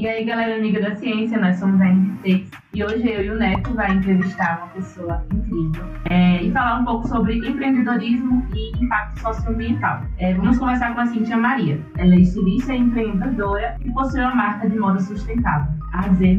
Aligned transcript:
E 0.00 0.08
aí, 0.08 0.24
galera 0.24 0.56
amiga 0.56 0.80
da 0.80 0.96
ciência, 0.96 1.38
nós 1.38 1.58
somos 1.58 1.78
a 1.78 1.84
NT 1.84 2.46
e 2.72 2.82
hoje 2.82 3.06
eu 3.06 3.22
e 3.22 3.30
o 3.32 3.38
Neto 3.38 3.74
vai 3.74 3.92
entrevistar 3.92 4.56
uma 4.56 4.68
pessoa 4.68 5.22
incrível 5.30 5.84
é, 6.08 6.42
e 6.42 6.50
falar 6.52 6.78
um 6.78 6.86
pouco 6.86 7.06
sobre 7.06 7.36
empreendedorismo 7.46 8.42
e 8.54 8.82
impacto 8.82 9.20
socioambiental. 9.20 10.00
É, 10.16 10.32
vamos 10.32 10.56
conversar 10.56 10.94
com 10.94 11.02
a 11.02 11.06
Cintia 11.06 11.36
Maria. 11.36 11.78
Ela 11.98 12.14
é 12.14 12.20
estilista 12.20 12.72
e 12.72 12.78
empreendedora 12.78 13.76
e 13.84 13.92
possui 13.92 14.22
uma 14.22 14.34
marca 14.34 14.70
de 14.70 14.78
moda 14.78 15.00
sustentável, 15.00 15.70
a 15.92 16.08
Z. 16.14 16.38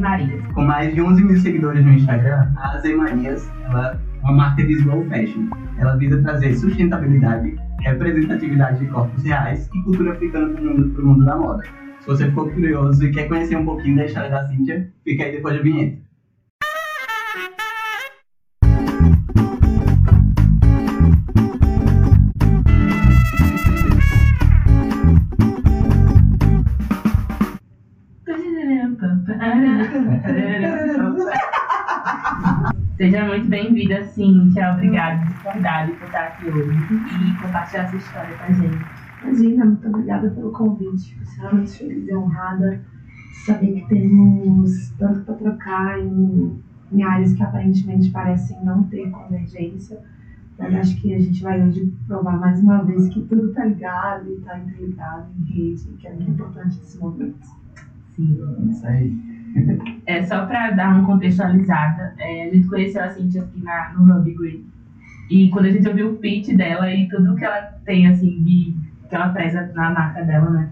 Com 0.54 0.62
mais 0.62 0.92
de 0.92 1.00
11 1.00 1.22
mil 1.22 1.38
seguidores 1.38 1.84
no 1.84 1.92
Instagram, 1.92 2.48
a 2.56 2.78
Z 2.78 2.96
Marias 2.96 3.48
ela 3.66 3.92
é 3.92 4.24
uma 4.24 4.32
marca 4.32 4.66
de 4.66 4.72
slow 4.72 5.04
fashion. 5.04 5.48
Ela 5.78 5.96
visa 5.98 6.20
trazer 6.20 6.52
sustentabilidade, 6.56 7.56
representatividade 7.78 8.80
de 8.80 8.86
corpos 8.86 9.22
reais 9.22 9.70
e 9.72 9.82
cultura 9.84 10.14
africana 10.14 10.48
para 10.48 10.62
o 10.64 11.06
mundo 11.06 11.24
da 11.24 11.36
moda. 11.36 11.81
Se 12.02 12.08
você 12.08 12.26
ficou 12.26 12.50
curioso 12.50 13.06
e 13.06 13.12
quer 13.12 13.28
conhecer 13.28 13.56
um 13.56 13.64
pouquinho 13.64 13.94
da 13.94 14.06
história 14.06 14.28
da 14.28 14.44
Cíntia, 14.48 14.92
fica 15.04 15.22
aí 15.22 15.30
depois 15.30 15.56
da 15.56 15.62
vinheta. 15.62 16.02
Seja 32.96 33.24
muito 33.26 33.46
bem-vinda, 33.46 34.02
Cíntia. 34.06 34.72
Obrigada 34.72 35.24
de 35.24 35.34
verdade 35.44 35.92
por 35.92 36.06
estar 36.06 36.24
aqui 36.24 36.48
hoje 36.48 36.72
e 36.72 37.36
compartilhar 37.40 37.84
essa 37.84 37.96
história 37.96 38.36
com 38.36 38.42
a 38.42 38.52
gente. 38.54 38.91
Imagina, 39.24 39.64
muito 39.64 39.88
obrigada 39.88 40.30
pelo 40.30 40.50
convite. 40.52 41.16
Sinceramente 41.24 41.78
feliz 41.78 42.08
e 42.08 42.14
honrada 42.14 42.80
saber 43.44 43.80
que 43.80 43.88
temos 43.88 44.90
tanto 44.98 45.20
para 45.20 45.34
trocar 45.34 45.98
em, 45.98 46.60
em 46.92 47.02
áreas 47.02 47.32
que 47.32 47.42
aparentemente 47.42 48.10
parecem 48.10 48.62
não 48.64 48.84
ter 48.84 49.10
convergência. 49.10 50.00
Mas 50.58 50.74
acho 50.74 51.00
que 51.00 51.14
a 51.14 51.18
gente 51.18 51.42
vai 51.42 51.60
hoje 51.62 51.92
provar 52.06 52.38
mais 52.38 52.60
uma 52.60 52.82
vez 52.84 53.08
que 53.08 53.22
tudo 53.22 53.48
está 53.48 53.64
ligado 53.64 54.28
e 54.28 54.34
está 54.34 54.58
interligado 54.58 55.26
em 55.38 55.44
rede, 55.44 55.88
que 55.98 56.06
é 56.06 56.12
muito 56.12 56.30
importante 56.30 56.76
nesse 56.78 56.98
momento. 56.98 57.46
Sim, 58.14 58.38
isso 58.68 58.86
aí. 58.86 59.12
É, 60.06 60.22
só 60.24 60.46
para 60.46 60.70
dar 60.70 60.94
uma 60.94 61.06
contextualizada, 61.06 62.14
é, 62.18 62.48
a 62.48 62.54
gente 62.54 62.68
conheceu 62.68 63.02
a 63.02 63.10
Cintia 63.10 63.42
aqui 63.42 63.62
na, 63.62 63.92
no 63.94 64.18
Hub 64.18 64.34
Green. 64.34 64.64
E 65.30 65.48
quando 65.50 65.66
a 65.66 65.70
gente 65.70 65.88
ouviu 65.88 66.12
o 66.12 66.16
pitch 66.16 66.54
dela 66.54 66.92
e 66.92 67.08
tudo 67.08 67.34
que 67.34 67.44
ela 67.44 67.62
tem, 67.84 68.06
assim, 68.06 68.42
de, 68.42 68.74
que 69.12 69.16
ela 69.16 69.28
preza 69.28 69.70
na 69.74 69.90
marca 69.90 70.24
dela, 70.24 70.48
né? 70.48 70.70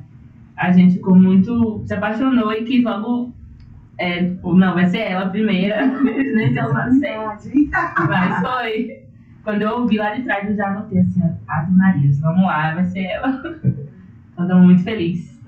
A 0.57 0.73
gente 0.73 0.95
ficou 0.95 1.15
muito. 1.15 1.85
se 1.87 1.93
apaixonou 1.93 2.51
e 2.55 2.65
quis 2.65 2.83
logo. 2.83 3.35
É, 3.99 4.25
tipo, 4.25 4.55
não, 4.55 4.73
vai 4.73 4.87
ser 4.87 5.11
ela 5.11 5.27
a 5.27 5.29
primeira. 5.29 5.87
Nem 5.87 6.55
Deus 6.55 6.73
vai 6.73 6.91
ser. 6.93 7.19
Mas 8.09 8.41
foi. 8.41 9.05
Quando 9.45 9.61
eu 9.61 9.81
ouvi 9.81 9.99
lá 9.99 10.15
de 10.15 10.23
trás, 10.23 10.49
eu 10.49 10.57
já 10.57 10.69
anotei 10.69 11.01
assim: 11.01 11.23
Ave 11.47 11.73
Marias, 11.73 12.19
vamos 12.21 12.45
lá, 12.45 12.75
vai 12.75 12.85
ser 12.87 13.05
ela. 13.05 13.43
Então, 14.33 14.45
estamos 14.47 14.65
muito 14.65 14.83
felizes. 14.85 15.39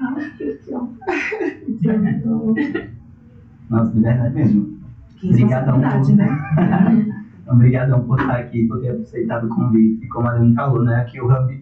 Nossa, 3.71 3.91
de 3.91 4.01
verdade 4.01 4.35
mesmo. 4.35 4.79
Obrigadão 5.25 5.81
por... 5.81 6.15
né? 6.15 7.15
Obrigadão 7.49 8.05
por 8.05 8.21
estar 8.21 8.37
aqui, 8.37 8.69
por 8.69 8.83
ter 8.83 8.91
aceitado 8.91 9.47
o 9.47 9.49
convite. 9.49 10.05
E 10.05 10.09
como 10.09 10.29
a 10.29 10.33
Dani 10.33 10.55
falou, 10.55 10.85
né, 10.85 10.97
aqui 10.97 11.23
o 11.23 11.25
Hub 11.25 11.62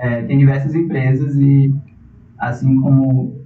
é, 0.00 0.22
tem 0.22 0.38
diversas 0.38 0.74
empresas 0.74 1.36
e, 1.36 1.74
assim 2.38 2.80
como 2.80 3.38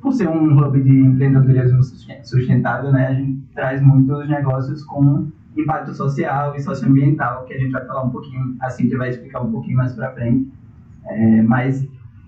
por 0.00 0.12
ser 0.12 0.28
um 0.28 0.58
hub 0.58 0.82
de 0.82 0.90
empreendedorismo 0.90 1.82
sustentável, 2.24 2.92
né, 2.92 3.06
a 3.06 3.14
gente 3.14 3.40
traz 3.54 3.80
muitos 3.80 4.28
negócios 4.28 4.84
com 4.84 5.28
impacto 5.56 5.94
social 5.94 6.54
e 6.56 6.60
socioambiental, 6.60 7.44
que 7.44 7.54
a 7.54 7.58
gente 7.58 7.70
vai 7.70 7.86
falar 7.86 8.04
um 8.04 8.10
pouquinho, 8.10 8.56
assim, 8.60 8.88
que 8.88 8.96
vai 8.96 9.10
explicar 9.10 9.42
um 9.42 9.52
pouquinho 9.52 9.76
mais 9.76 9.94
para 9.94 10.10
frente. 10.12 10.50
É, 11.06 11.42
mas 11.42 11.86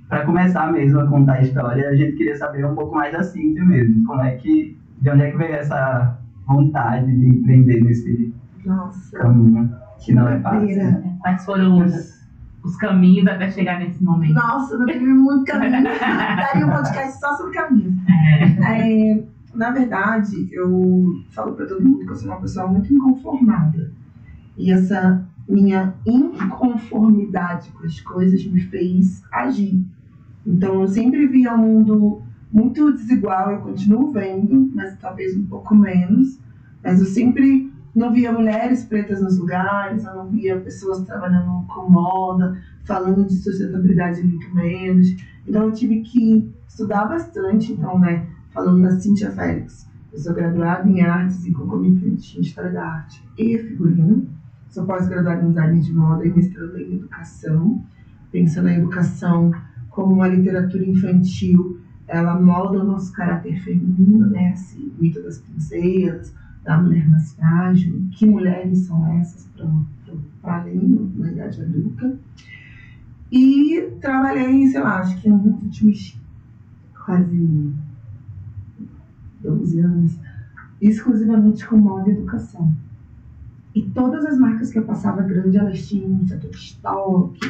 para 0.09 0.25
começar 0.25 0.71
mesmo 0.72 1.01
a 1.01 1.06
contar 1.06 1.34
a 1.34 1.43
história, 1.43 1.89
a 1.89 1.97
gente 1.97 2.16
queria 2.16 2.37
saber 2.37 2.65
um 2.65 2.75
pouco 2.75 2.95
mais 2.95 3.12
da 3.12 3.22
Cintia 3.22 3.65
mesmo, 3.65 4.05
como 4.06 4.21
é 4.22 4.37
que 4.37 4.78
de 5.01 5.11
onde 5.11 5.22
é 5.22 5.31
que 5.31 5.37
veio 5.37 5.55
essa 5.55 6.19
vontade 6.47 7.06
de 7.06 7.28
empreender 7.28 7.83
nesse 7.83 8.33
Nossa, 8.65 9.19
caminho 9.19 9.75
que 9.99 10.12
não 10.12 10.28
é 10.28 10.39
fácil? 10.41 10.77
Né? 10.77 11.19
Quais 11.21 11.45
foram 11.45 11.84
os, 11.84 12.24
os 12.65 12.77
caminhos 12.77 13.27
até 13.29 13.51
chegar 13.51 13.79
nesse 13.79 14.03
momento? 14.03 14.35
Nossa, 14.35 14.75
eu 14.75 14.87
tive 14.87 15.05
muito 15.05 15.45
caminho. 15.45 15.85
Daria 16.01 16.67
um 16.67 16.71
podcast 16.71 17.21
só 17.21 17.37
sobre 17.37 17.53
caminhos. 17.53 17.95
É. 18.09 19.11
É, 19.13 19.25
na 19.55 19.71
verdade, 19.71 20.49
eu 20.51 21.23
falo 21.31 21.53
para 21.53 21.67
todo 21.67 21.85
mundo 21.85 22.07
que 22.07 22.11
eu 22.11 22.17
sou 22.17 22.31
uma 22.31 22.41
pessoa 22.41 22.67
muito 22.67 22.93
inconformada. 22.93 23.93
E 24.57 24.73
essa 24.73 25.27
minha 25.47 25.95
inconformidade 26.07 27.71
com 27.73 27.85
as 27.85 28.01
coisas 28.01 28.45
me 28.47 28.61
fez 28.61 29.23
agir. 29.31 29.85
Então, 30.47 30.81
eu 30.81 30.89
sempre 30.89 31.27
via 31.27 31.53
o 31.53 31.59
mundo 31.59 32.23
muito 32.51 32.93
desigual, 32.93 33.51
eu 33.51 33.59
continuo 33.59 34.11
vendo, 34.11 34.71
mas 34.75 34.97
talvez 34.99 35.37
um 35.37 35.45
pouco 35.45 35.75
menos. 35.75 36.39
Mas 36.83 37.01
eu 37.01 37.07
sempre 37.07 37.74
não 37.94 38.12
via 38.12 38.32
mulheres 38.32 38.84
pretas 38.84 39.22
nos 39.22 39.38
lugares, 39.38 40.05
eu 40.05 40.15
não 40.15 40.28
via 40.28 40.59
pessoas 40.60 41.03
trabalhando 41.03 41.65
com 41.66 41.88
moda, 41.88 42.59
falando 42.84 43.25
de 43.25 43.37
sustentabilidade 43.37 44.22
muito 44.22 44.53
menos. 44.55 45.15
Então 45.47 45.65
eu 45.65 45.72
tive 45.72 46.00
que 46.00 46.53
estudar 46.69 47.04
bastante, 47.06 47.72
então, 47.72 47.99
né, 47.99 48.27
falando 48.50 48.83
da 48.83 48.99
Cintia 48.99 49.31
Félix. 49.31 49.88
Eu 50.12 50.19
sou 50.19 50.34
graduada 50.34 50.88
em 50.88 51.03
artes 51.03 51.44
e 51.44 51.53
concomitante 51.53 52.38
em 52.38 52.43
História 52.43 52.72
da 52.72 52.84
Arte 52.84 53.22
e 53.38 53.59
Figurino. 53.59 54.28
Sou 54.69 54.84
pós-graduada 54.84 55.43
em 55.43 55.49
design 55.49 55.81
de 55.81 55.93
moda 55.93 56.27
e 56.27 56.34
mestrando 56.34 56.78
em 56.78 56.97
educação, 56.97 57.84
pensando 58.33 58.65
na 58.65 58.75
educação 58.75 59.53
como 59.91 60.15
uma 60.15 60.27
literatura 60.27 60.84
infantil 60.84 61.81
ela 62.06 62.38
molda 62.38 62.81
o 62.81 62.84
nosso 62.84 63.12
caráter 63.12 63.59
feminino, 63.62 64.27
né? 64.27 64.53
Esse 64.53 64.93
mito 64.99 65.22
das 65.22 65.38
princesas, 65.38 66.34
da 66.65 66.81
mulher 66.81 67.09
mais 67.09 67.35
frágil, 67.35 68.09
que 68.11 68.27
mulheres 68.27 68.79
são 68.81 69.07
essas 69.19 69.49
para 70.43 70.61
além 70.61 71.11
da 71.17 71.31
idade 71.31 71.63
adulta. 71.63 72.19
E 73.31 73.91
trabalhei, 74.01 74.67
sei 74.69 74.81
lá, 74.81 75.01
acho 75.01 75.21
que 75.21 75.29
nos 75.29 75.45
últimos 75.45 76.19
quase 77.05 77.73
12 79.43 79.81
anos, 79.81 80.19
exclusivamente 80.81 81.67
com 81.67 81.77
moda 81.77 82.09
e 82.09 82.13
educação. 82.13 82.75
E 83.75 83.83
todas 83.83 84.25
as 84.25 84.39
marcas 84.39 84.71
que 84.71 84.79
eu 84.79 84.85
passava 84.85 85.23
grande, 85.23 85.59
elas 85.59 85.87
tinham 85.87 86.11
um 86.11 86.27
setor 86.27 86.51
estoque, 86.51 87.41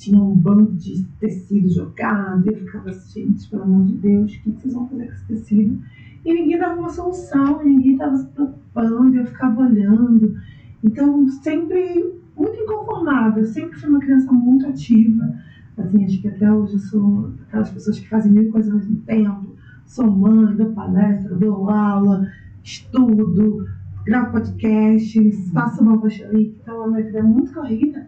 tinha 0.00 0.18
um 0.18 0.34
bando 0.34 0.72
de 0.72 1.04
tecido 1.20 1.68
jogado, 1.68 2.46
e 2.46 2.54
eu 2.54 2.56
ficava 2.56 2.88
assim, 2.88 3.26
gente, 3.26 3.50
pelo 3.50 3.64
amor 3.64 3.84
de 3.84 3.92
Deus, 3.98 4.32
o 4.32 4.42
que 4.42 4.50
vocês 4.50 4.72
vão 4.72 4.88
fazer 4.88 5.06
com 5.06 5.12
esse 5.12 5.26
tecido? 5.26 5.82
E 6.24 6.32
ninguém 6.32 6.58
dava 6.58 6.80
uma 6.80 6.88
solução, 6.88 7.62
ninguém 7.62 7.92
estava 7.92 8.16
se 8.16 8.26
preocupando, 8.28 9.16
eu 9.16 9.26
ficava 9.26 9.60
olhando. 9.60 10.36
Então, 10.82 11.28
sempre 11.28 12.14
muito 12.34 12.56
inconformada, 12.58 13.44
sempre 13.44 13.78
fui 13.78 13.90
uma 13.90 14.00
criança 14.00 14.32
muito 14.32 14.66
ativa. 14.66 15.34
Assim, 15.76 16.04
acho 16.04 16.22
que 16.22 16.28
até 16.28 16.50
hoje 16.50 16.74
eu 16.74 16.78
sou 16.78 17.32
aquelas 17.46 17.70
pessoas 17.70 17.98
que 17.98 18.08
fazem 18.08 18.32
mil 18.32 18.50
coisas 18.50 18.72
ao 18.72 18.78
mesmo 18.78 18.96
tempo. 19.02 19.54
Sou 19.84 20.10
mãe, 20.10 20.56
dou 20.56 20.72
palestra, 20.72 21.36
dou 21.36 21.68
aula, 21.68 22.26
estudo, 22.62 23.66
gravo 24.06 24.32
podcast, 24.32 25.32
faço 25.52 25.82
uma 25.82 26.02
ali. 26.02 26.56
Então, 26.62 26.84
a 26.84 26.88
minha 26.88 27.04
vida 27.04 27.18
é 27.18 27.22
muito 27.22 27.52
corrida 27.52 28.06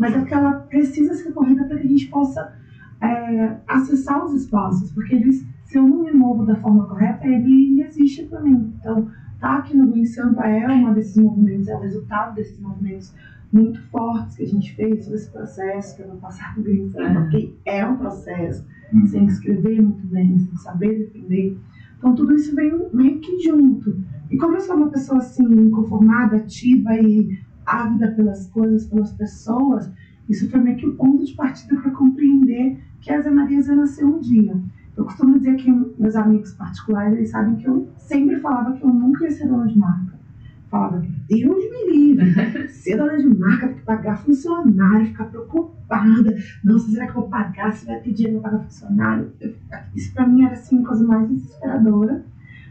mas 0.00 0.14
é 0.14 0.18
porque 0.18 0.32
ela 0.32 0.52
precisa 0.52 1.12
ser 1.12 1.30
corrida 1.32 1.62
para 1.64 1.76
que 1.76 1.86
a 1.86 1.90
gente 1.90 2.06
possa 2.06 2.54
é, 3.02 3.56
acessar 3.68 4.24
os 4.24 4.32
espaços, 4.32 4.90
porque 4.92 5.14
eles, 5.14 5.46
se 5.66 5.76
eu 5.76 5.86
não 5.86 6.04
me 6.04 6.12
movo 6.12 6.46
da 6.46 6.56
forma 6.56 6.86
correta, 6.88 7.26
ele 7.26 7.82
existe 7.82 8.24
para 8.24 8.40
mim. 8.40 8.72
Então, 8.80 9.10
tá 9.38 9.58
aqui 9.58 9.76
no 9.76 9.88
Green 9.88 10.06
Sampa 10.06 10.46
é 10.46 10.66
uma 10.66 10.94
desses 10.94 11.22
movimentos, 11.22 11.68
é 11.68 11.76
o 11.76 11.80
resultado 11.80 12.34
desses 12.34 12.58
movimentos 12.58 13.14
muito 13.52 13.82
fortes 13.90 14.38
que 14.38 14.42
a 14.42 14.46
gente 14.46 14.74
fez, 14.74 15.04
todo 15.04 15.16
esse 15.16 15.30
processo 15.30 15.96
que 15.96 16.02
eu 16.02 16.08
vou 16.08 16.16
passar 16.16 16.56
no 16.56 16.64
Green 16.64 16.88
Sampa, 16.88 17.04
é. 17.04 17.14
porque 17.20 17.54
é 17.66 17.86
um 17.86 17.96
processo, 17.98 18.66
uhum. 18.94 19.06
que 19.06 19.32
escrever 19.32 19.82
muito 19.82 20.06
bem, 20.06 20.38
que 20.46 20.56
saber 20.60 20.98
defender. 20.98 21.58
Então, 21.98 22.14
tudo 22.14 22.34
isso 22.34 22.56
vem 22.56 22.72
meio 22.94 23.20
que 23.20 23.38
junto. 23.40 24.02
E 24.30 24.38
como 24.38 24.54
eu 24.54 24.60
sou 24.60 24.76
uma 24.76 24.88
pessoa 24.88 25.18
assim, 25.18 25.68
conformada, 25.68 26.36
ativa 26.36 26.94
e 26.94 27.38
ávida 27.70 28.10
pelas 28.12 28.46
coisas, 28.48 28.86
pelas 28.86 29.12
pessoas, 29.12 29.90
isso 30.28 30.50
foi 30.50 30.60
meio 30.60 30.76
que 30.76 30.86
o 30.86 30.94
ponto 30.94 31.24
de 31.24 31.34
partida 31.34 31.76
para 31.80 31.90
compreender 31.90 32.78
que 33.00 33.12
a 33.12 33.20
Zé 33.20 33.30
Maria 33.30 33.60
ia 33.60 33.74
nascer 33.74 34.04
um 34.04 34.20
dia. 34.20 34.56
Eu 34.96 35.04
costumo 35.04 35.38
dizer 35.38 35.56
que 35.56 35.70
meus 35.98 36.14
amigos 36.14 36.52
particulares 36.52 37.16
eles 37.16 37.30
sabem 37.30 37.56
que 37.56 37.66
eu 37.66 37.88
sempre 37.96 38.38
falava 38.40 38.76
que 38.76 38.84
eu 38.84 38.92
nunca 38.92 39.24
ia 39.24 39.30
ser 39.30 39.48
dona 39.48 39.66
de 39.66 39.78
marca. 39.78 40.20
Falava, 40.68 41.04
Deus 41.28 41.64
me 41.70 41.92
livre, 41.92 42.32
ser 42.68 42.96
dona 42.96 43.16
de 43.16 43.26
marca, 43.26 43.68
tem 43.68 43.76
que 43.76 43.82
pagar 43.82 44.18
funcionário, 44.18 45.06
ficar 45.06 45.24
preocupada. 45.24 46.36
Nossa, 46.62 46.90
será 46.90 47.06
que 47.06 47.10
eu 47.10 47.22
vou 47.22 47.28
pagar? 47.28 47.72
Se 47.72 47.86
vai 47.86 47.98
ter 48.00 48.12
dinheiro 48.12 48.40
para 48.40 48.50
pagar 48.50 48.64
funcionário? 48.64 49.32
Eu, 49.40 49.54
isso 49.94 50.12
para 50.12 50.28
mim 50.28 50.44
era 50.44 50.52
assim, 50.52 50.82
a 50.82 50.86
coisa 50.86 51.04
mais 51.04 51.28
desesperadora. 51.28 52.24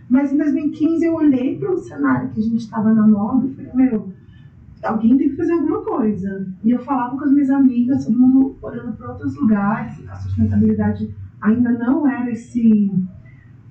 Mas 0.09 0.31
em 0.31 0.37
2015 0.37 1.05
eu 1.05 1.13
olhei 1.13 1.57
para 1.57 1.71
o 1.71 1.77
cenário 1.77 2.29
que 2.29 2.39
a 2.39 2.43
gente 2.43 2.57
estava 2.57 2.93
na 2.93 3.07
moda 3.07 3.45
e 3.45 3.53
falei, 3.53 3.71
meu, 3.73 4.13
alguém 4.83 5.17
tem 5.17 5.29
que 5.29 5.35
fazer 5.35 5.53
alguma 5.53 5.81
coisa. 5.83 6.47
E 6.63 6.71
eu 6.71 6.79
falava 6.79 7.17
com 7.17 7.25
as 7.25 7.31
minhas 7.31 7.49
amigas, 7.49 8.05
todo 8.05 8.17
mundo 8.17 8.57
olhando 8.61 8.93
para 8.93 9.11
outros 9.11 9.35
lugares, 9.35 10.01
a 10.09 10.15
sustentabilidade 10.15 11.13
ainda 11.41 11.71
não 11.71 12.07
era 12.07 12.31
esse, 12.31 12.91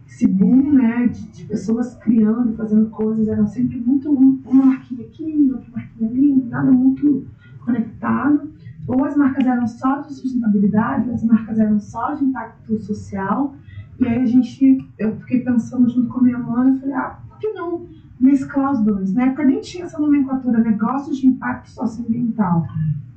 esse 0.06 0.26
boom 0.26 0.72
né, 0.72 1.06
de, 1.06 1.28
de 1.28 1.44
pessoas 1.44 1.94
criando, 1.96 2.56
fazendo 2.56 2.88
coisas, 2.90 3.28
eram 3.28 3.46
sempre 3.46 3.78
muito 3.78 4.10
uma 4.10 4.66
marquinha 4.66 5.06
aqui, 5.06 5.50
outra 5.52 5.70
marquinha 5.70 6.10
ali, 6.10 6.44
nada 6.48 6.70
muito 6.70 7.26
conectado. 7.64 8.50
Ou 8.86 9.04
as 9.04 9.14
marcas 9.16 9.46
eram 9.46 9.66
só 9.66 10.00
de 10.00 10.14
sustentabilidade, 10.14 11.08
ou 11.08 11.14
as 11.14 11.22
marcas 11.22 11.58
eram 11.58 11.78
só 11.78 12.14
de 12.14 12.24
impacto 12.24 12.80
social. 12.80 13.54
E 14.00 14.06
aí 14.06 14.22
a 14.22 14.26
gente, 14.26 14.78
eu 14.98 15.16
fiquei 15.16 15.40
pensando 15.40 15.88
junto 15.90 16.08
com 16.08 16.20
a 16.20 16.22
minha 16.22 16.38
mãe, 16.38 16.70
eu 16.70 16.80
falei, 16.80 16.94
ah, 16.94 17.18
por 17.28 17.38
que 17.38 17.52
não 17.52 17.86
mesclar 18.20 18.72
os 18.72 18.80
dois? 18.80 19.12
Na 19.12 19.24
época 19.24 19.44
nem 19.44 19.60
tinha 19.60 19.84
essa 19.84 19.98
nomenclatura, 19.98 20.58
negócios 20.58 21.18
de 21.18 21.26
impacto 21.26 21.70
socioambiental. 21.70 22.66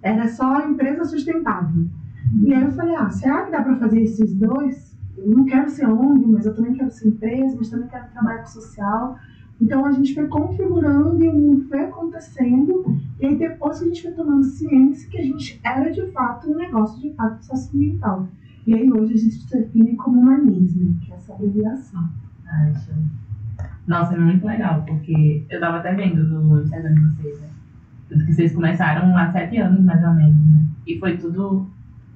Era 0.02 0.28
só 0.28 0.68
empresa 0.68 1.06
sustentável. 1.06 1.86
E 2.44 2.54
aí 2.54 2.64
eu 2.64 2.72
falei, 2.72 2.96
ah, 2.96 3.10
será 3.10 3.44
que 3.44 3.52
dá 3.52 3.62
para 3.62 3.76
fazer 3.78 4.02
esses 4.02 4.34
dois? 4.34 4.96
Eu 5.18 5.30
não 5.30 5.46
quero 5.46 5.70
ser 5.70 5.88
ONG, 5.88 6.26
mas 6.28 6.46
eu 6.46 6.56
também 6.56 6.74
quero 6.74 6.90
ser 6.92 7.10
empresa, 7.10 7.56
mas 7.58 7.70
também 7.70 7.88
quero 7.88 8.10
trabalhar 8.12 8.40
com 8.40 8.48
social. 8.48 9.20
Então 9.62 9.86
a 9.86 9.92
gente 9.92 10.16
foi 10.16 10.28
configurando 10.28 11.24
e 11.24 11.28
o 11.28 11.34
mundo 11.34 11.68
foi 11.68 11.82
acontecendo. 11.82 12.98
E 13.20 13.28
aí 13.28 13.36
depois 13.36 13.78
que 13.78 13.86
a 13.86 13.88
gente 13.88 14.02
foi 14.02 14.12
tomando 14.12 14.44
ciência 14.44 15.10
que 15.10 15.18
a 15.18 15.24
gente 15.24 15.60
era 15.64 15.92
de 15.92 16.08
fato 16.12 16.50
um 16.50 16.56
negócio 16.56 17.00
de 17.00 17.10
impacto 17.10 17.46
socioambiental. 17.46 18.28
E 18.66 18.74
aí 18.74 18.92
hoje 18.92 19.14
a 19.14 19.18
gente 19.18 19.36
se 19.36 19.58
define 19.58 19.96
como 19.96 20.20
humanismo, 20.20 20.98
que 21.02 21.12
é 21.12 21.16
essa 21.16 21.34
abreviação. 21.34 22.10
Ai, 22.48 22.74
Nossa, 23.92 24.16
é 24.16 24.18
muito 24.18 24.48
legal, 24.48 24.84
porque 24.88 25.46
eu 25.50 25.56
estava 25.56 25.80
até 25.80 25.94
vendo 25.94 26.24
no 26.24 26.62
Instagram 26.62 26.94
de 26.94 27.02
vocês, 27.02 27.42
né? 27.42 27.50
Tudo 28.08 28.26
que 28.26 28.32
vocês 28.32 28.56
começaram 28.56 29.18
há 29.18 29.30
sete 29.34 29.58
anos, 29.58 29.84
mais 29.84 30.02
ou 30.02 30.14
menos, 30.14 30.46
né? 30.54 30.64
E 30.88 30.98
foi 30.98 31.18
tudo. 31.18 31.70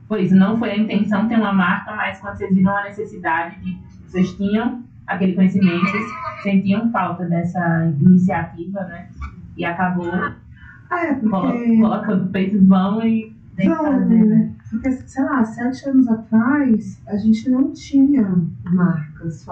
Foi 0.08 0.22
isso, 0.22 0.38
não 0.38 0.58
foi 0.58 0.72
a 0.72 0.78
intenção 0.78 1.28
ter 1.28 1.36
uma 1.36 1.52
marca, 1.52 1.94
mas 1.94 2.18
quando 2.20 2.38
vocês 2.38 2.56
viram 2.56 2.78
a 2.78 2.84
necessidade 2.86 3.60
de. 3.60 3.78
Vocês 4.08 4.32
tinham 4.38 4.86
aquele 5.06 5.34
conhecimento, 5.34 5.82
vocês 5.82 6.06
sentiam 6.44 6.90
falta 6.92 7.26
dessa 7.26 7.94
iniciativa, 8.00 8.80
né? 8.86 9.10
E 9.58 9.66
acabou 9.66 10.08
é, 10.16 11.14
porque... 11.16 11.78
colocando 11.82 12.32
peito 12.32 12.66
vão 12.66 13.06
e 13.06 13.36
tem 13.58 13.70
que 13.70 13.76
fazer, 13.76 14.26
né? 14.26 14.55
Porque, 14.76 14.92
sei 14.92 15.24
lá, 15.24 15.44
sete 15.44 15.90
anos 15.90 16.08
atrás, 16.08 17.02
a 17.08 17.16
gente 17.16 17.50
não 17.50 17.72
tinha 17.72 18.44
marcas 18.66 19.46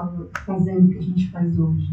fazendo 0.46 0.88
o 0.88 0.90
que 0.90 0.98
a 0.98 1.02
gente 1.02 1.32
faz 1.32 1.58
hoje. 1.58 1.90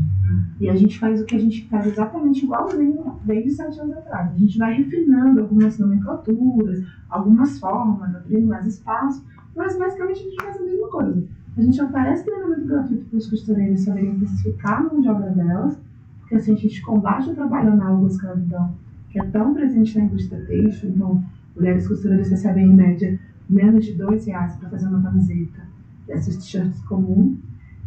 E 0.59 0.69
a 0.69 0.75
gente 0.75 0.99
faz 0.99 1.21
o 1.21 1.25
que 1.25 1.37
a 1.37 1.39
gente 1.39 1.69
faz 1.69 1.87
exatamente 1.87 2.45
igualzinho 2.45 3.19
desde 3.25 3.53
sete 3.53 3.81
anos 3.81 3.97
atrás. 3.99 4.33
A 4.33 4.37
gente 4.37 4.59
vai 4.59 4.75
refinando 4.75 5.41
algumas 5.41 5.79
nomenclaturas, 5.79 6.85
algumas 7.09 7.59
formas, 7.59 8.15
abrindo 8.17 8.49
mais 8.49 8.67
espaço, 8.67 9.25
mas 9.55 9.79
basicamente 9.79 10.21
a 10.21 10.25
gente 10.25 10.43
faz 10.43 10.57
a 10.57 10.65
mesma 10.65 10.89
coisa. 10.89 11.25
A 11.57 11.63
gente 11.63 11.83
oferece 11.83 12.25
treinamento 12.25 12.67
gratuito 12.67 13.05
para 13.07 13.19
os 13.19 13.31
costureiros 13.31 13.81
saberem 13.81 14.13
especificar 14.13 14.81
a 14.81 14.83
mão 14.83 15.01
de 15.01 15.09
obra 15.09 15.31
delas, 15.31 15.79
porque 16.21 16.35
assim 16.35 16.55
a 16.55 16.57
gente 16.57 16.83
combate 16.83 17.31
o 17.31 17.35
trabalho 17.35 17.73
análogo 17.73 18.07
à 18.07 18.09
escravidão, 18.09 18.75
que 19.09 19.21
é 19.21 19.25
tão 19.25 19.55
presente 19.55 19.99
na 19.99 20.05
indústria 20.05 20.45
têxtil, 20.47 20.91
então 20.91 21.23
Mulheres 21.57 21.87
costureiras 21.87 22.31
recebem 22.31 22.67
em 22.67 22.75
média 22.75 23.19
menos 23.49 23.85
de 23.85 23.95
dois 23.95 24.27
reais 24.27 24.57
para 24.57 24.69
fazer 24.69 24.87
uma 24.87 25.03
camiseta 25.03 25.63
dessas 26.07 26.37
t-shirts 26.37 26.81
comum. 26.83 27.37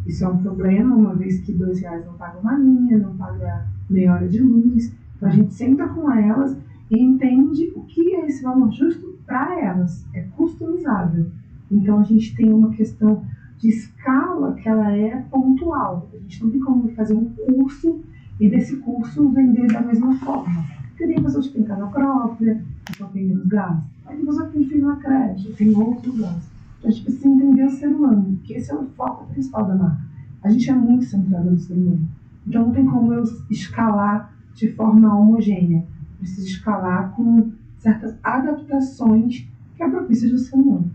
Isso 0.06 0.26
é 0.26 0.28
um 0.28 0.38
problema, 0.38 0.96
uma 0.96 1.16
vez 1.16 1.40
que 1.40 1.54
dois 1.54 1.80
reais 1.80 2.06
não 2.06 2.14
paga 2.14 2.40
uma 2.40 2.58
linha, 2.58 2.98
não 2.98 3.16
paga 3.16 3.66
meia 3.90 4.14
hora 4.14 4.28
de 4.28 4.42
luz. 4.42 4.94
Então 5.16 5.30
a 5.30 5.32
gente 5.32 5.54
senta 5.54 5.88
com 5.88 6.12
elas 6.12 6.58
e 6.92 7.02
entende 7.02 7.72
o 7.76 7.84
que 7.84 8.16
é 8.16 8.28
esse 8.28 8.44
valor 8.44 8.72
justo 8.72 9.18
para 9.26 9.60
elas. 9.60 10.06
É 10.14 10.22
customizável. 10.36 11.28
Então 11.72 12.00
a 12.00 12.04
gente 12.04 12.36
tem 12.36 12.52
uma 12.52 12.72
questão 12.72 13.24
de 13.58 13.70
escala 13.70 14.54
que 14.56 14.68
ela 14.68 14.92
é 14.92 15.22
pontual. 15.32 16.10
A 16.14 16.18
gente 16.18 16.44
não 16.44 16.52
tem 16.52 16.60
como 16.60 16.90
fazer 16.90 17.14
um 17.14 17.30
curso 17.30 18.02
e 18.40 18.50
desse 18.50 18.78
curso 18.78 19.30
vender 19.30 19.68
da 19.72 19.82
mesma 19.82 20.14
forma. 20.20 20.66
Porque 20.94 21.08
tem 21.08 21.24
pessoas 21.24 21.48
que 21.48 21.54
têm 21.54 21.64
casa 21.64 21.88
própria, 21.88 22.64
pessoa 22.86 23.10
tem 23.12 23.26
menos 23.26 23.48
gastos. 23.48 23.90
Aí 24.06 24.18
tem 24.18 24.26
que 24.26 24.52
tem 24.52 24.66
filho 24.66 24.88
na 24.88 24.96
creche, 24.98 25.54
tem 25.54 25.76
outros 25.76 26.20
gastos. 26.20 26.50
Então 26.78 26.90
a 26.90 26.94
gente 26.94 27.04
precisa 27.04 27.28
entender 27.28 27.66
o 27.66 27.70
ser 27.72 27.88
humano, 27.88 28.40
que 28.44 28.54
esse 28.54 28.72
é 28.72 28.76
o 28.76 28.86
foco 28.90 29.26
principal 29.28 29.66
da 29.66 29.76
marca. 29.76 30.02
A 30.44 30.50
gente 30.52 30.70
é 30.70 30.76
muito 30.76 31.06
centrado 31.06 31.50
no 31.50 31.58
ser 31.58 31.74
humano. 31.74 32.08
Então 32.46 32.68
não 32.68 32.74
tem 32.74 32.86
como 32.86 33.14
eu 33.14 33.24
escalar 33.50 34.34
de 34.54 34.72
forma 34.74 35.18
homogênea. 35.18 35.84
Preciso 36.20 36.48
escalar 36.48 37.12
com 37.16 37.52
certas 37.80 38.16
adaptações 38.24 39.48
que 39.76 39.84
é 39.84 39.90
propícias 39.90 40.32
do 40.32 40.38
ser 40.38 40.56
humano. 40.56 40.92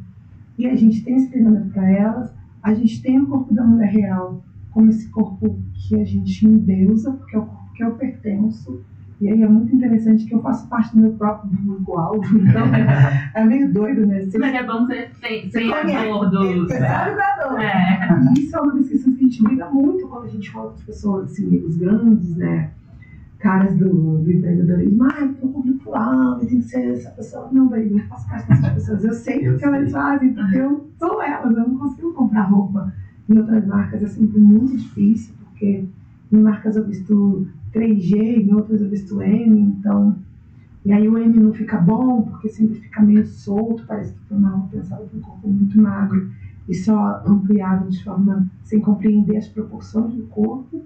E 0.56 0.66
a 0.66 0.74
gente 0.76 1.02
tem 1.02 1.16
esse 1.16 1.28
treinamento 1.28 1.70
para 1.70 1.90
elas, 1.90 2.32
a 2.62 2.72
gente 2.74 3.02
tem 3.02 3.18
o 3.20 3.26
corpo 3.26 3.52
da 3.52 3.64
mulher 3.64 3.90
real 3.90 4.42
como 4.70 4.90
esse 4.90 5.08
corpo 5.08 5.58
que 5.74 5.96
a 5.96 6.04
gente 6.04 6.46
endeusa, 6.46 7.12
porque 7.12 7.34
é 7.34 7.38
o 7.38 7.46
corpo 7.46 7.72
que 7.72 7.82
eu 7.82 7.94
pertenço, 7.94 8.80
e 9.20 9.28
aí 9.28 9.42
é 9.42 9.48
muito 9.48 9.74
interessante 9.74 10.24
que 10.26 10.34
eu 10.34 10.40
faço 10.40 10.68
parte 10.68 10.94
do 10.94 11.02
meu 11.02 11.12
próprio 11.12 11.50
público-alvo, 11.50 12.38
então 12.38 12.66
é 13.34 13.44
meio 13.44 13.72
doido, 13.72 14.06
né? 14.06 14.22
Você, 14.22 14.38
Mas 14.38 14.54
é 14.54 14.62
bom 14.62 14.86
ser, 14.86 15.10
ser, 15.20 15.50
ser 15.50 15.72
ator 15.72 16.30
do... 16.30 16.66
Você 16.66 16.78
sabe 16.78 17.16
da 17.16 17.62
é. 17.62 18.08
E 18.36 18.40
isso 18.40 18.56
é 18.56 18.60
uma 18.60 18.74
das 18.74 18.88
questões 18.88 19.16
que 19.16 19.24
a 19.24 19.26
gente 19.26 19.42
briga 19.42 19.70
muito 19.70 20.06
quando 20.06 20.24
a 20.24 20.28
gente 20.28 20.50
fala 20.50 20.68
com 20.68 20.74
as 20.74 20.82
pessoas, 20.82 21.32
assim, 21.32 21.64
os 21.64 21.76
grandes, 21.76 22.36
né? 22.36 22.70
Caras 23.40 23.76
do, 23.76 24.18
do 24.18 24.32
empreendedorismo, 24.32 25.04
ah, 25.04 25.12
tem 25.12 25.48
um 25.48 25.52
público-alvo, 25.52 26.46
tem 26.46 26.60
que 26.60 26.68
ser 26.68 26.92
essa 26.92 27.10
pessoa. 27.10 27.48
Não, 27.50 27.68
velho, 27.68 27.98
eu 27.98 28.04
faço 28.06 28.28
parte 28.28 28.48
dessas 28.48 28.72
pessoas. 28.72 29.04
Eu 29.04 29.12
sei 29.14 29.48
o 29.48 29.58
que 29.58 29.64
elas 29.64 29.90
fazem, 29.90 30.32
porque 30.32 30.58
eu 30.58 30.88
sou 30.96 31.20
elas, 31.22 31.56
eu 31.56 31.68
não 31.68 31.78
consigo 31.78 32.12
comprar 32.12 32.42
roupa 32.42 32.92
em 33.28 33.36
outras 33.36 33.66
marcas, 33.66 34.02
é 34.02 34.06
sempre 34.06 34.40
muito 34.40 34.76
difícil, 34.76 35.34
porque 35.44 35.84
em 36.30 36.38
marcas 36.38 36.76
eu 36.76 36.86
visto 36.86 37.46
3G, 37.72 38.16
em 38.16 38.54
outras 38.54 38.80
eu 38.80 38.88
visto 38.88 39.20
M, 39.22 39.60
então. 39.60 40.16
E 40.84 40.92
aí 40.92 41.08
o 41.08 41.18
M 41.18 41.38
não 41.38 41.52
fica 41.52 41.76
bom, 41.78 42.22
porque 42.22 42.48
sempre 42.48 42.80
fica 42.80 43.02
meio 43.02 43.26
solto, 43.26 43.84
parece 43.86 44.12
que 44.12 44.20
foi 44.28 44.38
mal 44.38 44.68
pensado 44.70 45.04
para 45.06 45.18
um 45.18 45.22
corpo 45.22 45.48
muito 45.48 45.80
magro 45.80 46.30
e 46.68 46.74
só 46.74 47.22
ampliado 47.26 47.88
de 47.88 48.02
forma 48.04 48.46
sem 48.62 48.80
compreender 48.80 49.38
as 49.38 49.48
proporções 49.48 50.14
do 50.14 50.24
corpo. 50.24 50.84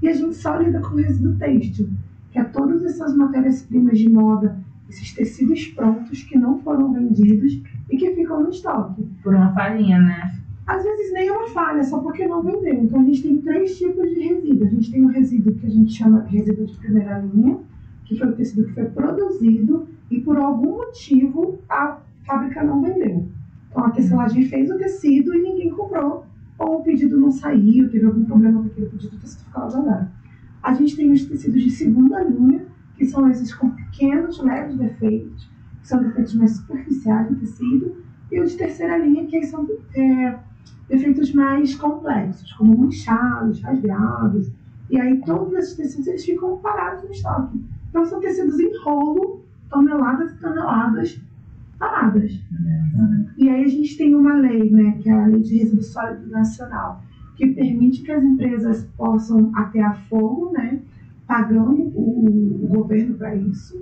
E 0.00 0.08
a 0.08 0.12
gente 0.12 0.34
só 0.34 0.56
lida 0.56 0.80
com 0.80 0.94
o 0.94 0.98
resíduo 0.98 1.36
têxtil, 1.36 1.88
que 2.30 2.38
é 2.38 2.44
todas 2.44 2.84
essas 2.84 3.14
matérias-primas 3.16 3.98
de 3.98 4.08
moda, 4.08 4.58
esses 4.88 5.12
tecidos 5.12 5.66
prontos 5.68 6.22
que 6.22 6.38
não 6.38 6.58
foram 6.60 6.92
vendidos 6.92 7.60
e 7.90 7.96
que 7.96 8.14
ficam 8.14 8.42
no 8.42 8.50
estoque. 8.50 9.02
Por 9.22 9.34
uma 9.34 9.52
farinha, 9.52 10.00
né? 10.00 10.37
Às 10.68 10.84
vezes 10.84 11.12
nem 11.14 11.28
é 11.28 11.32
uma 11.32 11.48
falha, 11.48 11.82
só 11.82 11.98
porque 11.98 12.26
não 12.26 12.42
vendeu. 12.42 12.74
Então 12.74 13.00
a 13.00 13.04
gente 13.04 13.22
tem 13.22 13.38
três 13.38 13.78
tipos 13.78 14.06
de 14.10 14.20
resíduo. 14.20 14.66
A 14.66 14.70
gente 14.70 14.92
tem 14.92 15.02
um 15.02 15.08
resíduo 15.08 15.54
que 15.54 15.66
a 15.66 15.70
gente 15.70 15.94
chama 15.94 16.20
de 16.20 16.36
resíduo 16.36 16.66
de 16.66 16.76
primeira 16.76 17.18
linha, 17.20 17.58
que 18.04 18.18
foi 18.18 18.28
o 18.28 18.36
tecido 18.36 18.66
que 18.66 18.74
foi 18.74 18.84
produzido 18.84 19.88
e 20.10 20.20
por 20.20 20.36
algum 20.36 20.76
motivo 20.76 21.58
a 21.70 22.00
fábrica 22.26 22.62
não 22.62 22.82
vendeu. 22.82 23.26
Então 23.70 23.82
a 23.82 23.90
tecelagem 23.90 24.44
fez 24.44 24.70
o 24.70 24.76
tecido 24.76 25.34
e 25.34 25.42
ninguém 25.42 25.70
comprou, 25.70 26.26
ou 26.58 26.80
o 26.80 26.82
pedido 26.82 27.18
não 27.18 27.30
saiu, 27.30 27.90
teve 27.90 28.04
algum 28.04 28.24
problema 28.24 28.60
com 28.60 28.66
aquele 28.66 28.86
pedido, 28.88 29.16
o 29.16 29.20
tecido 29.20 29.44
ficou 29.44 29.70
jogado. 29.70 30.10
A 30.62 30.74
gente 30.74 30.96
tem 30.96 31.10
os 31.10 31.24
tecidos 31.24 31.62
de 31.62 31.70
segunda 31.70 32.22
linha, 32.24 32.66
que 32.94 33.06
são 33.06 33.30
esses 33.30 33.54
com 33.54 33.70
pequenos, 33.70 34.42
leves 34.42 34.76
defeitos, 34.76 35.50
que 35.80 35.88
são 35.88 36.02
defeitos 36.02 36.34
mais 36.34 36.56
superficiais 36.56 37.28
do 37.28 37.36
tecido, 37.36 37.96
e 38.30 38.40
os 38.40 38.50
de 38.50 38.58
terceira 38.58 38.98
linha, 38.98 39.26
que 39.26 39.42
são 39.44 39.66
é, 39.94 40.38
efeitos 40.90 41.32
mais 41.32 41.74
complexos, 41.74 42.52
como 42.52 42.76
manchados, 42.76 43.60
rasgados. 43.60 44.50
E 44.90 44.98
aí 45.00 45.20
todos 45.22 45.52
esses 45.54 45.76
tecidos 45.76 46.06
eles 46.06 46.24
ficam 46.24 46.58
parados 46.58 47.04
no 47.04 47.10
estoque. 47.10 47.60
Então 47.90 48.04
são 48.04 48.20
tecidos 48.20 48.58
em 48.58 48.70
rolo, 48.82 49.44
toneladas 49.70 50.32
e 50.32 50.38
toneladas 50.38 51.20
paradas. 51.78 52.32
E 53.36 53.48
aí 53.48 53.64
a 53.64 53.68
gente 53.68 53.96
tem 53.96 54.14
uma 54.14 54.34
lei, 54.34 54.70
né, 54.70 54.98
que 55.00 55.08
é 55.08 55.12
a 55.12 55.26
Lei 55.26 55.40
de 55.40 55.58
Resíduo 55.58 55.82
Sólido 55.82 56.28
Nacional, 56.28 57.02
que 57.36 57.46
permite 57.46 58.02
que 58.02 58.10
as 58.10 58.22
empresas 58.22 58.84
possam 58.96 59.52
atear 59.54 59.96
fogo, 60.08 60.50
né, 60.52 60.80
pagando 61.26 61.82
o, 61.94 62.64
o 62.64 62.66
governo 62.68 63.14
para 63.16 63.34
isso. 63.36 63.80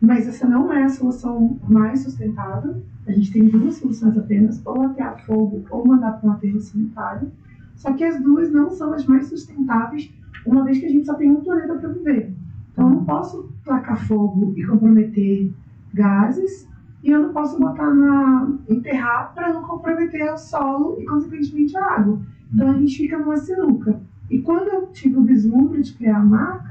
Mas 0.00 0.28
essa 0.28 0.46
não 0.46 0.72
é 0.72 0.84
a 0.84 0.88
solução 0.88 1.58
mais 1.68 2.00
sustentável. 2.00 2.82
A 3.10 3.12
gente 3.12 3.32
tem 3.32 3.48
duas 3.48 3.74
soluções 3.74 4.16
apenas, 4.16 4.64
ou 4.64 4.82
atear 4.82 5.20
fogo 5.26 5.64
ou 5.68 5.84
mandar 5.84 6.12
para 6.12 6.30
um 6.30 6.32
aterro 6.32 6.60
sanitário. 6.60 7.32
Só 7.74 7.92
que 7.92 8.04
as 8.04 8.22
duas 8.22 8.52
não 8.52 8.70
são 8.70 8.92
as 8.92 9.04
mais 9.04 9.26
sustentáveis, 9.26 10.14
uma 10.46 10.62
vez 10.62 10.78
que 10.78 10.86
a 10.86 10.88
gente 10.88 11.06
só 11.06 11.14
tem 11.14 11.28
um 11.28 11.40
planeta 11.40 11.74
para 11.74 11.88
viver. 11.88 12.32
Então 12.72 12.88
eu 12.88 12.94
não 12.94 13.04
posso 13.04 13.52
tacar 13.64 14.06
fogo 14.06 14.54
e 14.56 14.64
comprometer 14.64 15.52
gases, 15.92 16.68
e 17.02 17.10
eu 17.10 17.20
não 17.20 17.32
posso 17.32 17.58
botar 17.58 17.92
na 17.92 18.52
enterrar 18.68 19.34
para 19.34 19.54
não 19.54 19.62
comprometer 19.62 20.32
o 20.32 20.38
solo 20.38 20.96
e 21.00 21.04
consequentemente 21.04 21.76
a 21.76 21.84
água. 21.84 22.20
Então 22.54 22.70
a 22.70 22.74
gente 22.74 22.96
fica 22.96 23.18
numa 23.18 23.38
sinuca. 23.38 24.00
E 24.30 24.40
quando 24.40 24.68
eu 24.68 24.86
tive 24.92 25.16
o 25.16 25.24
vislumbre 25.24 25.82
de 25.82 25.94
criar 25.94 26.18
a 26.18 26.24
marca, 26.24 26.69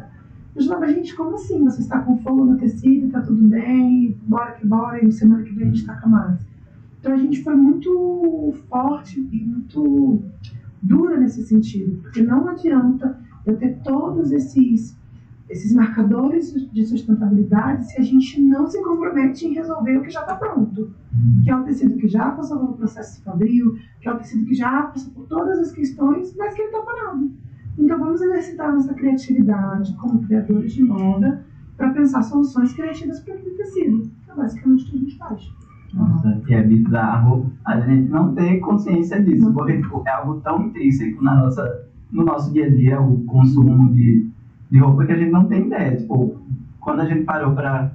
falava, 0.67 0.91
gente, 0.91 1.15
como 1.15 1.35
assim? 1.35 1.63
Você 1.63 1.81
está 1.81 1.99
com 1.99 2.17
fogo 2.17 2.45
no 2.45 2.57
tecido, 2.57 3.11
tá 3.11 3.21
tudo 3.21 3.47
bem, 3.47 4.17
bora 4.27 4.53
que 4.53 4.65
bora, 4.65 5.03
e 5.03 5.11
semana 5.11 5.43
que 5.43 5.53
vem 5.53 5.67
a 5.67 5.71
gente 5.71 5.85
taca 5.85 6.07
mais. 6.07 6.39
Então 6.99 7.13
a 7.13 7.17
gente 7.17 7.41
foi 7.43 7.55
muito 7.55 8.53
forte 8.69 9.19
e 9.19 9.45
muito 9.45 10.21
dura 10.81 11.17
nesse 11.17 11.43
sentido, 11.43 12.01
porque 12.01 12.21
não 12.21 12.47
adianta 12.47 13.19
eu 13.45 13.57
ter 13.57 13.79
todos 13.83 14.31
esses, 14.31 14.97
esses 15.49 15.73
marcadores 15.73 16.53
de 16.71 16.85
sustentabilidade 16.85 17.91
se 17.91 17.99
a 17.99 18.03
gente 18.03 18.41
não 18.41 18.67
se 18.67 18.81
compromete 18.83 19.47
em 19.47 19.53
resolver 19.53 19.97
o 19.97 20.01
que 20.01 20.09
já 20.09 20.21
está 20.21 20.35
pronto. 20.35 20.93
Que 21.43 21.49
é 21.49 21.55
o 21.55 21.63
tecido 21.63 21.97
que 21.97 22.07
já 22.07 22.31
passou 22.31 22.59
pelo 22.59 22.73
processo 22.73 23.21
fabril, 23.23 23.77
que 23.99 24.07
é 24.07 24.13
o 24.13 24.17
tecido 24.17 24.45
que 24.45 24.53
já 24.53 24.83
passou 24.83 25.11
por 25.13 25.25
todas 25.27 25.59
as 25.59 25.71
questões, 25.71 26.35
mas 26.35 26.53
que 26.53 26.61
ele 26.61 26.69
está 26.69 26.81
parado. 26.81 27.31
Então 27.79 27.97
vamos 27.97 28.21
exercitar 28.21 28.73
nossa 28.73 28.93
criatividade 28.93 29.95
como 29.95 30.21
criadores 30.23 30.73
de 30.73 30.83
moda 30.83 31.45
para 31.77 31.91
pensar 31.91 32.21
soluções 32.23 32.73
criativas 32.73 33.21
para 33.21 33.35
aquele 33.35 33.55
tecido. 33.55 34.11
É 34.29 34.35
basicamente 34.35 34.83
o 34.83 34.89
que 34.89 34.95
a 34.95 34.99
gente 34.99 35.17
faz. 35.17 35.53
Nossa, 35.93 36.41
que 36.45 36.53
é 36.53 36.61
bizarro 36.61 37.51
a 37.65 37.79
gente 37.79 38.09
não 38.11 38.35
ter 38.35 38.59
consciência 38.59 39.23
disso, 39.23 39.51
porque 39.53 39.81
tipo, 39.81 40.03
é 40.05 40.11
algo 40.11 40.41
tão 40.41 40.67
intrínseco 40.67 41.23
na 41.23 41.35
nossa, 41.35 41.87
no 42.11 42.25
nosso 42.25 42.53
dia 42.53 42.67
a 42.67 42.69
dia, 42.69 43.01
o 43.01 43.23
consumo 43.23 43.91
de, 43.93 44.29
de 44.69 44.77
roupa 44.77 45.05
que 45.05 45.13
a 45.13 45.17
gente 45.17 45.31
não 45.31 45.45
tem 45.45 45.65
ideia. 45.65 45.95
Tipo, 45.97 46.35
quando 46.81 46.99
a 46.99 47.05
gente 47.05 47.23
parou 47.23 47.55
para 47.55 47.91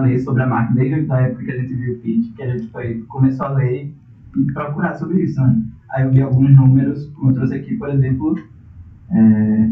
ler 0.00 0.18
sobre 0.18 0.42
a 0.42 0.46
marca, 0.46 0.74
desde 0.74 1.12
a 1.12 1.20
época 1.20 1.44
que 1.44 1.52
a 1.52 1.60
gente 1.60 1.74
viu 1.74 1.94
o 1.94 1.98
pitch, 1.98 2.34
que 2.34 2.42
a 2.42 2.56
gente 2.56 2.68
foi, 2.68 3.04
começou 3.06 3.46
a 3.46 3.50
ler 3.50 3.94
e 4.34 4.52
procurar 4.52 4.94
sobre 4.94 5.22
isso, 5.22 5.40
né? 5.40 5.62
Aí 5.90 6.04
eu 6.04 6.10
vi 6.10 6.22
alguns 6.22 6.50
números, 6.50 7.06
como 7.14 7.30
eu 7.30 7.34
trouxe 7.34 7.54
aqui, 7.54 7.76
por 7.76 7.88
exemplo, 7.90 8.36
é, 9.10 9.70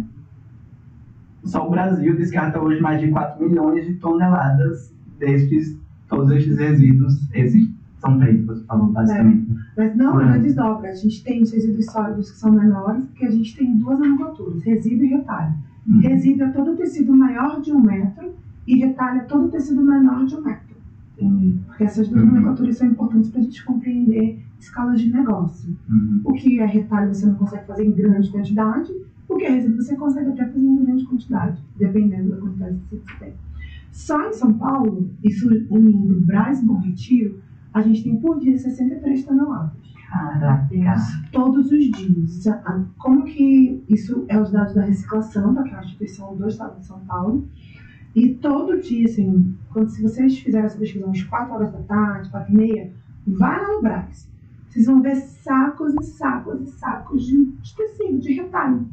só 1.45 1.67
o 1.67 1.71
Brasil 1.71 2.17
descarta 2.17 2.61
hoje 2.61 2.81
mais 2.81 3.01
de 3.01 3.09
4 3.09 3.49
milhões 3.49 3.87
de 3.87 3.95
toneladas 3.95 4.95
destes 5.19 5.79
todos 6.09 6.31
estes 6.33 6.59
resíduos, 6.59 7.29
esses 7.33 7.71
são 7.99 8.19
três 8.19 8.45
você 8.45 8.65
falou, 8.65 8.89
basicamente. 8.89 9.51
É. 9.51 9.55
Mas 9.77 9.97
não, 9.97 10.19
não 10.19 10.41
desdobra. 10.41 10.91
A 10.91 10.95
gente 10.95 11.25
tem 11.25 11.43
os 11.43 11.53
resíduos 11.53 11.87
sólidos 11.87 12.31
que 12.31 12.39
são 12.39 12.53
menores, 12.53 13.05
porque 13.07 13.25
a 13.25 13.31
gente 13.31 13.57
tem 13.57 13.77
duas 13.77 13.99
nomenclaturas, 13.99 14.63
resíduo 14.63 15.05
e 15.05 15.09
retalho. 15.09 15.55
Uhum. 15.87 16.01
Resíduo 16.01 16.47
é 16.47 16.51
todo 16.51 16.77
tecido 16.77 17.17
maior 17.17 17.61
de 17.61 17.73
um 17.73 17.81
metro 17.81 18.35
e 18.67 18.79
retalho 18.79 19.21
é 19.21 19.25
todo 19.25 19.49
tecido 19.49 19.83
menor 19.83 20.25
de 20.27 20.35
um 20.37 20.43
metro. 20.43 20.75
Uhum. 21.21 21.61
Porque 21.67 21.85
essas 21.85 22.09
duas 22.09 22.23
uhum. 22.23 22.29
nomenclaturas 22.29 22.77
são 22.77 22.89
importantes 22.89 23.31
para 23.31 23.41
a 23.41 23.45
gente 23.45 23.65
compreender 23.65 24.45
escalas 24.59 25.01
de 25.01 25.13
negócio. 25.13 25.77
Uhum. 25.89 26.21
O 26.25 26.33
que 26.33 26.61
é 26.61 26.67
retalho 26.67 27.13
você 27.13 27.27
não 27.27 27.35
consegue 27.35 27.67
fazer 27.67 27.85
em 27.85 27.93
grande 27.93 28.31
quantidade, 28.31 28.93
o 29.29 29.37
que 29.37 29.45
é 29.45 29.51
resíduo 29.51 29.83
você 29.83 29.97
consegue 29.97 30.31
até 30.31 30.47
fazer 30.47 30.67
em 30.67 30.85
grande 30.85 31.05
quantidade, 31.05 31.63
dependendo 31.77 32.31
da 32.31 32.37
quantidade 32.37 32.79
que 32.89 32.97
você 32.97 33.19
tem. 33.19 33.35
Só 33.91 34.29
em 34.29 34.33
São 34.33 34.53
Paulo, 34.55 35.11
isso 35.23 35.49
unindo 35.71 36.21
Braz 36.21 36.61
e 36.61 36.67
Bom 36.67 36.79
Retiro, 36.79 37.41
a 37.73 37.81
gente 37.81 38.03
tem 38.03 38.17
por 38.17 38.39
dia 38.39 38.59
63 38.59 39.25
toneladas. 39.25 39.73
Caraca. 40.09 40.69
Todos 41.33 41.73
os 41.73 41.91
dias. 41.91 42.45
Como 42.99 43.25
que 43.25 43.83
isso 43.89 44.25
é 44.29 44.41
os 44.41 44.51
dados 44.53 44.75
da 44.75 44.85
reciclação, 44.85 45.55
daquela 45.55 45.83
instituição 45.83 46.37
do 46.37 46.47
Estado 46.47 46.79
de 46.79 46.87
São 46.87 47.01
Paulo. 47.01 47.49
E 48.15 48.35
todo 48.35 48.81
dia, 48.81 49.07
assim, 49.07 49.57
quando, 49.73 49.89
se 49.89 50.03
vocês 50.03 50.39
fizerem 50.39 50.67
essa 50.67 50.79
pesquisa 50.79 51.07
umas 51.07 51.23
4 51.25 51.53
horas 51.53 51.73
da 51.73 51.81
tarde, 51.81 52.31
4 52.31 52.53
e 52.53 52.57
meia, 52.57 52.93
vai 53.27 53.61
lá 53.61 53.73
no 53.73 53.83
Braz. 53.83 54.31
Vocês 54.69 54.87
vão 54.87 55.03
ver 55.03 55.17
sacos 55.17 55.95
e 56.01 56.05
sacos 56.05 56.61
e 56.61 56.67
sacos 56.67 57.27
de, 57.27 57.45
de 57.45 57.77
tecido, 57.77 58.19
de 58.21 58.33
retalho 58.35 58.87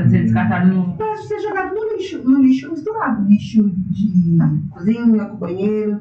Pra 0.00 0.08
ser 0.08 0.22
descartado 0.22 0.74
no. 0.74 0.94
Pra 0.94 1.14
ser 1.16 1.40
jogado 1.40 1.74
no 1.74 1.92
lixo, 1.92 2.22
no 2.24 2.42
lixo 2.42 2.70
misturado. 2.70 3.22
Lixo 3.28 3.70
de 3.90 4.38
cozinha, 4.70 5.26
com 5.26 5.36
banheiro. 5.36 6.00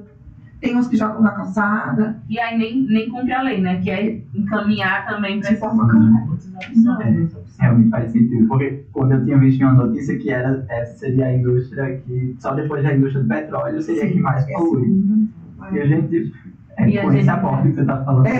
Tem 0.61 0.75
uns 0.77 0.87
que 0.87 0.95
jogam 0.97 1.21
na 1.21 1.31
calçada. 1.31 2.21
E 2.29 2.39
aí 2.39 2.57
nem, 2.57 2.81
nem 2.83 3.09
cumpre 3.09 3.33
a 3.33 3.41
lei, 3.41 3.61
né? 3.61 3.81
Que 3.81 3.89
é 3.89 4.21
encaminhar 4.33 5.05
também 5.07 5.39
para 5.39 5.49
essa 5.49 5.59
forma 5.59 5.89
correta. 5.89 7.39
Realmente 7.59 7.89
faz 7.89 8.11
sentido. 8.11 8.47
Porque 8.47 8.85
quando 8.93 9.13
eu 9.13 9.25
tinha 9.25 9.37
visto 9.37 9.61
uma 9.63 9.73
notícia 9.73 10.17
que 10.17 10.29
era, 10.29 10.65
essa 10.69 10.97
seria 10.97 11.25
a 11.25 11.33
indústria 11.35 11.97
que, 11.97 12.35
só 12.39 12.53
depois 12.53 12.83
da 12.83 12.93
indústria 12.93 13.23
do 13.23 13.27
petróleo, 13.27 13.81
seria 13.81 14.05
a 14.05 14.07
que 14.07 14.19
mais 14.19 14.45
polui. 14.45 15.27
E 15.73 15.79
a 15.79 15.85
gente. 15.85 16.33
É, 16.77 16.89
e 16.89 17.01
com 17.01 17.11
esse 17.11 17.29
aporte 17.29 17.69
que 17.69 17.75
você 17.75 17.81
está 17.81 18.03
falando, 18.03 18.27
é. 18.27 18.39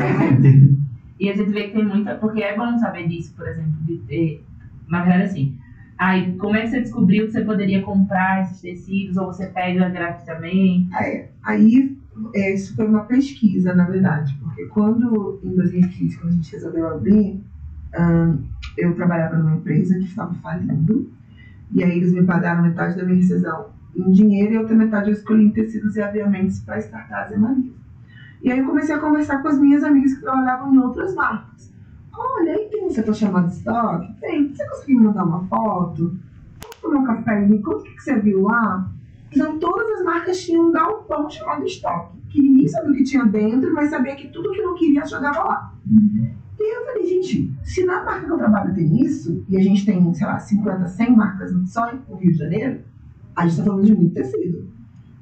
E 1.19 1.29
a 1.29 1.35
gente 1.35 1.51
vê 1.51 1.63
que 1.63 1.73
tem 1.73 1.85
muita. 1.85 2.15
Porque 2.15 2.41
é 2.41 2.55
bom 2.55 2.77
saber 2.77 3.07
disso, 3.09 3.33
por 3.35 3.45
exemplo, 3.45 3.73
de 3.81 3.97
ter 4.07 4.43
na 4.89 5.03
verdade, 5.03 5.23
assim. 5.23 5.57
Aí, 5.97 6.33
como 6.37 6.55
é 6.55 6.61
que 6.61 6.69
você 6.69 6.79
descobriu 6.81 7.25
que 7.25 7.33
você 7.33 7.41
poderia 7.41 7.81
comprar 7.81 8.43
esses 8.43 8.61
tecidos 8.61 9.17
ou 9.17 9.27
você 9.27 9.47
pede 9.47 9.77
gratuitamente? 9.77 10.89
É, 10.95 11.29
aí, 11.43 11.97
isso 12.35 12.75
foi 12.75 12.87
uma 12.87 13.03
pesquisa, 13.03 13.73
na 13.73 13.85
verdade, 13.85 14.37
porque 14.41 14.65
quando, 14.67 15.39
em 15.43 15.55
2015, 15.55 16.17
quando 16.17 16.29
a 16.29 16.35
gente 16.35 16.51
resolveu 16.51 16.87
abrir, 16.87 17.43
eu 18.77 18.95
trabalhava 18.95 19.37
numa 19.37 19.57
empresa 19.57 19.95
que 19.95 20.05
estava 20.05 20.33
falindo, 20.35 21.11
e 21.71 21.83
aí 21.83 21.97
eles 21.97 22.13
me 22.13 22.23
pagaram 22.23 22.63
metade 22.63 22.95
da 22.95 23.03
minha 23.03 23.17
rescisão 23.17 23.67
em 23.95 24.11
dinheiro 24.11 24.53
e 24.53 24.57
outra 24.57 24.75
metade 24.75 25.09
eu 25.09 25.13
escolhi 25.13 25.45
em 25.45 25.51
tecidos 25.51 25.95
e 25.95 26.01
aviamentos 26.01 26.61
para 26.61 26.79
startar 26.79 27.25
as 27.25 27.37
Marias. 27.37 27.73
E 28.41 28.51
aí 28.51 28.59
eu 28.59 28.65
comecei 28.65 28.95
a 28.95 28.99
conversar 28.99 29.41
com 29.41 29.49
as 29.49 29.59
minhas 29.59 29.83
amigas 29.83 30.13
que 30.13 30.21
trabalhavam 30.21 30.73
em 30.73 30.77
outras 30.77 31.13
marcas. 31.13 31.73
Olha, 32.19 32.51
aí 32.51 32.67
tem 32.69 32.85
um 32.85 32.89
setor 32.89 33.15
chamado 33.15 33.47
estoque? 33.47 34.13
Tem. 34.19 34.53
Você 34.53 34.67
conseguiu 34.67 35.03
mandar 35.03 35.23
uma 35.23 35.45
foto? 35.45 36.19
Vamos 36.61 36.77
tomar 36.81 36.99
um 36.99 37.05
café 37.05 37.47
e 37.47 37.59
quanto 37.59 37.83
que 37.83 38.01
você 38.01 38.19
viu 38.19 38.41
lá? 38.41 38.91
Então, 39.31 39.57
todas 39.57 39.99
as 39.99 40.03
marcas 40.03 40.41
tinham 40.41 40.67
um 40.67 40.71
galpão 40.71 41.29
chamado 41.29 41.65
estoque, 41.65 42.17
que 42.29 42.41
ninguém 42.41 42.67
sabia 42.67 42.91
o 42.91 42.95
que 42.95 43.03
tinha 43.03 43.25
dentro, 43.25 43.73
mas 43.73 43.89
sabia 43.89 44.15
que 44.15 44.27
tudo 44.27 44.51
que 44.51 44.61
não 44.61 44.75
queria 44.75 45.05
jogava 45.05 45.43
lá. 45.43 45.73
Uhum. 45.89 46.29
E 46.59 46.75
eu 46.75 46.85
falei, 46.85 47.07
gente, 47.07 47.53
se 47.63 47.85
na 47.85 48.03
marca 48.03 48.25
que 48.25 48.31
eu 48.33 48.37
trabalho 48.37 48.75
tem 48.75 49.01
isso, 49.01 49.45
e 49.47 49.55
a 49.55 49.61
gente 49.61 49.85
tem, 49.85 50.13
sei 50.13 50.27
lá, 50.27 50.39
50, 50.39 50.87
100 50.87 51.15
marcas 51.15 51.53
só 51.67 51.89
no 52.09 52.17
Rio 52.17 52.33
de 52.33 52.37
Janeiro, 52.37 52.81
a 53.33 53.43
gente 53.43 53.51
está 53.51 53.63
falando 53.63 53.85
de 53.85 53.95
muito 53.95 54.13
tecido. 54.13 54.67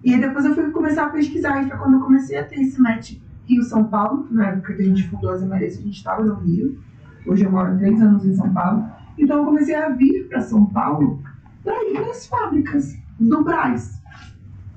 E 0.03 0.13
aí 0.13 0.19
depois 0.19 0.45
eu 0.45 0.55
fui 0.55 0.71
começar 0.71 1.03
a 1.03 1.09
pesquisar, 1.09 1.61
e 1.61 1.69
foi 1.69 1.77
quando 1.77 1.95
eu 1.95 1.99
comecei 1.99 2.37
a 2.39 2.43
ter 2.43 2.59
esse 2.61 2.81
match 2.81 3.17
Rio-São 3.47 3.85
Paulo, 3.85 4.25
que 4.25 4.33
na 4.33 4.47
época 4.47 4.73
que 4.73 4.81
a 4.81 4.85
gente 4.85 5.07
fundou 5.07 5.29
as 5.29 5.41
Emerências, 5.41 5.79
a 5.79 5.83
gente 5.83 5.97
estava 5.97 6.23
no 6.23 6.35
Rio. 6.35 6.77
Hoje 7.25 7.45
eu 7.45 7.51
moro 7.51 7.77
três 7.77 8.01
anos 8.01 8.25
em 8.25 8.33
São 8.33 8.53
Paulo. 8.53 8.85
Então 9.17 9.39
eu 9.39 9.45
comecei 9.45 9.75
a 9.75 9.89
vir 9.89 10.27
para 10.27 10.41
São 10.41 10.65
Paulo 10.67 11.21
para 11.63 11.83
ir 11.89 11.99
nas 11.99 12.27
fábricas 12.27 12.97
do 13.19 13.43
Braz. 13.43 14.01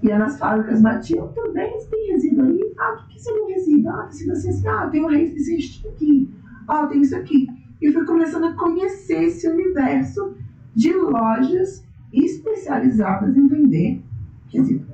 E 0.02 0.08
nas 0.08 0.38
fábricas 0.38 0.80
batiam 0.80 1.28
também, 1.28 1.78
tem 1.90 2.12
resíduo 2.12 2.46
aí? 2.46 2.74
Ah, 2.78 3.04
o 3.04 3.08
que 3.08 3.20
seria 3.20 3.44
um 3.44 3.48
resíduo? 3.48 3.90
Ah, 3.90 4.04
tecido 4.04 4.32
assim, 4.32 4.68
ah, 4.68 4.88
tem 4.88 5.04
um 5.04 5.08
resíduo 5.08 5.90
aqui. 5.90 6.34
Ah, 6.66 6.86
tem 6.86 7.02
isso 7.02 7.16
aqui. 7.16 7.48
E 7.82 7.92
fui 7.92 8.04
começando 8.06 8.44
a 8.44 8.54
conhecer 8.54 9.24
esse 9.24 9.48
universo 9.48 10.36
de 10.74 10.92
lojas 10.92 11.84
especializadas 12.12 13.36
em 13.36 13.46
vender 13.46 14.02
resíduo. 14.48 14.86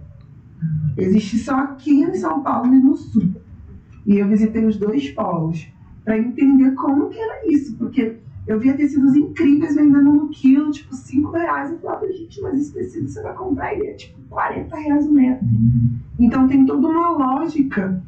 Existe 0.97 1.38
só 1.38 1.56
aqui 1.56 2.02
em 2.02 2.14
São 2.14 2.42
Paulo 2.42 2.75
e 2.75 2.78
no 2.78 2.97
Sul. 2.97 3.36
E 4.07 4.19
eu 4.19 4.29
visitei 4.29 4.65
os 4.65 4.77
dois 4.77 5.11
polos 5.11 5.69
para 6.05 6.17
entender 6.17 6.71
como 6.73 7.09
que 7.09 7.19
era 7.19 7.53
isso, 7.53 7.77
porque 7.77 8.17
eu 8.47 8.61
via 8.61 8.77
tecidos 8.77 9.17
incríveis 9.17 9.75
vendendo 9.75 10.13
no 10.13 10.29
quilo, 10.29 10.71
tipo, 10.71 10.95
5 10.95 11.33
reais. 11.33 11.73
Eu 11.73 11.79
falava, 11.81 12.07
gente, 12.13 12.41
mas 12.41 12.61
esse 12.61 12.73
tecido 12.73 13.09
você 13.09 13.21
vai 13.21 13.35
comprar 13.35 13.75
ele 13.75 13.89
é 13.89 13.95
tipo 13.95 14.21
40 14.29 14.77
reais 14.77 15.07
o 15.07 15.13
metro. 15.13 15.47
Então 16.19 16.47
tem 16.47 16.65
toda 16.65 16.87
uma 16.87 17.11
lógica 17.11 18.01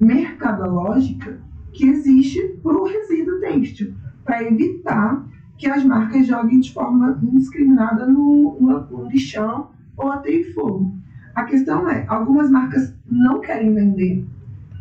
mercadológica 0.00 1.40
que 1.72 1.88
existe 1.88 2.40
para 2.62 2.76
o 2.76 2.84
resíduo 2.84 3.40
têxtil, 3.40 3.94
para 4.24 4.44
evitar 4.44 5.26
que 5.58 5.66
as 5.68 5.84
marcas 5.84 6.26
joguem 6.26 6.60
de 6.60 6.72
forma 6.72 7.18
indiscriminada 7.20 8.06
no, 8.06 8.56
no, 8.60 8.80
no 8.86 9.08
lixão 9.08 9.70
ou 9.96 10.12
até 10.12 10.32
em 10.32 10.44
fogo. 10.52 10.94
A 11.34 11.44
questão 11.44 11.88
é, 11.88 12.04
algumas 12.08 12.50
marcas 12.50 12.94
não 13.10 13.40
querem 13.40 13.74
vender 13.74 14.24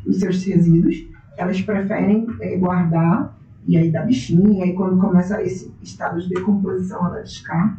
os 0.05 0.19
seus 0.19 0.43
resíduos, 0.43 1.07
elas 1.37 1.61
preferem 1.61 2.27
é, 2.39 2.57
guardar 2.57 3.37
e 3.67 3.77
aí 3.77 3.91
dá 3.91 4.01
bichinho, 4.03 4.53
e 4.53 4.61
aí 4.63 4.73
quando 4.73 4.99
começa 4.99 5.41
esse 5.41 5.71
estado 5.81 6.19
de 6.19 6.29
decomposição 6.29 7.05
ela 7.05 7.21
descarta. 7.21 7.77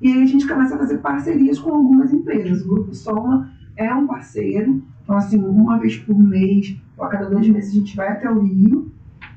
E 0.00 0.12
aí 0.12 0.22
a 0.22 0.26
gente 0.26 0.46
começa 0.46 0.74
a 0.74 0.78
fazer 0.78 0.98
parcerias 0.98 1.58
com 1.58 1.72
algumas 1.72 2.12
empresas. 2.12 2.62
O 2.62 2.68
Grupo 2.68 2.94
Soma 2.94 3.50
é 3.76 3.92
um 3.94 4.06
parceiro, 4.06 4.82
então 5.02 5.16
assim, 5.16 5.38
uma 5.38 5.78
vez 5.78 5.96
por 5.96 6.18
mês, 6.18 6.76
ou 6.96 7.04
a 7.04 7.08
cada 7.08 7.30
dois 7.30 7.48
meses 7.48 7.70
a 7.70 7.74
gente 7.74 7.96
vai 7.96 8.08
até 8.08 8.30
o 8.30 8.40
Rio, 8.40 8.92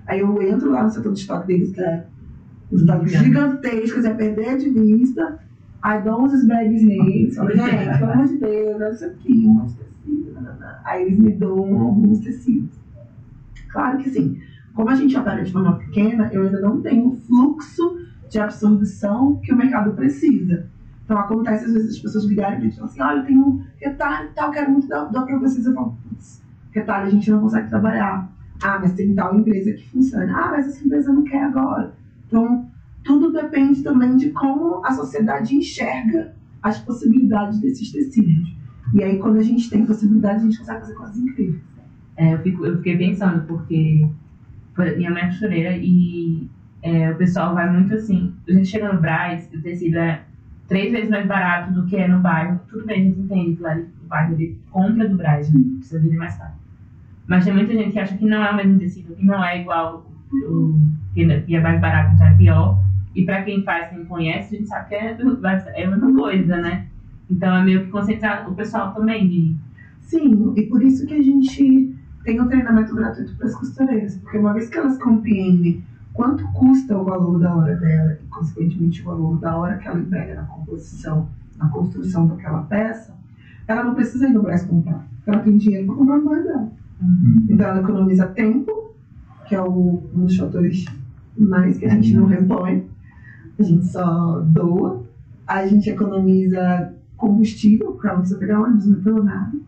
aí 0.06 0.20
eu 0.20 0.42
entro 0.42 0.72
lá 0.72 0.84
no 0.84 0.90
setor 0.90 1.14
de 1.14 1.20
estoque 1.20 1.48
deles, 1.48 1.72
que 1.72 1.82
é 1.82 2.06
um 2.72 2.76
estoque 2.76 3.10
gigantesco, 3.10 4.00
é 4.00 4.14
perder 4.14 4.58
de 4.58 4.70
vista, 4.70 5.40
aí 5.82 6.02
dou 6.04 6.24
uns 6.24 6.46
brags 6.46 6.84
neles, 6.84 7.36
gente, 7.36 7.98
pelo 8.00 8.12
amor 8.12 8.28
de 8.28 8.38
Deus, 8.38 8.76
olha 8.76 8.90
isso 8.92 9.06
aqui, 9.06 9.48
um 9.48 9.54
monte 9.54 9.76
aí 10.84 11.04
eles 11.04 11.20
me 11.20 11.34
dão 11.34 11.58
alguns 11.82 12.20
tecidos. 12.20 12.78
Claro 13.72 13.98
que 14.00 14.10
sim. 14.10 14.40
Como 14.74 14.90
a 14.90 14.96
gente 14.96 15.18
opera 15.18 15.44
de 15.44 15.52
forma 15.52 15.78
pequena, 15.78 16.30
eu 16.32 16.44
ainda 16.44 16.62
não 16.62 16.82
tenho 16.82 17.12
fluxo 17.28 18.00
de 18.30 18.40
absorção 18.40 19.40
que 19.44 19.54
o 19.54 19.58
mercado 19.58 19.94
precisa. 19.94 20.68
Então 21.04 21.18
acontece 21.18 21.66
às 21.66 21.74
vezes 21.74 21.96
as 21.96 22.00
pessoas 22.00 22.26
ligarem 22.26 22.68
e 22.68 22.72
falam 22.72 22.86
assim, 22.86 23.02
olha, 23.02 23.20
eu 23.20 23.26
tenho 23.26 23.42
um 23.42 23.64
retalho 23.78 24.30
e 24.30 24.34
tal, 24.34 24.52
quero 24.52 24.72
muito 24.72 24.88
dar, 24.88 25.06
dar 25.06 25.24
para 25.24 25.40
vocês. 25.40 25.66
Eu 25.66 25.74
falo, 25.74 25.98
putz, 26.04 26.42
retalho 26.72 27.08
a 27.08 27.10
gente 27.10 27.32
não 27.32 27.42
consegue 27.42 27.68
trabalhar. 27.68 28.32
Ah, 28.62 28.78
mas 28.80 28.94
tem 28.94 29.16
tal 29.16 29.38
empresa 29.38 29.72
que 29.74 29.90
funciona. 29.90 30.32
Ah, 30.38 30.52
mas 30.52 30.68
essa 30.68 30.86
empresa 30.86 31.12
não 31.12 31.24
quer 31.24 31.44
agora. 31.44 31.94
Então, 32.28 32.70
tudo 33.04 33.32
depende 33.32 33.82
também 33.82 34.18
de 34.18 34.30
como 34.32 34.86
a 34.86 34.92
sociedade 34.92 35.56
enxerga 35.56 36.36
as 36.62 36.80
possibilidades 36.80 37.60
desses 37.60 37.92
tecidos. 37.92 38.59
E 38.94 39.04
aí, 39.04 39.20
quando 39.20 39.38
a 39.38 39.44
gente 39.44 39.70
tem 39.70 39.86
possibilidade, 39.86 40.40
a 40.40 40.44
gente 40.44 40.58
consegue 40.58 40.80
fazer 40.82 40.94
coisas 40.94 41.18
incríveis. 41.18 41.62
É, 42.18 42.34
eu, 42.34 42.40
fico, 42.40 42.66
eu 42.66 42.78
fiquei 42.78 42.98
pensando, 42.98 43.46
porque 43.46 44.08
minha 44.98 45.12
mãe 45.12 45.24
é 45.24 45.28
costureira 45.28 45.78
e 45.78 46.50
é, 46.82 47.12
o 47.12 47.16
pessoal 47.16 47.54
vai 47.54 47.72
muito 47.72 47.94
assim. 47.94 48.34
A 48.48 48.52
gente 48.52 48.68
chega 48.68 48.92
no 48.92 49.00
Braz, 49.00 49.50
o 49.54 49.62
tecido 49.62 49.98
é 49.98 50.24
três 50.68 50.92
vezes 50.92 51.10
mais 51.10 51.28
barato 51.28 51.74
do 51.74 51.86
que 51.86 51.96
é 51.96 52.08
no 52.08 52.20
bairro. 52.20 52.60
Tudo 52.68 52.86
bem, 52.86 53.02
a 53.02 53.06
gente 53.06 53.20
entende 53.20 53.56
que 53.56 53.62
lá 53.62 53.76
no 53.76 53.88
bairro 54.08 54.34
ele 54.34 54.58
compra 54.72 55.08
do 55.08 55.18
Braz, 55.18 55.52
né? 55.54 55.62
precisa 55.78 56.00
vender 56.00 56.18
mais 56.18 56.36
caro. 56.38 56.54
Mas 57.28 57.46
tem 57.46 57.54
muita 57.54 57.74
gente 57.74 57.92
que 57.92 58.00
acha 58.00 58.18
que 58.18 58.26
não 58.26 58.44
é 58.44 58.52
o 58.52 58.56
mesmo 58.56 58.80
tecido, 58.80 59.16
que 59.16 59.26
não 59.26 59.44
é 59.44 59.62
igual 59.62 60.06
o 60.32 60.80
que 61.14 61.56
é 61.56 61.60
mais 61.60 61.80
barato, 61.80 62.16
então 62.16 62.28
é 62.28 62.34
pior. 62.34 62.84
E 63.16 63.26
para 63.26 63.44
quem 63.44 63.64
faz, 63.64 63.90
quem 63.90 64.06
conhece, 64.06 64.56
a 64.56 64.58
gente 64.58 64.70
sabe 64.70 64.90
que 64.90 64.96
é, 64.96 65.18
é 65.76 65.84
a 65.86 65.90
mesma 65.90 66.16
coisa, 66.16 66.58
né? 66.58 66.88
Então 67.30 67.56
é 67.56 67.64
meio 67.64 67.86
que 67.86 67.92
concentrar 67.92 68.50
o 68.50 68.56
pessoal 68.56 68.94
também 68.94 69.28
de. 69.28 69.56
Sim, 70.02 70.54
e 70.56 70.64
por 70.64 70.82
isso 70.82 71.06
que 71.06 71.14
a 71.14 71.22
gente 71.22 71.96
tem 72.24 72.42
um 72.42 72.48
treinamento 72.48 72.96
gratuito 72.96 73.36
para 73.36 73.48
as 73.48 73.56
costureiras, 73.56 74.16
porque 74.18 74.38
uma 74.38 74.54
vez 74.54 74.70
que 74.70 74.78
elas 74.78 74.98
compreendem 74.98 75.84
quanto 76.14 76.44
custa 76.52 76.98
o 76.98 77.04
valor 77.04 77.40
da 77.40 77.56
hora 77.56 77.76
dela 77.76 78.18
e, 78.22 78.26
consequentemente, 78.28 79.02
o 79.02 79.06
valor 79.06 79.40
da 79.40 79.56
hora 79.56 79.78
que 79.78 79.88
ela 79.88 80.00
emprega 80.00 80.36
na 80.36 80.44
composição, 80.44 81.30
na 81.58 81.70
construção 81.70 82.28
daquela 82.28 82.64
peça, 82.64 83.16
ela 83.68 83.84
não 83.84 83.94
precisa 83.94 84.28
ir 84.28 84.34
no 84.34 84.42
Brás 84.42 84.66
comprar, 84.66 85.08
porque 85.16 85.30
ela 85.30 85.40
tem 85.40 85.58
dinheiro 85.58 85.86
para 85.86 85.96
comprar 85.96 86.20
mais 86.20 86.44
dela. 86.44 86.72
Uhum. 87.02 87.46
Então, 87.50 87.68
ela 87.68 87.80
economiza 87.82 88.28
tempo, 88.28 88.96
que 89.48 89.56
é 89.56 89.62
o, 89.62 90.04
um 90.14 90.26
dos 90.26 90.36
fatores 90.36 90.86
mais 91.38 91.78
que 91.78 91.86
a 91.86 91.90
gente 91.90 92.16
não 92.16 92.26
repõe, 92.26 92.86
a 93.58 93.64
gente 93.64 93.86
só 93.86 94.42
doa, 94.42 95.04
a 95.48 95.66
gente 95.66 95.90
economiza 95.90 96.94
combustível, 97.20 97.92
porque 97.92 98.08
ela 98.08 98.16
não 98.16 98.22
precisa 98.22 98.40
pegar 98.40 98.62
ônibus, 98.62 98.88
metrô, 98.88 99.24
nada. 99.24 99.60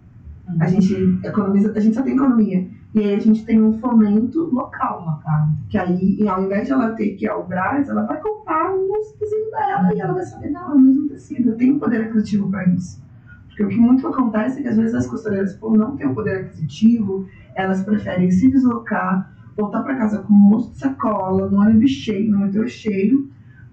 A 0.60 0.68
gente 0.68 1.20
economiza, 1.24 1.72
a 1.76 1.80
gente 1.80 1.96
só 1.96 2.02
tem 2.02 2.16
economia. 2.16 2.68
E 2.94 3.00
aí 3.00 3.16
a 3.16 3.20
gente 3.20 3.46
tem 3.46 3.62
um 3.62 3.80
fomento 3.80 4.50
local, 4.54 5.06
local. 5.06 5.48
Que 5.70 5.78
aí, 5.78 6.28
ao 6.28 6.44
invés 6.44 6.68
de 6.68 6.74
ela 6.74 6.92
ter 6.92 7.12
que 7.12 7.26
ir 7.26 7.30
ao 7.30 7.48
Brás, 7.48 7.88
ela 7.88 8.04
vai 8.04 8.20
comprar 8.20 8.74
um 8.74 8.88
tecido 9.18 9.52
dela 9.52 9.94
e 9.94 10.00
ela 10.02 10.14
vai 10.14 10.24
saber, 10.24 10.50
não, 10.50 10.72
é 10.72 10.76
o 10.76 10.80
mesmo 10.80 11.08
tecido, 11.08 11.50
eu 11.50 11.58
tenho 11.58 11.80
poder 11.80 12.02
aquisitivo 12.02 12.50
para 12.50 12.68
isso. 12.70 13.02
Porque 13.48 13.64
o 13.64 13.68
que 13.70 13.78
muito 13.78 14.06
acontece 14.08 14.60
é 14.60 14.62
que 14.64 14.68
às 14.68 14.78
vezes 14.78 14.94
as 14.94 15.08
costureiras, 15.08 15.54
por 15.56 15.78
não 15.78 15.96
ter 15.96 16.08
o 16.08 16.14
poder 16.14 16.46
aquisitivo, 16.46 17.28
elas 17.56 17.84
preferem 17.84 18.30
se 18.30 18.50
deslocar, 18.50 19.34
voltar 19.56 19.84
para 19.84 19.96
casa 19.96 20.20
com 20.20 20.34
um 20.34 20.38
monte 20.38 20.72
de 20.72 20.80
sacola, 20.80 21.50
no 21.50 21.62
ônibus 21.62 21.92
cheio, 21.92 22.32
no 22.32 22.40
metrô 22.40 22.68
cheio, 22.68 23.30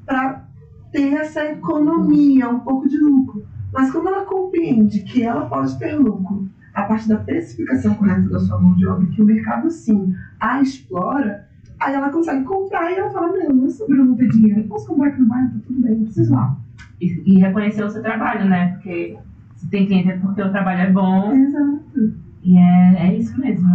para 0.07 0.45
ter 0.93 1.15
essa 1.15 1.45
economia, 1.45 2.49
um 2.49 2.61
pouco 2.61 2.89
de 2.89 2.99
lucro. 2.99 3.45
Mas 3.73 3.91
como 3.91 4.09
ela 4.09 4.25
compreende 4.25 5.01
que 5.01 5.23
ela 5.23 5.47
pode 5.47 5.79
ter 5.79 5.95
lucro 5.95 6.49
a 6.75 6.83
partir 6.83 7.09
da 7.09 7.17
precificação 7.17 7.95
correta 7.95 8.29
da 8.29 8.39
sua 8.41 8.61
mão 8.61 8.75
de 8.75 8.87
obra, 8.87 9.07
que 9.07 9.21
o 9.21 9.25
mercado 9.25 9.71
sim 9.71 10.15
a 10.41 10.61
explora, 10.61 11.49
aí 11.81 11.95
ela 11.95 12.11
consegue 12.11 12.45
comprar 12.45 12.91
e 12.91 12.97
ela 12.97 13.11
fala, 13.11 13.29
não, 13.29 13.57
não 13.57 13.67
é 13.67 13.71
sobre 13.71 13.99
eu 13.99 14.05
não 14.05 14.15
ter 14.17 14.29
dinheiro, 14.29 14.61
eu 14.61 14.69
posso 14.69 14.87
comprar 14.87 15.09
aqui 15.09 15.21
no 15.21 15.27
bairro, 15.27 15.51
tá 15.51 15.59
tudo 15.67 15.81
bem, 15.81 15.97
não 15.97 16.05
preciso 16.05 16.33
lá. 16.33 16.57
E, 17.01 17.23
e 17.27 17.39
reconhecer 17.41 17.85
o 17.85 17.91
seu 17.91 18.03
trabalho, 18.03 18.49
né? 18.49 18.73
Porque 18.73 19.17
se 19.57 19.69
tem 19.69 19.87
cliente 19.87 20.11
é 20.11 20.19
porque 20.19 20.43
o 20.43 20.51
trabalho 20.51 20.81
é 20.81 20.93
bom. 20.93 21.33
Exato. 21.33 22.15
E 22.43 22.59
é, 22.59 23.09
é 23.09 23.17
isso 23.17 23.39
mesmo. 23.41 23.69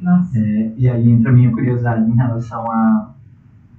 Nossa. 0.00 0.38
É, 0.38 0.72
e 0.76 0.88
aí 0.88 1.10
entra 1.10 1.30
a 1.30 1.34
minha 1.34 1.50
curiosidade 1.50 2.08
em 2.08 2.14
relação 2.14 2.70
a, 2.70 3.14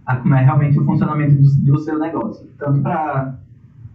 a 0.06 0.16
como 0.18 0.34
é 0.34 0.44
realmente 0.44 0.80
o 0.80 0.86
funcionamento 0.86 1.36
do, 1.36 1.72
do 1.72 1.80
seu 1.80 2.00
negócio. 2.00 2.48
Tanto 2.58 2.82
para 2.82 3.36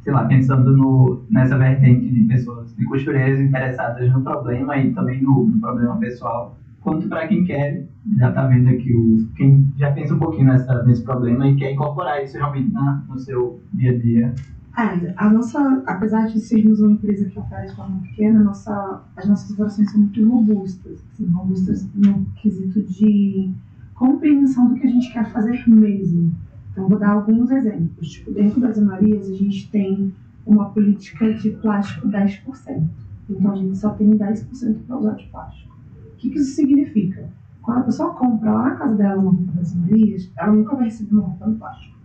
sei 0.03 0.13
lá, 0.13 0.25
pensando 0.25 0.77
no, 0.77 1.23
nessa 1.31 1.59
vertente 1.59 2.11
de 2.11 2.25
pessoas, 2.25 2.75
de 2.75 2.85
costureiras 2.85 3.41
interessadas 3.41 4.11
no 4.13 4.23
problema 4.23 4.77
e 4.77 4.93
também 4.93 5.23
no, 5.23 5.47
no 5.47 5.61
problema 5.61 5.97
pessoal, 5.97 6.57
quanto 6.81 7.09
para 7.09 7.29
quem 7.29 7.45
quer, 7.45 7.87
já 8.17 8.31
está 8.31 8.47
vendo 8.47 8.69
aqui, 8.69 8.95
o, 8.95 9.29
quem 9.37 9.71
já 9.77 9.91
pensa 9.93 10.15
um 10.15 10.19
pouquinho 10.19 10.47
nessa, 10.47 10.83
nesse 10.85 11.03
problema 11.03 11.47
e 11.47 11.57
quer 11.57 11.73
incorporar 11.73 12.23
isso 12.23 12.37
realmente 12.37 12.73
na, 12.73 13.05
no 13.09 13.19
seu 13.19 13.61
dia 13.75 13.91
a 13.93 13.99
dia. 13.99 14.35
É, 14.79 15.13
a 15.17 15.29
nossa, 15.29 15.83
apesar 15.87 16.29
de 16.29 16.41
sermos 16.41 16.81
uma 16.81 16.93
empresa 16.93 17.29
que 17.29 17.39
opera 17.39 17.67
de 17.67 17.75
forma 17.75 18.01
pequena, 18.03 18.43
nossa, 18.43 19.03
as 19.17 19.29
nossas 19.29 19.51
operações 19.51 19.91
são 19.91 20.01
muito 20.01 20.27
robustas, 20.27 21.05
assim, 21.13 21.27
robustas 21.27 21.89
no 21.95 22.25
quesito 22.37 22.81
de 22.83 23.51
compreensão 23.95 24.69
do 24.69 24.75
que 24.77 24.87
a 24.87 24.91
gente 24.91 25.13
quer 25.13 25.31
fazer 25.31 25.63
mesmo. 25.69 26.33
Então, 26.71 26.89
vou 26.89 26.99
dar 26.99 27.11
alguns 27.11 27.51
exemplos. 27.51 28.09
Tipo, 28.09 28.33
dentro 28.33 28.61
das 28.61 28.79
Marias, 28.79 29.29
a 29.29 29.35
gente 29.35 29.71
tem 29.71 30.15
uma 30.47 30.71
política 30.71 31.33
de 31.35 31.51
plástico 31.51 32.09
10%. 32.09 32.89
Então, 33.29 33.53
a 33.53 33.57
gente 33.57 33.77
só 33.77 33.91
tem 33.91 34.11
10% 34.11 34.87
para 34.87 34.99
usar 34.99 35.15
de 35.15 35.27
plástico. 35.27 35.75
O 36.13 36.17
que, 36.17 36.31
que 36.31 36.39
isso 36.39 36.55
significa? 36.55 37.29
Quando 37.63 37.79
a 37.79 37.83
pessoa 37.83 38.15
compra 38.15 38.53
lá 38.53 38.71
na 38.71 38.77
casa 38.77 38.95
dela 38.95 39.21
uma 39.21 39.31
roupa 39.31 39.53
das 39.53 39.75
Marias, 39.75 40.31
ela 40.37 40.53
nunca 40.53 40.75
vai 40.75 40.85
receber 40.85 41.15
uma 41.15 41.29
roupa 41.29 41.47
no 41.47 41.57
plástico. 41.57 41.97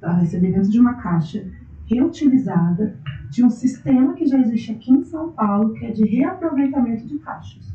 Ela 0.00 0.12
vai 0.12 0.22
receber 0.22 0.52
dentro 0.52 0.70
de 0.70 0.80
uma 0.80 0.94
caixa 0.94 1.46
reutilizada 1.86 2.98
de 3.30 3.44
um 3.44 3.50
sistema 3.50 4.14
que 4.14 4.26
já 4.26 4.38
existe 4.38 4.72
aqui 4.72 4.92
em 4.92 5.04
São 5.04 5.32
Paulo, 5.32 5.74
que 5.74 5.84
é 5.84 5.90
de 5.90 6.04
reaproveitamento 6.04 7.06
de 7.06 7.18
caixas. 7.18 7.74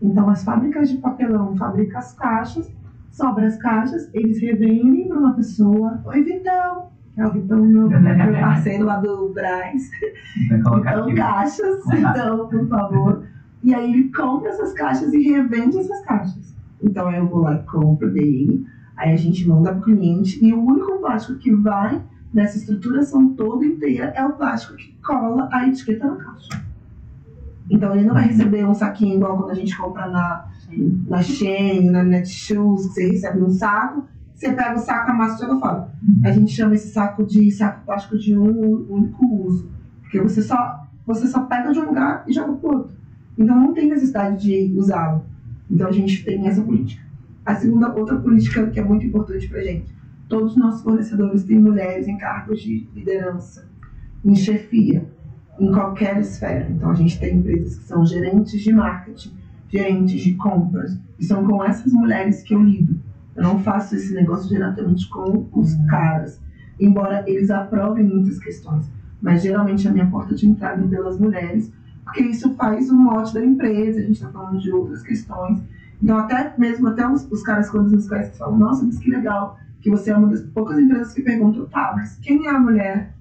Então, 0.00 0.28
as 0.28 0.42
fábricas 0.42 0.88
de 0.88 0.96
papelão 0.98 1.56
fabricam 1.56 1.98
as 1.98 2.12
caixas 2.14 2.72
sobra 3.12 3.46
as 3.46 3.56
caixas, 3.58 4.10
eles 4.12 4.40
revendem 4.40 5.06
para 5.06 5.18
uma 5.18 5.34
pessoa. 5.34 6.00
Oi, 6.06 6.24
Vitão! 6.24 6.90
É 7.14 7.26
o 7.26 7.30
Vitão, 7.30 7.62
meu, 7.62 7.88
meu 7.88 8.40
parceiro 8.40 8.86
lá 8.86 8.96
do 8.96 9.28
Braz. 9.34 9.90
Então, 10.50 11.14
caixas, 11.14 11.84
então, 11.92 12.48
por 12.48 12.66
favor. 12.68 13.26
E 13.62 13.74
aí 13.74 13.92
ele 13.92 14.10
compra 14.10 14.48
essas 14.48 14.72
caixas 14.72 15.12
e 15.12 15.22
revende 15.22 15.78
essas 15.78 16.02
caixas. 16.04 16.56
Então 16.82 17.12
eu 17.12 17.28
vou 17.28 17.42
lá 17.42 17.54
e 17.54 17.62
compro 17.64 18.10
dele, 18.10 18.66
aí 18.96 19.12
a 19.12 19.16
gente 19.16 19.46
manda 19.46 19.70
para 19.70 19.78
o 19.78 19.82
cliente 19.82 20.44
e 20.44 20.52
o 20.52 20.60
único 20.64 20.98
plástico 20.98 21.38
que 21.38 21.54
vai 21.54 22.02
nessa 22.32 22.56
estruturação 22.56 23.34
toda 23.34 23.64
inteira 23.64 24.06
é 24.16 24.24
o 24.24 24.32
plástico 24.32 24.74
que 24.76 24.96
cola 25.04 25.48
a 25.52 25.68
etiqueta 25.68 26.06
na 26.06 26.16
caixa. 26.16 26.64
Então 27.70 27.94
ele 27.94 28.04
não 28.04 28.14
vai 28.14 28.24
receber 28.24 28.64
um 28.66 28.74
saquinho 28.74 29.16
igual 29.16 29.36
quando 29.36 29.50
a 29.50 29.54
gente 29.54 29.76
compra 29.76 30.08
na 30.08 30.50
na 31.08 31.22
Shein, 31.22 31.90
na 31.90 32.02
Netshoes, 32.02 32.86
que 32.88 32.94
você 32.94 33.08
recebe 33.08 33.42
um 33.42 33.50
saco, 33.50 34.06
você 34.34 34.52
pega 34.52 34.74
o 34.74 34.78
saco, 34.78 35.10
amassa 35.10 35.36
e 35.36 35.46
joga 35.46 35.60
fora. 35.60 35.92
A 36.24 36.32
gente 36.32 36.52
chama 36.52 36.74
esse 36.74 36.88
saco 36.88 37.24
de 37.24 37.50
saco 37.50 37.84
plástico 37.84 38.18
de 38.18 38.36
um 38.36 38.90
único 38.90 39.24
uso, 39.44 39.70
porque 40.00 40.20
você 40.20 40.42
só, 40.42 40.86
você 41.06 41.26
só 41.28 41.42
pega 41.44 41.72
de 41.72 41.78
um 41.78 41.86
lugar 41.86 42.24
e 42.26 42.32
joga 42.32 42.54
pro 42.54 42.76
outro. 42.78 42.96
Então 43.38 43.56
não 43.56 43.72
tem 43.72 43.88
necessidade 43.88 44.42
de 44.42 44.76
usá-lo. 44.76 45.24
Então 45.70 45.86
a 45.86 45.92
gente 45.92 46.24
tem 46.24 46.46
essa 46.46 46.62
política. 46.62 47.02
A 47.44 47.54
segunda, 47.54 47.92
outra 47.94 48.16
política 48.16 48.66
que 48.68 48.78
é 48.78 48.84
muito 48.84 49.06
importante 49.06 49.48
pra 49.48 49.62
gente, 49.62 49.94
todos 50.28 50.52
os 50.52 50.58
nossos 50.58 50.82
fornecedores 50.82 51.44
têm 51.44 51.58
mulheres 51.58 52.08
em 52.08 52.16
cargos 52.18 52.60
de 52.60 52.88
liderança, 52.94 53.68
em 54.24 54.34
chefia, 54.34 55.08
em 55.58 55.70
qualquer 55.72 56.18
esfera. 56.18 56.68
Então 56.70 56.90
a 56.90 56.94
gente 56.94 57.18
tem 57.18 57.38
empresas 57.38 57.78
que 57.78 57.84
são 57.84 58.04
gerentes 58.04 58.60
de 58.60 58.72
marketing, 58.72 59.32
gerentes 59.72 60.20
de 60.22 60.34
compras. 60.34 60.98
E 61.18 61.24
são 61.24 61.46
com 61.46 61.64
essas 61.64 61.92
mulheres 61.92 62.42
que 62.42 62.54
eu 62.54 62.62
lido. 62.62 63.00
Eu 63.34 63.42
não 63.42 63.58
faço 63.60 63.94
esse 63.94 64.12
negócio 64.14 64.48
diretamente 64.48 65.08
com 65.08 65.48
os 65.52 65.74
caras, 65.88 66.40
embora 66.78 67.24
eles 67.26 67.50
aprovem 67.50 68.04
muitas 68.04 68.38
questões. 68.38 68.90
Mas 69.20 69.42
geralmente 69.42 69.88
a 69.88 69.92
minha 69.92 70.06
porta 70.06 70.34
de 70.34 70.46
entrada 70.46 70.84
é 70.84 70.86
pelas 70.86 71.18
mulheres, 71.18 71.72
porque 72.04 72.22
isso 72.22 72.54
faz 72.54 72.90
o 72.90 72.96
mote 72.96 73.32
da 73.32 73.44
empresa, 73.44 74.00
a 74.00 74.02
gente 74.02 74.14
está 74.14 74.28
falando 74.28 74.60
de 74.60 74.70
outras 74.70 75.02
questões. 75.02 75.62
Então, 76.02 76.18
até 76.18 76.52
mesmo 76.58 76.88
até 76.88 77.08
os, 77.08 77.30
os 77.30 77.42
caras, 77.42 77.70
quando 77.70 77.90
nos 77.90 78.08
conhecem, 78.08 78.36
falam: 78.36 78.58
Nossa, 78.58 78.84
mas 78.84 78.98
que 78.98 79.08
legal, 79.08 79.56
que 79.80 79.88
você 79.88 80.10
é 80.10 80.16
uma 80.16 80.28
das 80.28 80.42
poucas 80.42 80.78
empresas 80.78 81.14
que 81.14 81.22
perguntam: 81.22 81.64
Tá, 81.66 81.92
mas 81.96 82.16
quem 82.16 82.46
é 82.46 82.50
a 82.50 82.58
mulher 82.58 83.14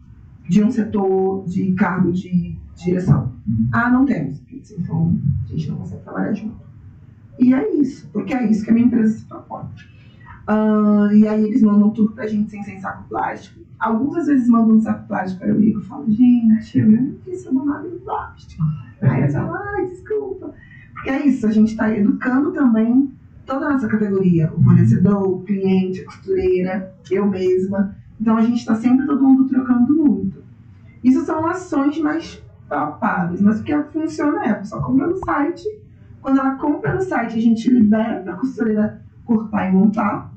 de 0.49 0.63
um 0.63 0.71
setor 0.71 1.45
de 1.45 1.71
cargo 1.73 2.11
de 2.11 2.57
direção. 2.75 3.31
Uhum. 3.47 3.69
Ah, 3.71 3.89
não 3.89 4.05
temos. 4.05 4.41
Então, 4.51 5.15
a 5.53 5.57
gente 5.57 5.69
não 5.69 5.77
consegue 5.77 6.03
trabalhar 6.03 6.33
junto. 6.33 6.71
E 7.39 7.53
é 7.53 7.75
isso, 7.75 8.09
porque 8.11 8.33
é 8.33 8.49
isso 8.49 8.63
que 8.63 8.69
a 8.69 8.73
minha 8.73 8.85
empresa 8.85 9.17
se 9.17 9.25
propõe. 9.25 9.65
Uh, 10.47 11.11
e 11.13 11.27
aí 11.27 11.43
eles 11.43 11.61
mandam 11.61 11.91
tudo 11.91 12.11
pra 12.11 12.27
gente 12.27 12.49
sem, 12.49 12.63
sem 12.63 12.79
saco 12.79 13.07
plástico. 13.07 13.61
Algumas 13.79 14.27
vezes 14.27 14.47
mandam 14.47 14.75
um 14.75 14.81
saco 14.81 15.07
plástico, 15.07 15.43
aí 15.43 15.49
eu 15.49 15.59
ligo 15.59 15.79
e 15.79 15.83
falo, 15.83 16.05
gente, 16.11 16.79
eu 16.79 16.91
não 16.91 17.13
quis 17.23 17.51
nada 17.51 17.87
em 17.87 17.99
plástico. 17.99 18.63
Aí 19.01 19.21
eles 19.21 19.33
falam, 19.33 19.55
ai, 19.55 19.87
desculpa. 19.87 20.53
Porque 20.93 21.09
é 21.09 21.25
isso, 21.25 21.47
a 21.47 21.51
gente 21.51 21.71
está 21.71 21.91
educando 21.91 22.51
também 22.51 23.11
toda 23.45 23.65
a 23.65 23.69
nossa 23.71 23.87
categoria, 23.87 24.51
o 24.55 24.63
fornecedor, 24.63 25.27
o 25.27 25.43
cliente, 25.43 26.01
a 26.01 26.05
costureira, 26.05 26.95
eu 27.09 27.27
mesma. 27.27 27.95
Então 28.19 28.37
a 28.37 28.41
gente 28.41 28.59
está 28.59 28.75
sempre 28.75 29.05
todo 29.05 29.23
mundo 29.23 29.47
trocando 29.47 29.93
muito. 29.93 30.43
Isso 31.03 31.25
são 31.25 31.45
ações 31.47 31.97
mais 31.99 32.41
palpáveis, 32.71 33.41
mas 33.41 33.59
o 33.59 33.63
que 33.63 33.83
funciona 33.91 34.45
é 34.45 34.51
a 34.51 34.55
pessoa 34.55 34.81
compra 34.81 35.07
no 35.07 35.17
site. 35.17 35.67
Quando 36.21 36.39
ela 36.39 36.55
compra 36.55 36.95
no 36.95 37.01
site, 37.01 37.37
a 37.37 37.41
gente 37.41 37.69
libera 37.69 38.21
para 38.21 38.33
a 38.33 38.37
costureira 38.37 39.01
cortar 39.25 39.67
e 39.67 39.73
montar. 39.73 40.31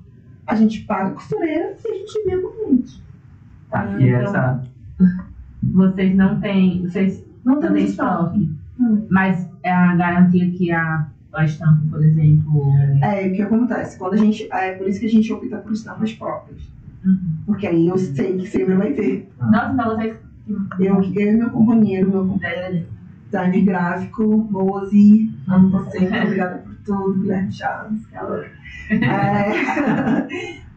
A 0.44 0.56
gente 0.56 0.80
paga 0.80 1.10
a 1.10 1.12
costureira 1.12 1.76
e 1.84 1.88
a 1.88 1.94
gente 1.94 2.24
para 2.24 2.38
o 2.38 2.52
cliente. 2.52 3.02
Tá, 3.70 3.86
e 3.98 4.08
então- 4.08 4.20
essa. 4.20 4.62
Vocês 5.62 6.14
não 6.16 6.40
têm. 6.40 6.82
Vocês 6.82 7.24
Não 7.44 7.60
têm 7.60 7.84
estoque. 7.84 8.50
Não. 8.78 9.06
Mas 9.08 9.48
é 9.62 9.72
a 9.72 9.94
garantia 9.94 10.50
que 10.50 10.72
a, 10.72 11.06
a 11.32 11.44
estampa, 11.44 11.82
por 11.88 12.04
exemplo. 12.04 12.64
É, 13.00 13.28
o 13.28 13.32
que 13.32 13.42
acontece? 13.42 13.98
Quando 13.98 14.14
a 14.14 14.16
gente. 14.16 14.48
É 14.52 14.72
por 14.72 14.88
isso 14.88 15.00
que 15.00 15.06
a 15.06 15.10
gente 15.10 15.32
opta 15.32 15.58
por 15.58 15.72
estampas 15.72 16.12
próprias. 16.12 16.60
Uhum. 17.04 17.36
Porque 17.46 17.66
aí 17.66 17.86
eu 17.86 17.96
sei 17.96 18.36
que 18.36 18.46
sempre 18.48 18.74
vai 18.74 18.92
ter. 18.92 19.30
Nossa, 19.40 19.72
então 19.72 19.96
vocês. 19.96 20.23
Eu, 20.46 20.58
eu 20.78 21.02
e 21.02 21.36
meu 21.36 21.50
companheiro, 21.50 22.10
meu 22.10 22.26
companheiro 22.26 22.86
designer 23.26 23.64
gráfico, 23.64 24.48
Mozi, 24.50 25.30
amo 25.48 25.70
você, 25.70 26.00
muito 26.00 26.16
obrigada 26.16 26.58
por 26.58 26.73
tudo, 26.84 27.20
Guilherme 27.20 27.52
Chaves, 27.52 28.06
que 28.06 28.16
é 28.16 28.22
louco. 28.22 28.44
É, 28.90 30.26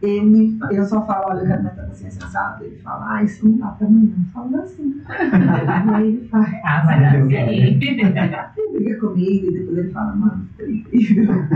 ele, 0.02 0.58
eu 0.70 0.84
só 0.84 1.04
falo, 1.06 1.26
olha, 1.30 1.40
eu 1.40 1.46
quero 1.46 1.62
meter 1.64 1.80
assim, 1.80 2.10
sensado. 2.10 2.64
Ele 2.64 2.76
fala, 2.76 3.16
ah, 3.16 3.22
isso 3.22 3.46
não 3.48 3.58
dá 3.58 3.66
pra 3.68 3.88
mim, 3.88 4.14
não. 4.16 4.24
Eu 4.24 4.30
falo, 4.32 4.48
dá 4.50 4.66
sim. 4.66 4.94
e 5.08 5.94
aí 5.94 6.06
ele 6.08 6.28
faz. 6.28 6.48
Ah, 6.64 6.82
vai 6.86 7.00
dar 7.00 7.18
Eu 7.18 7.28
sim. 7.28 7.36
Ele 7.36 8.78
briga 8.78 8.98
comigo 9.00 9.46
e 9.46 9.52
depois 9.52 9.78
ele 9.78 9.90
fala, 9.90 10.16
mano, 10.16 10.48
foi 10.56 10.72
incrível. 10.72 11.34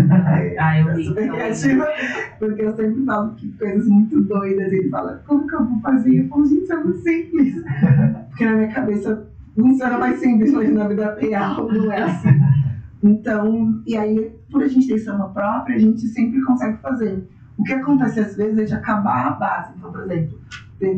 Ah, 0.58 0.78
eu 0.78 0.88
É 0.90 0.94
vi. 0.94 1.04
super 1.06 1.28
criativa, 1.30 1.86
porque 2.38 2.62
eu 2.62 2.76
sempre 2.76 3.04
falo 3.04 3.34
que 3.34 3.52
coisas 3.52 3.88
muito 3.88 4.20
doidas. 4.22 4.72
Ele 4.72 4.88
fala, 4.90 5.22
como 5.26 5.46
que 5.46 5.54
eu 5.54 5.64
vou 5.64 5.80
fazer? 5.80 6.20
Eu 6.20 6.28
falo, 6.28 6.46
gente, 6.46 6.62
isso 6.64 6.72
é 6.72 6.76
muito 6.76 6.98
simples. 7.02 7.54
Porque 8.32 8.44
na 8.46 8.52
minha 8.54 8.68
cabeça 8.68 9.26
funciona 9.54 9.98
mais 9.98 10.18
simples, 10.18 10.52
mas 10.52 10.72
na 10.72 10.88
vida 10.88 11.16
real 11.20 11.68
não 11.70 11.92
é 11.92 12.02
assim. 12.02 12.28
Então, 13.02 13.82
e 13.86 13.96
aí, 13.96 14.32
por 14.50 14.62
a 14.62 14.68
gente 14.68 14.86
ter 14.86 14.98
samba 14.98 15.28
própria, 15.28 15.76
a 15.76 15.78
gente 15.78 16.06
sempre 16.08 16.40
consegue 16.42 16.78
fazer. 16.78 17.28
O 17.56 17.64
que 17.64 17.72
acontece 17.72 18.20
às 18.20 18.36
vezes 18.36 18.58
é 18.58 18.64
de 18.64 18.74
acabar 18.74 19.26
a 19.26 19.30
base. 19.30 19.72
Então, 19.76 19.90
por 19.90 20.02
exemplo, 20.02 20.38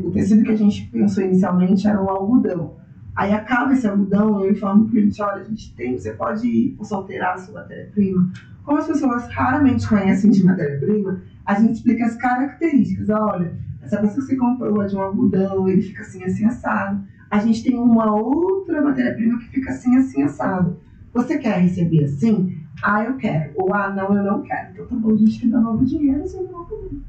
o 0.05 0.11
tecido 0.11 0.45
que 0.45 0.53
a 0.53 0.57
gente 0.57 0.87
pensou 0.91 1.25
inicialmente 1.25 1.87
era 1.87 2.01
o 2.01 2.09
algodão. 2.09 2.77
Aí 3.17 3.33
acaba 3.33 3.73
esse 3.73 3.87
algodão, 3.87 4.45
eu 4.45 4.51
informo 4.51 4.85
o 4.85 4.89
cliente, 4.89 5.23
olha, 5.23 5.43
a 5.43 5.45
gente 5.45 5.75
tem, 5.77 5.97
você 5.97 6.13
pode 6.13 6.77
alterar 6.91 7.35
a 7.35 7.39
sua 7.39 7.61
matéria-prima. 7.61 8.31
Como 8.65 8.79
as 8.79 8.87
pessoas 8.87 9.27
raramente 9.31 9.89
conhecem 9.89 10.31
de 10.31 10.45
matéria-prima, 10.45 11.23
a 11.47 11.55
gente 11.55 11.75
explica 11.75 12.07
as 12.07 12.17
características. 12.17 13.09
Olha, 13.11 13.55
essa 13.83 13.99
peça 13.99 14.15
que 14.15 14.21
você 14.23 14.37
comprou 14.37 14.83
é 14.83 14.87
de 14.87 14.97
um 14.97 15.03
algodão, 15.03 15.69
ele 15.69 15.83
fica 15.83 16.03
assim, 16.03 16.25
assim, 16.25 16.45
assado. 16.45 17.05
A 17.31 17.39
gente 17.39 17.63
tem 17.63 17.79
uma 17.79 18.15
outra 18.15 18.83
matéria-prima 18.83 19.39
que 19.39 19.49
fica 19.49 19.71
assim, 19.71 19.97
assim, 19.97 20.23
assado. 20.23 20.79
Você 21.15 21.39
quer 21.39 21.61
receber 21.61 22.05
assim? 22.05 22.59
Ah, 22.83 23.05
eu 23.05 23.17
quero. 23.17 23.53
Ou 23.57 23.73
ah, 23.73 23.91
não, 23.91 24.15
eu 24.15 24.25
não 24.25 24.43
quero. 24.43 24.73
Então 24.73 24.87
tá 24.87 24.97
bom, 24.97 25.13
a 25.13 25.17
gente 25.17 25.39
te 25.39 25.49
dá 25.49 25.61
novo 25.61 25.85
dinheiro, 25.85 26.21
você 26.23 26.41
não 26.43 26.65
problema. 26.65 27.01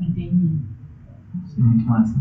Entendi. 0.00 0.50
Muito 1.58 1.86
massa. 1.86 2.14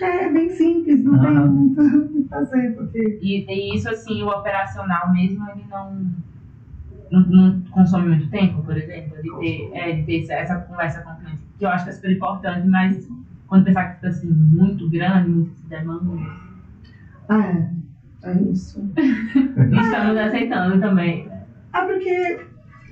É 0.00 0.30
bem 0.32 0.50
simples, 0.50 1.04
não 1.04 1.20
tem 1.20 1.36
Aham. 1.36 1.46
muito 1.48 1.80
o 1.82 2.08
que 2.08 2.28
fazer, 2.28 2.74
porque 2.74 3.18
E, 3.20 3.44
e 3.46 3.76
isso, 3.76 3.88
assim, 3.90 4.22
o 4.22 4.28
operacional 4.28 5.12
mesmo, 5.12 5.46
ele 5.50 5.64
não, 5.70 6.10
não, 7.10 7.20
não 7.28 7.60
consome 7.70 8.08
muito 8.08 8.30
tempo, 8.30 8.62
por 8.62 8.76
exemplo, 8.76 9.22
de 9.22 9.30
ter, 9.38 9.70
é, 9.74 9.92
de 9.92 10.04
ter 10.04 10.22
essa, 10.22 10.32
essa 10.34 10.60
conversa 10.60 11.02
com 11.02 11.10
o 11.10 11.16
cliente, 11.16 11.42
que 11.58 11.64
eu 11.64 11.68
acho 11.68 11.84
que 11.84 11.90
é 11.90 11.92
super 11.92 12.12
importante, 12.12 12.66
mas 12.66 13.06
quando 13.46 13.64
pensar 13.64 13.88
que 13.88 13.94
fica 13.96 14.08
assim, 14.08 14.30
muito 14.30 14.88
grande, 14.88 15.28
muitas 15.28 15.60
demandas, 15.68 16.20
é, 17.28 17.70
é 18.22 18.42
isso. 18.42 18.82
estamos 18.96 20.16
aceitando 20.16 20.80
também. 20.80 21.28
Ah, 21.72 21.84
porque 21.84 22.40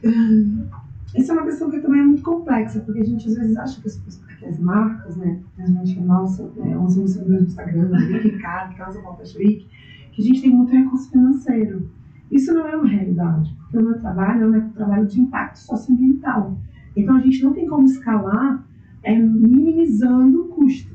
hum, 0.04 0.66
isso 1.14 1.32
é 1.32 1.34
uma 1.34 1.44
questão 1.44 1.70
que 1.70 1.80
também 1.80 2.00
é 2.00 2.04
muito 2.04 2.22
complexa, 2.22 2.80
porque 2.80 3.00
a 3.00 3.04
gente 3.04 3.28
às 3.28 3.34
vezes 3.34 3.56
acha 3.56 3.80
que 3.80 3.88
as, 3.88 3.96
que 4.38 4.46
as 4.46 4.58
marcas, 4.58 5.16
né, 5.16 5.40
principalmente 5.56 5.98
a 5.98 6.02
nossa, 6.02 6.50
né, 6.56 6.76
usam 6.76 7.06
seguidores 7.06 7.44
do 7.44 7.48
Instagram, 7.48 7.90
Ricardo, 8.22 8.74
que 8.74 8.82
usa 8.82 9.00
Volta 9.00 9.24
Week, 9.38 9.66
que 10.12 10.22
a 10.22 10.24
gente 10.24 10.42
tem 10.42 10.50
muito 10.50 10.72
recurso 10.72 11.10
financeiro. 11.10 11.90
Isso 12.30 12.52
não 12.52 12.66
é 12.66 12.76
uma 12.76 12.86
realidade, 12.86 13.54
porque 13.58 13.78
o 13.78 13.82
meu 13.82 13.98
trabalho 13.98 14.54
é 14.54 14.58
um 14.58 14.70
trabalho 14.70 15.06
de 15.06 15.20
impacto 15.20 15.58
socioambiental. 15.58 16.58
Então 16.94 17.16
a 17.16 17.20
gente 17.20 17.42
não 17.42 17.52
tem 17.52 17.66
como 17.66 17.86
escalar 17.86 18.64
é, 19.02 19.16
minimizando 19.16 20.42
o 20.42 20.48
custo. 20.48 20.94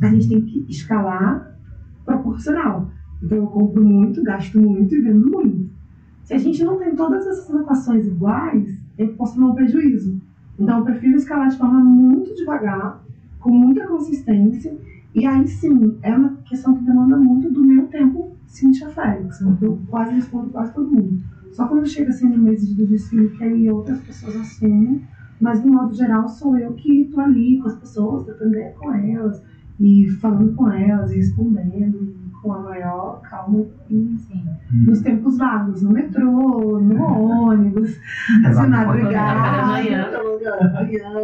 A 0.00 0.06
gente 0.08 0.28
tem 0.28 0.40
que 0.40 0.64
escalar 0.68 1.58
proporcional. 2.04 2.90
Então 3.22 3.38
eu 3.38 3.46
compro 3.46 3.84
muito, 3.84 4.22
gasto 4.22 4.60
muito 4.60 4.94
e 4.94 5.00
vendo 5.00 5.30
muito. 5.30 5.68
Se 6.24 6.34
a 6.34 6.38
gente 6.38 6.62
não 6.64 6.78
tem 6.78 6.94
todas 6.94 7.26
essas 7.26 7.54
equações 7.60 8.06
iguais, 8.06 8.78
eu 8.96 9.14
posso 9.14 9.34
tomar 9.34 9.48
um 9.48 9.54
prejuízo. 9.54 10.20
Então 10.58 10.78
eu 10.78 10.84
prefiro 10.84 11.16
escalar 11.16 11.48
de 11.48 11.56
forma 11.56 11.80
muito 11.80 12.34
devagar, 12.34 13.02
com 13.38 13.50
muita 13.50 13.86
consistência, 13.86 14.76
e 15.14 15.26
aí 15.26 15.46
sim, 15.48 15.98
é 16.02 16.14
uma 16.14 16.36
questão 16.44 16.76
que 16.76 16.84
demanda 16.84 17.16
muito 17.16 17.50
do 17.50 17.64
meu 17.64 17.86
tempo, 17.86 18.32
Cintia 18.46 18.88
Félix, 18.90 19.40
eu 19.40 19.78
quase 19.88 20.14
respondo 20.14 20.50
quase 20.50 20.72
todo 20.72 20.90
mundo. 20.90 21.22
Só 21.52 21.66
quando 21.66 21.88
chega 21.88 22.10
assim 22.10 22.28
no 22.28 22.38
mês 22.38 22.74
do 22.74 22.86
desfile 22.86 23.30
que 23.30 23.42
aí 23.42 23.70
outras 23.70 24.00
pessoas 24.00 24.36
assumem, 24.36 25.02
mas 25.40 25.62
de 25.62 25.68
modo 25.68 25.94
geral 25.94 26.28
sou 26.28 26.56
eu 26.58 26.74
que 26.74 27.02
estou 27.02 27.20
ali 27.20 27.58
com 27.60 27.68
as 27.68 27.76
pessoas, 27.76 28.28
ideia 28.28 28.72
com 28.78 28.92
elas, 28.92 29.42
e 29.80 30.08
falando 30.20 30.54
com 30.54 30.70
elas, 30.70 31.10
e 31.12 31.16
respondendo 31.16 32.14
com 32.42 32.52
a 32.52 32.58
maior 32.58 33.20
calma 33.22 33.66
e 33.90 34.16
Sim. 34.18 34.44
nos 34.70 35.00
tempos 35.00 35.36
vagos, 35.36 35.82
no 35.82 35.92
metrô, 35.92 36.80
no 36.80 37.02
ônibus, 37.02 37.90
de 37.90 38.46
Exato. 38.46 38.70
madrugada, 38.70 39.74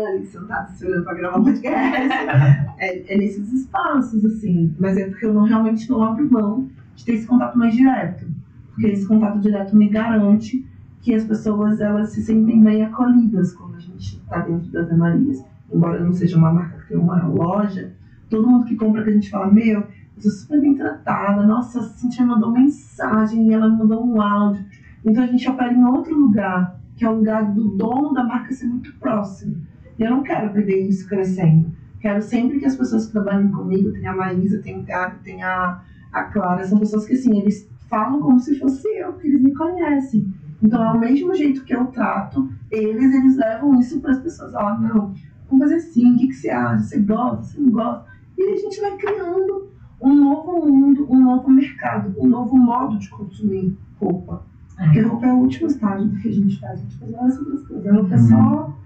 ali 0.07 0.27
sentado 0.27 0.73
esperando 0.73 1.05
pra 1.05 1.15
gravar 1.15 1.41
podcast. 1.41 2.09
é, 2.79 3.15
é 3.15 3.19
nesses 3.19 3.53
espaços, 3.53 4.25
assim. 4.25 4.75
Mas 4.79 4.97
é 4.97 5.09
porque 5.09 5.27
eu 5.27 5.33
não 5.33 5.45
realmente 5.45 5.89
não 5.89 6.03
abro 6.03 6.31
mão 6.31 6.69
de 6.95 7.05
ter 7.05 7.15
esse 7.15 7.27
contato 7.27 7.59
mais 7.59 7.75
direto. 7.75 8.27
Porque 8.73 8.89
esse 8.89 9.07
contato 9.07 9.41
direto 9.41 9.75
me 9.75 9.89
garante 9.89 10.67
que 11.01 11.15
as 11.15 11.25
pessoas 11.25 11.81
elas 11.81 12.11
se 12.11 12.23
sentem 12.23 12.63
bem 12.63 12.85
acolhidas 12.85 13.53
quando 13.55 13.77
a 13.77 13.81
gente 13.81 14.17
está 14.17 14.41
dentro 14.41 14.71
das 14.71 14.95
Marias. 14.97 15.45
Embora 15.73 16.03
não 16.03 16.13
seja 16.13 16.37
uma 16.37 16.53
marca 16.53 16.79
que 16.79 16.89
tem 16.89 16.97
uma 16.97 17.27
loja, 17.27 17.93
todo 18.29 18.47
mundo 18.47 18.67
que 18.67 18.77
compra 18.77 19.03
que 19.03 19.11
a 19.11 19.13
gente 19.13 19.31
fala, 19.31 19.51
meu, 19.51 19.87
sou 20.19 20.31
super 20.31 20.61
bem 20.61 20.75
tratada, 20.75 21.43
nossa, 21.43 21.81
a 21.81 21.83
Cintia 21.83 22.25
mandou 22.25 22.51
mensagem 22.51 23.49
e 23.49 23.53
ela 23.53 23.69
mandou 23.69 24.05
um 24.05 24.21
áudio. 24.21 24.65
Então 25.05 25.25
a 25.25 25.27
gente 25.27 25.49
opera 25.49 25.73
em 25.73 25.85
outro 25.85 26.15
lugar, 26.15 26.81
que 26.97 27.05
é 27.05 27.09
o 27.09 27.17
lugar 27.17 27.53
do 27.53 27.69
dono 27.77 28.13
da 28.13 28.25
marca 28.25 28.53
ser 28.53 28.67
muito 28.67 28.95
próximo. 28.99 29.57
E 29.99 30.03
eu 30.03 30.11
não 30.11 30.23
quero 30.23 30.53
perder 30.53 30.89
isso 30.89 31.09
crescendo. 31.09 31.71
Quero 32.01 32.23
sempre 32.23 32.59
que 32.59 32.67
as 32.67 32.77
pessoas 32.77 33.07
que 33.07 33.13
trabalhem 33.13 33.51
comigo, 33.51 33.93
tem 33.93 34.07
a 34.07 34.15
Maísa, 34.15 34.63
tem 34.63 34.81
o 34.81 34.83
Gabi, 34.83 35.19
tem 35.23 35.43
a, 35.43 35.81
a 36.13 36.25
Clara, 36.25 36.67
são 36.67 36.79
pessoas 36.79 37.07
que 37.07 37.15
assim, 37.15 37.39
eles 37.39 37.69
falam 37.89 38.21
como 38.21 38.39
se 38.41 38.59
fosse 38.59 38.87
eu, 38.99 39.13
porque 39.13 39.29
eles 39.29 39.43
me 39.43 39.55
conhecem. 39.55 40.33
Então 40.63 40.83
é 40.83 40.93
o 40.93 40.99
mesmo 40.99 41.35
jeito 41.35 41.65
que 41.65 41.75
eu 41.75 41.87
trato 41.87 42.49
eles, 42.71 43.15
eles 43.15 43.37
levam 43.37 43.79
isso 43.79 44.01
para 44.01 44.13
as 44.13 44.21
pessoas. 44.21 44.55
Ó, 44.55 44.79
não, 44.79 45.15
vamos 45.49 45.59
fazer 45.59 45.77
assim, 45.77 46.15
o 46.15 46.19
que, 46.19 46.29
que 46.29 46.35
você 46.35 46.51
acha? 46.51 46.83
Você 46.83 46.99
gosta, 47.01 47.43
você 47.43 47.61
não 47.61 47.71
gosta? 47.71 48.07
E 48.37 48.43
a 48.43 48.57
gente 48.57 48.81
vai 48.81 48.97
criando 48.97 49.71
um 50.07 50.15
novo 50.15 50.67
mundo, 50.67 51.07
um 51.11 51.23
novo 51.23 51.51
mercado, 51.51 52.15
um 52.19 52.27
novo 52.29 52.57
modo 52.57 52.99
de 52.99 53.09
consumir 53.11 53.77
roupa. 54.01 54.43
Porque 54.77 54.99
É. 54.99 55.03
roupa 55.03 55.27
é 55.27 55.33
o 55.33 55.37
último 55.39 55.67
estágio 55.69 56.09
do 56.09 56.17
que 56.17 56.29
a 56.29 56.33
gente 56.33 56.61
faz. 56.61 56.73
A 56.79 56.83
gente 56.83 56.99
faz 56.99 57.11
várias 57.13 57.39
outras 57.39 57.67
coisas. 57.67 57.87
A 57.87 57.95
roupa 57.95 58.15
é 58.15 58.19
só 58.19 58.77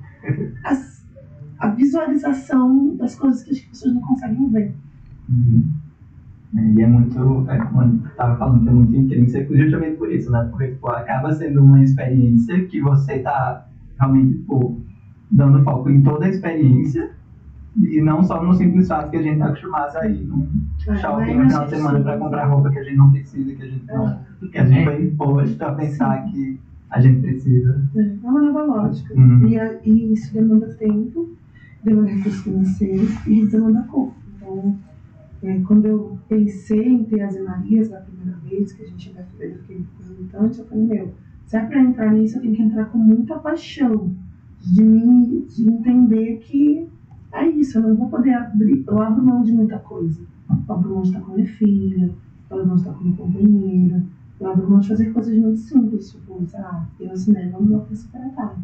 as- 0.64 1.04
a 1.58 1.68
visualização 1.68 2.96
das 2.96 3.14
coisas 3.16 3.42
que 3.42 3.50
as 3.50 3.60
pessoas 3.60 3.94
não 3.94 4.00
conseguem 4.02 4.48
ver. 4.50 4.74
Uhum. 5.28 5.64
É, 6.56 6.60
E 6.72 6.82
é 6.82 6.86
muito, 6.86 7.44
é, 7.48 7.58
como 7.58 7.82
eu 7.82 7.94
estava 8.06 8.36
falando, 8.36 8.62
que 8.62 8.68
é 8.68 8.72
muito 8.72 8.96
intrínseco 8.96 9.56
justamente 9.56 9.96
por 9.98 10.10
isso, 10.12 10.30
né? 10.32 10.46
Porque 10.50 10.68
tipo, 10.68 10.88
acaba 10.88 11.32
sendo 11.32 11.62
uma 11.64 11.82
experiência 11.82 12.64
que 12.66 12.80
você 12.80 13.14
está 13.14 13.66
realmente 13.98 14.38
tipo, 14.38 14.80
dando 15.30 15.62
foco 15.62 15.90
em 15.90 16.02
toda 16.02 16.24
a 16.24 16.28
experiência 16.28 17.10
e 17.78 18.00
não 18.00 18.22
só 18.24 18.42
no 18.42 18.52
simples 18.54 18.88
fato 18.88 19.10
que 19.10 19.16
a 19.18 19.22
gente 19.22 19.34
está 19.34 19.46
acostumado 19.46 19.96
a 19.96 20.06
ir 20.08 20.24
num 20.24 20.48
shopping 20.80 21.34
no 21.34 21.44
final 21.48 21.64
de 21.64 21.70
semana 21.70 22.00
para 22.00 22.18
comprar 22.18 22.46
roupa 22.46 22.70
que 22.70 22.78
a 22.78 22.82
gente 22.82 22.96
não 22.96 23.10
precisa, 23.10 23.54
que 23.54 23.62
a 23.62 23.66
gente 23.66 23.86
não, 23.86 24.18
que 24.50 24.58
a 24.58 24.64
gente 24.64 24.84
foi 24.84 25.04
imposto 25.04 25.64
a 25.64 25.72
pensar 25.72 26.24
que 26.30 26.58
a 26.90 27.00
gente 27.00 27.20
precisa. 27.20 27.88
É 27.96 28.26
uma 28.28 28.42
nova 28.42 28.62
lógica. 28.64 29.14
Uhum. 29.14 29.46
E, 29.48 29.58
a- 29.58 29.78
e 29.84 30.12
isso 30.12 30.32
demanda 30.32 30.66
tempo, 30.74 31.30
demanda 31.84 32.08
recurso 32.10 32.42
financeiro 32.42 33.06
e 33.26 33.46
demanda 33.46 33.82
corpo. 33.82 34.14
Então, 34.36 34.76
é, 35.42 35.60
quando 35.60 35.86
eu 35.86 36.18
pensei 36.28 36.88
em 36.88 37.04
ter 37.04 37.20
as 37.22 37.38
Marias 37.42 37.88
da 37.88 37.98
primeira 38.00 38.38
vez, 38.40 38.72
que 38.72 38.82
a 38.82 38.86
gente 38.86 39.08
ainda 39.10 39.24
fez, 39.38 39.52
eu 39.52 39.58
fiquei 39.60 39.84
eu 40.32 40.64
falei, 40.66 40.84
meu, 40.86 41.14
se 41.46 41.56
é 41.56 41.60
para 41.64 41.80
entrar 41.80 42.12
nisso, 42.12 42.38
eu 42.38 42.42
tenho 42.42 42.54
que 42.54 42.62
entrar 42.62 42.84
com 42.86 42.98
muita 42.98 43.38
paixão, 43.38 44.10
de, 44.60 44.82
me, 44.82 45.42
de 45.48 45.68
entender 45.68 46.38
que 46.38 46.86
é 47.32 47.46
isso, 47.48 47.78
eu 47.78 47.82
não 47.82 47.96
vou 47.96 48.08
poder 48.08 48.34
abrir, 48.34 48.84
eu 48.86 49.00
abro 49.00 49.22
mão 49.24 49.42
de 49.42 49.52
muita 49.52 49.78
coisa. 49.78 50.20
Eu 50.68 50.74
abro 50.74 50.90
mão 50.90 51.02
de 51.02 51.08
estar 51.08 51.20
com 51.20 51.32
minha 51.34 51.46
filha, 51.46 52.10
eu 52.50 52.56
abro 52.56 52.66
mão 52.66 52.76
de 52.76 52.82
estar 52.82 52.92
com 52.94 53.04
minha 53.04 53.16
companheira, 53.16 54.04
eu 54.40 54.50
abro 54.50 54.70
mão 54.70 54.78
de 54.80 54.88
fazer 54.88 55.12
coisas 55.12 55.36
muito 55.38 55.58
simples, 55.58 56.10
tipo, 56.10 56.42
sei 56.46 56.60
lá, 56.60 56.86
ir 56.98 57.08
ao 57.10 57.16
cinema 57.16 57.58
não 57.60 57.66
vou 57.80 57.86
super 57.94 58.20
à 58.22 58.28
tarde. 58.30 58.62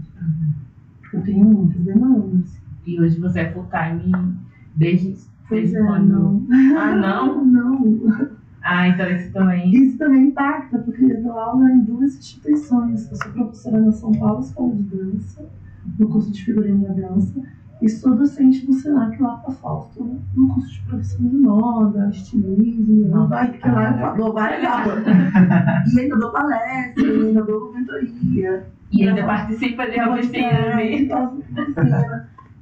Porque 1.01 1.17
eu 1.17 1.23
tenho 1.23 1.45
muitas 1.45 1.83
demandas. 1.83 2.59
E 2.87 3.01
hoje 3.01 3.19
você 3.21 3.41
é 3.41 3.53
full 3.53 3.67
time 3.71 4.35
desde, 4.75 5.17
Pois 5.49 5.71
desde 5.73 5.77
é, 5.77 5.87
quando? 5.87 6.09
não. 6.09 6.47
Ah, 6.79 6.97
não? 6.97 7.45
Não. 7.47 8.31
Ah, 8.63 8.89
então 8.89 9.09
isso 9.11 9.33
também. 9.33 9.71
Isso 9.73 9.97
também 9.97 10.29
impacta, 10.29 10.79
porque 10.79 11.05
eu 11.05 11.23
dou 11.23 11.33
aula 11.33 11.71
em 11.71 11.85
duas 11.85 12.17
instituições. 12.17 13.09
Eu 13.11 13.17
sou 13.17 13.33
professora 13.33 13.81
na 13.81 13.93
São 13.93 14.11
Paulo 14.13 14.41
Escola 14.41 14.75
de 14.75 14.83
Dança, 14.83 15.49
no 15.99 16.09
curso 16.09 16.33
de 16.33 16.45
figurino 16.45 16.83
da 16.83 16.93
dança, 16.95 17.41
e 17.83 17.89
sou 17.89 18.15
docente 18.17 18.67
no 18.67 18.73
Senac 18.73 19.21
lá 19.21 19.37
para 19.37 19.53
Fausto, 19.53 20.03
no 20.35 20.49
curso 20.55 20.73
de 20.73 20.81
produção 20.83 21.29
de 21.29 21.37
moda, 21.37 22.09
estilismo, 22.11 23.09
Nossa, 23.09 23.29
vai, 23.29 23.53
que 23.53 23.69
lá 23.69 24.11
eu 24.11 24.17
dou 24.17 24.33
várias 24.33 24.65
aulas. 24.65 25.05
E 25.95 26.01
ainda 26.01 26.17
dou 26.17 26.33
palestra, 26.33 27.05
e 27.05 27.27
ainda 27.27 27.43
dou 27.43 27.73
mentoria. 27.75 28.67
E 28.91 29.09
ainda 29.09 29.25
participa 29.25 29.91
de 29.91 30.01
alguns 30.01 30.27
filmes. 30.27 31.11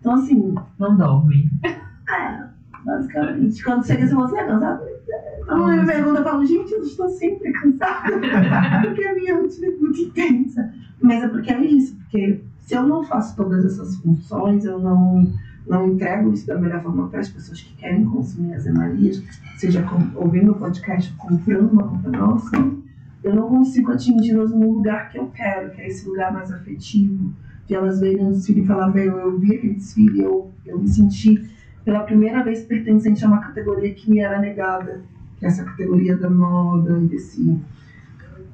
Então, 0.00 0.14
assim, 0.14 0.55
Não 0.79 0.96
dorme. 0.96 1.48
é, 1.64 2.44
basicamente, 2.85 3.62
quando 3.62 3.87
chega 3.87 4.05
assim, 4.05 4.14
você 4.14 4.37
é 4.37 4.44
cansado. 4.44 4.85
Então, 5.42 5.70
eu 5.70 5.81
me 5.81 5.87
pergunto, 5.87 6.18
eu 6.18 6.24
falo, 6.24 6.44
gente, 6.44 6.72
eu 6.72 6.83
estou 6.83 7.09
sempre 7.09 7.53
cansada. 7.53 8.11
porque 8.83 9.05
a 9.05 9.14
minha 9.14 9.37
rotina 9.37 9.68
é 9.68 9.77
muito 9.77 10.00
intensa. 10.00 10.72
Mas 11.00 11.22
é 11.22 11.29
porque 11.29 11.53
é 11.53 11.64
isso, 11.64 11.96
porque 11.96 12.42
se 12.64 12.74
eu 12.74 12.87
não 12.87 13.05
faço 13.05 13.37
todas 13.37 13.64
essas 13.64 13.96
funções, 13.96 14.64
eu 14.64 14.79
não, 14.79 15.31
não 15.66 15.88
entrego 15.88 16.33
isso 16.33 16.46
da 16.46 16.59
melhor 16.59 16.83
forma 16.83 17.09
para 17.09 17.20
as 17.20 17.29
pessoas 17.29 17.61
que 17.61 17.74
querem 17.77 18.05
consumir 18.05 18.55
as 18.55 18.66
Marias, 18.66 19.22
seja 19.57 19.83
com, 19.83 20.18
ouvindo 20.18 20.53
o 20.53 20.55
podcast 20.55 21.14
ou 21.18 21.29
comprando 21.29 21.70
uma 21.70 21.83
roupa 21.83 22.11
nossa, 22.11 22.57
eu 23.22 23.35
não 23.35 23.48
consigo 23.48 23.92
atingi-las 23.92 24.50
no 24.50 24.72
lugar 24.72 25.11
que 25.11 25.18
eu 25.18 25.27
quero, 25.29 25.70
que 25.70 25.81
é 25.81 25.88
esse 25.88 26.09
lugar 26.09 26.33
mais 26.33 26.50
afetivo, 26.50 27.33
de 27.66 27.74
elas 27.74 28.00
verem 28.00 28.27
o 28.27 28.33
desfile 28.33 28.62
e 28.62 28.66
falar, 28.66 28.88
meu, 28.88 29.18
eu 29.18 29.38
vi 29.38 29.57
aquele 29.57 29.74
desfile, 29.74 30.22
eu, 30.22 30.50
eu 30.64 30.79
me 30.79 30.88
senti 30.88 31.48
pela 31.85 32.00
primeira 32.00 32.42
vez 32.42 32.62
pertencente 32.62 33.24
a 33.24 33.29
uma 33.29 33.40
categoria 33.40 33.92
que 33.92 34.11
me 34.11 34.20
era 34.20 34.38
negada, 34.38 35.03
que 35.38 35.44
é 35.44 35.48
essa 35.48 35.64
categoria 35.64 36.16
da 36.16 36.31
moda 36.31 36.98
e 36.98 37.07
desse, 37.07 37.59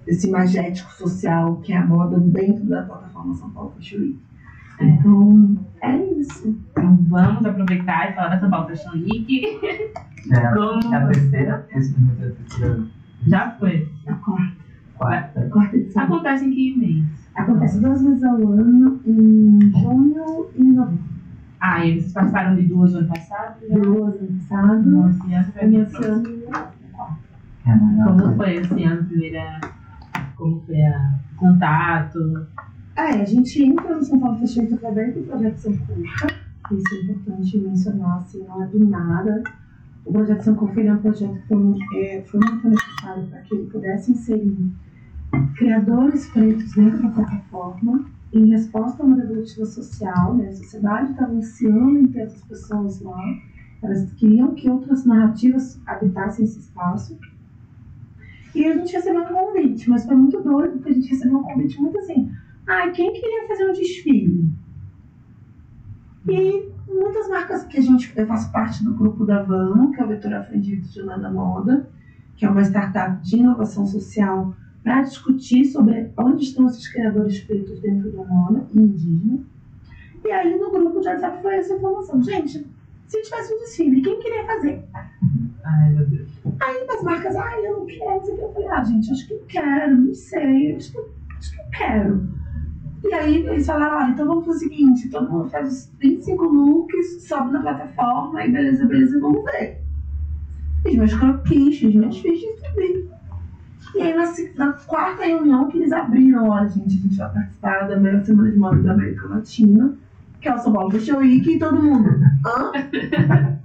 desse 0.06 0.30
magético 0.30 0.90
social, 0.92 1.56
que 1.56 1.72
é 1.72 1.76
a 1.76 1.86
moda 1.86 2.18
dentro 2.18 2.64
da 2.66 2.82
plataforma 2.82 3.34
São 3.34 3.50
Paulo 3.50 3.72
Fashion 3.76 3.98
Week. 3.98 4.20
Então, 4.80 5.58
é 5.82 5.96
isso. 5.96 6.58
Então 6.70 6.96
vamos 7.08 7.44
aproveitar 7.44 8.10
e 8.10 8.14
falar 8.14 8.28
da 8.28 8.40
São 8.40 8.50
Paulo 8.50 8.68
Fashion 8.68 8.92
Week. 8.92 9.60
É, 10.30 10.40
Como 10.52 10.80
é 10.92 10.96
a 10.96 11.06
terceira, 11.06 11.66
esse 11.74 11.94
é 11.94 13.00
já 13.26 13.50
foi. 13.58 13.88
A 14.06 14.14
quarta, 14.14 14.54
quarta. 14.96 15.48
quarta 15.50 15.76
edição. 15.76 16.02
Acontece 16.04 16.46
em 16.46 16.50
que 16.50 16.76
mês? 16.76 17.04
Acontece 17.34 17.80
duas 17.80 18.02
vezes 18.02 18.24
ao 18.24 18.36
ano, 18.36 19.00
em 19.06 19.70
junho 19.72 20.46
e 20.56 20.62
em 20.62 20.72
novembro. 20.72 21.04
Ah, 21.60 21.84
e 21.84 21.90
eles 21.90 22.12
passaram 22.12 22.56
de 22.56 22.62
duas 22.62 22.92
no 22.92 23.00
ano 23.00 23.08
passado? 23.08 23.56
já? 23.68 23.78
Duas 23.78 24.14
ano 24.14 24.38
passado, 24.38 24.90
Nossa, 24.90 25.26
e 25.28 25.34
essa 25.34 25.52
foi 25.52 25.62
a 25.62 25.66
minha 25.66 25.82
esse 25.82 26.04
ano 26.04 26.24
Como 28.04 28.36
foi 28.36 28.54
esse 28.54 28.84
ano, 28.84 29.00
a 29.00 29.04
primeira. 29.04 29.60
Como 30.40 30.59
foi 30.62 30.83
a 30.83 31.20
contato? 31.37 32.46
É, 32.96 33.20
a 33.20 33.24
gente 33.26 33.62
entra 33.62 33.94
no 33.94 34.03
São 34.03 34.18
Paulo 34.18 34.40
Week 34.40 34.74
através 34.74 35.14
do 35.14 35.20
projeto 35.24 35.57
Sancuca, 35.59 36.35
isso 36.72 36.94
é 36.94 37.00
importante 37.03 37.59
mencionar, 37.59 38.18
assim, 38.20 38.42
não 38.48 38.62
é 38.62 38.66
do 38.66 38.88
nada. 38.88 39.44
O 40.07 40.12
projeto 40.12 40.40
Sancuca 40.40 40.81
ele 40.81 40.88
é 40.88 40.94
um 40.94 40.98
projeto 40.98 41.35
que 41.35 41.46
foi, 41.46 41.79
é, 42.03 42.22
foi 42.22 42.40
muito 42.40 42.70
necessário 42.70 43.26
para 43.26 43.40
que 43.42 43.55
ele 43.55 43.70
pudesse 43.70 44.12
inserir 44.12 44.72
criadores 45.57 46.26
pretos 46.31 46.72
dentro 46.72 47.03
da 47.03 47.11
plataforma 47.11 48.07
em 48.33 48.48
resposta 48.48 49.03
a 49.03 49.07
uma 49.07 49.16
revolutiva 49.16 49.66
social, 49.66 50.37
né? 50.37 50.48
A 50.48 50.53
sociedade 50.53 51.11
estava 51.11 51.33
ansiando 51.33 51.98
em 51.98 52.07
ter 52.07 52.20
essas 52.20 52.42
pessoas 52.44 53.03
lá, 53.03 53.20
elas 53.83 54.11
queriam 54.14 54.55
que 54.55 54.70
outras 54.70 55.05
narrativas 55.05 55.79
habitassem 55.87 56.46
esse 56.46 56.61
espaço. 56.61 57.18
E 58.54 58.66
a 58.66 58.76
gente 58.76 58.92
recebeu 58.92 59.22
um 59.22 59.26
convite, 59.26 59.88
mas 59.88 60.04
foi 60.04 60.16
muito 60.16 60.40
doido, 60.42 60.72
porque 60.72 60.90
a 60.90 60.94
gente 60.94 61.08
recebeu 61.08 61.38
um 61.38 61.42
convite 61.42 61.80
muito 61.80 61.98
assim, 61.98 62.30
ah, 62.66 62.88
quem 62.90 63.12
queria 63.12 63.48
fazer 63.48 63.70
um 63.70 63.72
desfile? 63.72 64.48
E 66.28 66.68
muitas 66.86 67.28
marcas 67.28 67.64
que 67.64 67.78
a 67.78 67.80
gente, 67.80 68.12
eu 68.16 68.26
faço 68.26 68.52
parte 68.52 68.84
do 68.84 68.94
grupo 68.94 69.24
da 69.24 69.42
Vano, 69.42 69.92
que 69.92 70.00
é 70.00 70.04
o 70.04 70.08
Vetor 70.08 70.34
Aprendido 70.34 70.86
de 70.88 71.02
Nada 71.02 71.30
Moda, 71.30 71.88
que 72.36 72.44
é 72.44 72.50
uma 72.50 72.62
startup 72.62 73.22
de 73.22 73.36
inovação 73.36 73.86
social 73.86 74.54
para 74.82 75.02
discutir 75.02 75.64
sobre 75.66 76.10
onde 76.16 76.44
estão 76.44 76.66
esses 76.66 76.88
criadores 76.88 77.40
pretos 77.40 77.80
dentro 77.80 78.10
da 78.12 78.24
moda 78.24 78.66
e 78.72 78.78
indígena. 78.78 79.40
E 80.24 80.30
aí 80.30 80.58
no 80.58 80.70
grupo 80.70 81.00
de 81.00 81.08
WhatsApp 81.08 81.42
foi 81.42 81.56
essa 81.56 81.74
informação. 81.74 82.22
Gente, 82.22 82.66
se 83.06 83.22
tivesse 83.22 83.54
um 83.54 83.58
desfile, 83.58 84.02
quem 84.02 84.20
queria 84.20 84.46
fazer? 84.46 84.84
Ai, 85.64 85.90
meu 85.94 86.07
Deus. 86.09 86.29
Aí 86.62 86.87
as 86.90 87.03
marcas, 87.03 87.37
ai, 87.37 87.66
eu 87.66 87.79
não 87.79 87.87
quero, 87.87 88.11
não 88.11 88.25
sei 88.25 88.35
o 88.35 88.37
que. 88.38 88.42
Eu 88.44 88.53
falei, 88.53 88.68
ah, 88.68 88.85
gente, 88.85 89.11
acho 89.12 89.27
que 89.27 89.35
eu 89.35 89.44
quero, 89.49 89.96
não 89.96 90.14
sei, 90.14 90.77
acho 90.77 90.92
que, 90.92 90.99
eu- 90.99 91.14
acho 91.38 91.51
que 91.53 91.61
eu 91.61 91.64
quero. 91.79 92.31
E 93.05 93.14
aí 93.14 93.46
eles 93.46 93.66
falaram, 93.66 93.96
olha, 93.99 94.12
então 94.12 94.27
vamos 94.27 94.44
fazer 94.46 94.66
o 94.66 94.68
seguinte, 94.68 95.11
todo 95.11 95.31
mundo 95.31 95.51
faz 95.51 95.68
os 95.73 95.94
25 95.99 96.44
looks, 96.44 97.27
sobe 97.29 97.53
na 97.53 97.61
plataforma 97.62 98.44
e 98.44 98.51
beleza, 98.51 98.87
beleza, 98.87 99.20
vamos 99.20 99.42
ver. 99.44 99.81
Fiz 100.83 100.96
meus 100.96 101.14
croquis, 101.14 101.79
fiz 101.79 101.94
minhas 101.94 102.18
fichas 102.18 102.51
subi. 102.61 103.11
E 103.96 104.03
aí 104.03 104.14
na, 104.14 104.33
na 104.57 104.73
quarta 104.75 105.25
reunião 105.25 105.68
que 105.68 105.79
eles 105.79 105.92
abriram, 105.92 106.49
olha, 106.49 106.68
gente, 106.68 106.94
a 106.99 107.01
gente 107.03 107.16
vai 107.16 107.33
participar 107.33 107.88
da 107.88 107.99
maior 108.01 108.23
semana 108.25 108.51
de 108.51 108.59
moda 108.59 108.83
da 108.83 108.92
América 108.92 109.29
Latina, 109.29 109.99
que 110.40 110.49
é 110.49 110.55
o 110.55 110.59
São 110.59 110.73
Paulo 110.73 110.90
Fashion 110.90 111.18
Week, 111.18 111.51
e 111.51 111.59
todo 111.59 111.83
mundo, 111.83 112.09
hã? 112.46 112.73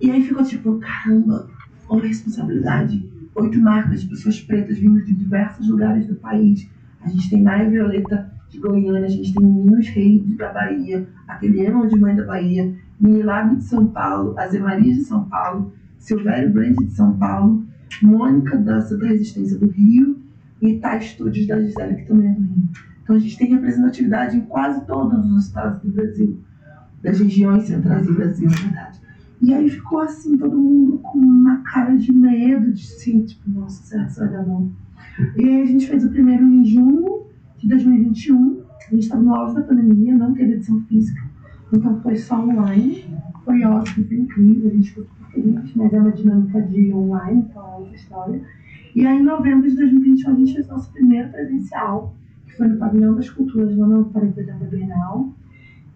E 0.00 0.10
aí 0.10 0.22
ficou 0.22 0.44
tipo, 0.44 0.78
caramba, 0.78 1.48
olha 1.88 2.04
a 2.04 2.08
responsabilidade. 2.08 3.10
Oito 3.34 3.58
marcas 3.60 4.02
de 4.02 4.08
pessoas 4.08 4.40
pretas 4.40 4.78
vindo 4.78 5.04
de 5.04 5.14
diversos 5.14 5.68
lugares 5.68 6.06
do 6.06 6.14
país. 6.16 6.68
A 7.02 7.08
gente 7.08 7.28
tem 7.30 7.42
Maia 7.42 7.68
Violeta 7.68 8.32
de 8.48 8.58
Goiânia, 8.58 9.04
a 9.04 9.08
gente 9.08 9.34
tem 9.34 9.44
Meninos 9.44 9.88
Reis 9.88 10.36
da 10.36 10.52
Bahia, 10.52 11.06
Ateliê 11.26 11.70
Mão 11.70 11.86
de 11.86 11.98
Mãe 11.98 12.14
da 12.14 12.24
Bahia, 12.24 12.74
Minilab 13.00 13.56
de 13.56 13.64
São 13.64 13.86
Paulo, 13.86 14.38
Azemaria 14.38 14.94
de 14.94 15.02
São 15.02 15.24
Paulo, 15.24 15.72
Silvério 15.98 16.52
Brand 16.52 16.76
de 16.76 16.90
São 16.92 17.16
Paulo, 17.16 17.66
Mônica 18.02 18.56
da 18.56 18.80
Resistência 18.80 19.58
do 19.58 19.68
Rio 19.68 20.18
e 20.60 20.78
Tá 20.78 20.96
Estúdios 20.96 21.46
da 21.46 21.60
Gisele, 21.60 21.96
que 21.96 22.06
também 22.06 22.30
é 22.30 22.34
do 22.34 22.40
Rio. 22.40 22.68
Então 23.02 23.16
a 23.16 23.18
gente 23.18 23.38
tem 23.38 23.50
representatividade 23.50 24.36
em 24.36 24.40
quase 24.40 24.84
todos 24.86 25.24
os 25.30 25.46
estados 25.46 25.80
do 25.82 25.90
Brasil, 25.90 26.40
das 27.02 27.20
regiões 27.20 27.64
centrais 27.64 28.06
do 28.06 28.14
Brasil, 28.14 28.48
na 28.48 28.56
verdade. 28.56 29.05
E 29.42 29.52
aí 29.52 29.68
ficou 29.68 30.00
assim, 30.00 30.36
todo 30.36 30.56
mundo 30.56 30.98
com 30.98 31.18
uma 31.18 31.58
cara 31.58 31.96
de 31.96 32.10
medo, 32.10 32.72
de 32.72 32.86
sim, 32.86 33.24
tipo, 33.24 33.50
nossa, 33.50 33.82
será 33.82 34.04
que 34.04 34.10
isso 34.12 34.20
vai? 34.20 34.68
E 35.36 35.48
aí 35.48 35.62
a 35.62 35.66
gente 35.66 35.86
fez 35.86 36.04
o 36.04 36.10
primeiro 36.10 36.44
em 36.44 36.64
junho 36.64 37.26
de 37.58 37.68
2021, 37.68 38.62
a 38.88 38.94
gente 38.94 39.02
estava 39.02 39.22
no 39.22 39.34
auge 39.34 39.54
da 39.54 39.62
pandemia, 39.62 40.14
não 40.14 40.32
teve 40.32 40.54
edição 40.54 40.80
física, 40.82 41.22
então 41.72 42.00
foi 42.00 42.16
só 42.16 42.42
online, 42.42 43.04
foi 43.44 43.62
ótimo, 43.64 44.06
foi 44.06 44.16
incrível, 44.16 44.70
a 44.70 44.74
gente 44.74 44.88
ficou 44.88 45.04
super 45.04 45.32
feliz, 45.32 45.74
mas 45.74 45.92
é 45.92 46.00
uma 46.00 46.12
dinâmica 46.12 46.62
de 46.62 46.92
online, 46.94 47.46
então 47.50 47.62
é 47.62 47.76
outra 47.76 47.94
história. 47.94 48.42
E 48.94 49.06
aí 49.06 49.18
em 49.18 49.22
novembro 49.22 49.68
de 49.68 49.76
2021 49.76 50.30
a 50.30 50.34
gente 50.34 50.54
fez 50.54 50.68
nosso 50.68 50.90
primeiro 50.92 51.30
presencial, 51.30 52.14
que 52.46 52.56
foi 52.56 52.68
no 52.68 52.78
Pavilhão 52.78 53.14
das 53.14 53.28
Culturas, 53.28 53.76
lá 53.76 53.86
no 53.86 54.06
Parque 54.06 54.42
da 54.42 54.54
Bienal, 54.54 55.34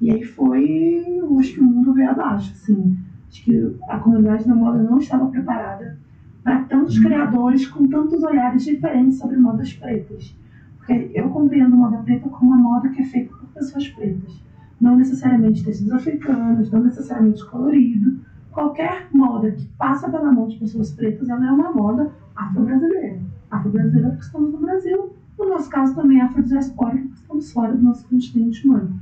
e 0.00 0.10
aí 0.10 0.24
foi, 0.24 1.04
acho 1.38 1.54
que 1.54 1.60
o 1.60 1.64
mundo 1.64 1.92
veio 1.92 2.10
abaixo, 2.10 2.52
assim, 2.52 2.96
Acho 3.30 3.44
que 3.44 3.76
a 3.88 3.98
comunidade 3.98 4.46
da 4.46 4.54
moda 4.56 4.82
não 4.82 4.98
estava 4.98 5.26
preparada 5.28 5.96
para 6.42 6.64
tantos 6.64 6.98
criadores 6.98 7.64
com 7.68 7.86
tantos 7.86 8.24
olhares 8.24 8.64
diferentes 8.64 9.18
sobre 9.18 9.36
modas 9.36 9.72
pretas. 9.72 10.36
Porque 10.78 11.12
eu 11.14 11.30
compreendo 11.30 11.76
moda 11.76 11.98
preta 11.98 12.28
como 12.28 12.50
uma 12.50 12.58
moda 12.58 12.88
que 12.88 13.02
é 13.02 13.04
feita 13.04 13.32
por 13.36 13.46
pessoas 13.50 13.86
pretas. 13.88 14.42
Não 14.80 14.96
necessariamente 14.96 15.64
tecidos 15.64 15.92
africanos, 15.92 16.72
não 16.72 16.82
necessariamente 16.82 17.46
colorido. 17.46 18.18
Qualquer 18.50 19.06
moda 19.12 19.52
que 19.52 19.64
passa 19.78 20.10
pela 20.10 20.32
mão 20.32 20.48
de 20.48 20.58
pessoas 20.58 20.90
pretas, 20.90 21.28
ela 21.28 21.46
é 21.46 21.52
uma 21.52 21.70
moda 21.70 22.10
afro-brasileira. 22.34 23.20
Afro-brasileira 23.48 24.08
porque 24.08 24.24
estamos 24.24 24.52
no 24.52 24.58
Brasil. 24.58 25.14
No 25.38 25.48
nosso 25.48 25.70
caso 25.70 25.94
também 25.94 26.18
é 26.18 26.22
afrodiaspórica 26.22 27.04
porque 27.04 27.20
estamos 27.20 27.52
fora 27.52 27.76
do 27.76 27.82
nosso 27.82 28.08
continente 28.08 28.66
humano. 28.66 28.98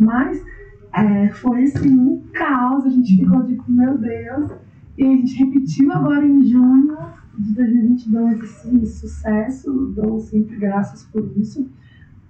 Mas 0.00 0.42
é, 0.92 1.28
foi 1.30 1.64
assim 1.64 1.92
um 1.92 2.22
caos, 2.32 2.84
a 2.84 2.90
gente 2.90 3.16
ficou 3.16 3.44
tipo, 3.44 3.64
meu 3.70 3.98
Deus. 3.98 4.50
E 4.96 5.04
a 5.04 5.16
gente 5.16 5.44
repetiu 5.44 5.92
agora 5.92 6.26
em 6.26 6.44
junho 6.44 6.96
de 7.38 7.54
2022 7.54 8.42
esse 8.42 8.86
sucesso, 8.98 9.92
dou 9.94 10.18
sempre 10.18 10.56
graças 10.56 11.04
por 11.04 11.30
isso. 11.36 11.70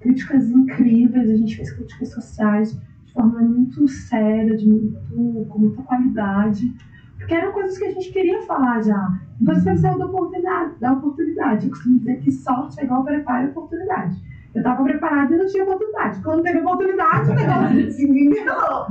Críticas 0.00 0.50
incríveis, 0.50 1.30
a 1.30 1.36
gente 1.36 1.56
fez 1.56 1.72
críticas 1.72 2.10
sociais, 2.12 2.72
gente 2.72 3.14
forma 3.14 3.40
muito 3.40 3.88
séria, 3.88 4.56
de 4.56 4.68
muito, 4.68 5.46
com 5.48 5.58
muita 5.58 5.82
qualidade, 5.82 6.74
porque 7.16 7.34
eram 7.34 7.52
coisas 7.52 7.78
que 7.78 7.84
a 7.84 7.92
gente 7.92 8.12
queria 8.12 8.42
falar 8.42 8.82
já. 8.82 9.20
Então 9.40 9.54
você 9.54 9.62
precisava 9.62 9.98
da 9.98 10.06
oportunidade, 10.06 10.78
da 10.78 10.92
oportunidade. 10.92 11.64
Eu 11.66 11.70
costumo 11.70 11.98
dizer 11.98 12.20
que 12.20 12.30
sorte 12.30 12.80
é 12.80 12.84
igual 12.84 13.04
preparo 13.04 13.46
e 13.46 13.50
oportunidade. 13.50 14.16
Eu 14.58 14.62
estava 14.62 14.82
preparada 14.82 15.34
e 15.34 15.38
não 15.38 15.46
tinha 15.46 15.62
oportunidade. 15.62 16.20
Quando 16.20 16.42
teve 16.42 16.58
oportunidade, 16.58 17.30
o 17.30 17.34
negócio 17.34 17.90
se 17.92 18.04
enganou. 18.04 18.86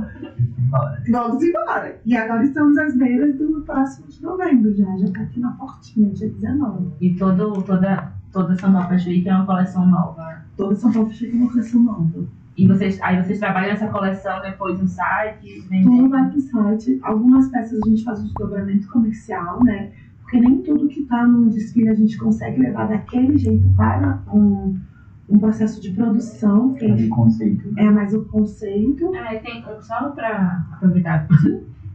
Vamos 1.10 1.42
embora. 1.42 2.00
E 2.06 2.16
agora 2.16 2.42
estamos 2.42 2.78
às 2.78 2.96
beiras 2.96 3.36
do 3.36 3.60
próximo 3.62 4.08
de 4.08 4.22
novembro 4.22 4.74
já. 4.74 4.96
Já 4.96 5.06
está 5.06 5.20
aqui 5.20 5.40
na 5.40 5.52
portinha, 5.52 6.10
dia 6.10 6.28
19. 6.30 6.92
E 7.00 7.14
todo, 7.16 7.62
toda, 7.62 8.12
toda 8.32 8.56
São 8.56 8.72
Paulo 8.72 8.88
Fashion 8.88 9.10
Week 9.10 9.28
é 9.28 9.34
uma 9.34 9.46
coleção 9.46 9.86
nova. 9.86 10.42
Toda 10.56 10.74
São 10.74 10.90
Paulo 10.90 11.10
chega 11.12 11.36
uma 11.36 11.50
coleção 11.50 11.82
nova. 11.82 12.26
E 12.56 12.66
vocês, 12.66 12.98
aí 13.02 13.22
vocês 13.22 13.38
trabalham 13.38 13.70
essa 13.70 13.88
coleção 13.88 14.40
depois 14.40 14.80
no 14.80 14.88
site? 14.88 15.60
vendem? 15.68 15.84
Tudo 15.84 16.08
vai 16.08 16.30
pro 16.30 16.40
site. 16.40 16.98
Algumas 17.02 17.48
peças 17.48 17.78
a 17.84 17.88
gente 17.88 18.02
faz 18.04 18.20
o 18.20 18.24
desdobramento 18.24 18.88
comercial, 18.88 19.62
né? 19.62 19.92
Porque 20.22 20.40
nem 20.40 20.62
tudo 20.62 20.88
que 20.88 21.04
tá 21.04 21.26
no 21.26 21.48
desfile 21.50 21.88
a 21.88 21.94
gente 21.94 22.18
consegue 22.18 22.60
levar 22.60 22.88
daquele 22.88 23.38
jeito 23.38 23.66
para 23.76 24.20
um, 24.32 24.76
um 25.28 25.38
processo 25.38 25.80
de 25.80 25.90
produção, 25.90 26.74
que 26.74 26.86
Aquele 26.86 27.08
conceito. 27.08 27.72
é 27.76 27.90
mais 27.90 28.14
o 28.14 28.24
conceito. 28.24 29.12
Ah, 29.14 29.36
tem, 29.36 29.62
só 29.82 30.10
pra 30.10 30.66
aproveitar, 30.72 31.26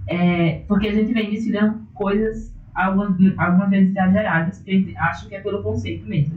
é, 0.08 0.64
porque 0.68 0.88
a 0.88 0.94
gente 0.94 1.14
vem 1.14 1.32
desfilando 1.32 1.80
coisas 1.94 2.54
algumas, 2.76 3.16
algumas 3.38 3.70
vezes 3.70 3.92
exageradas, 3.92 4.60
que 4.60 4.72
a 4.72 4.74
gente 4.74 4.98
acha 4.98 5.28
que 5.28 5.36
é 5.36 5.42
pelo 5.42 5.64
conceito 5.64 6.08
mesmo. 6.08 6.36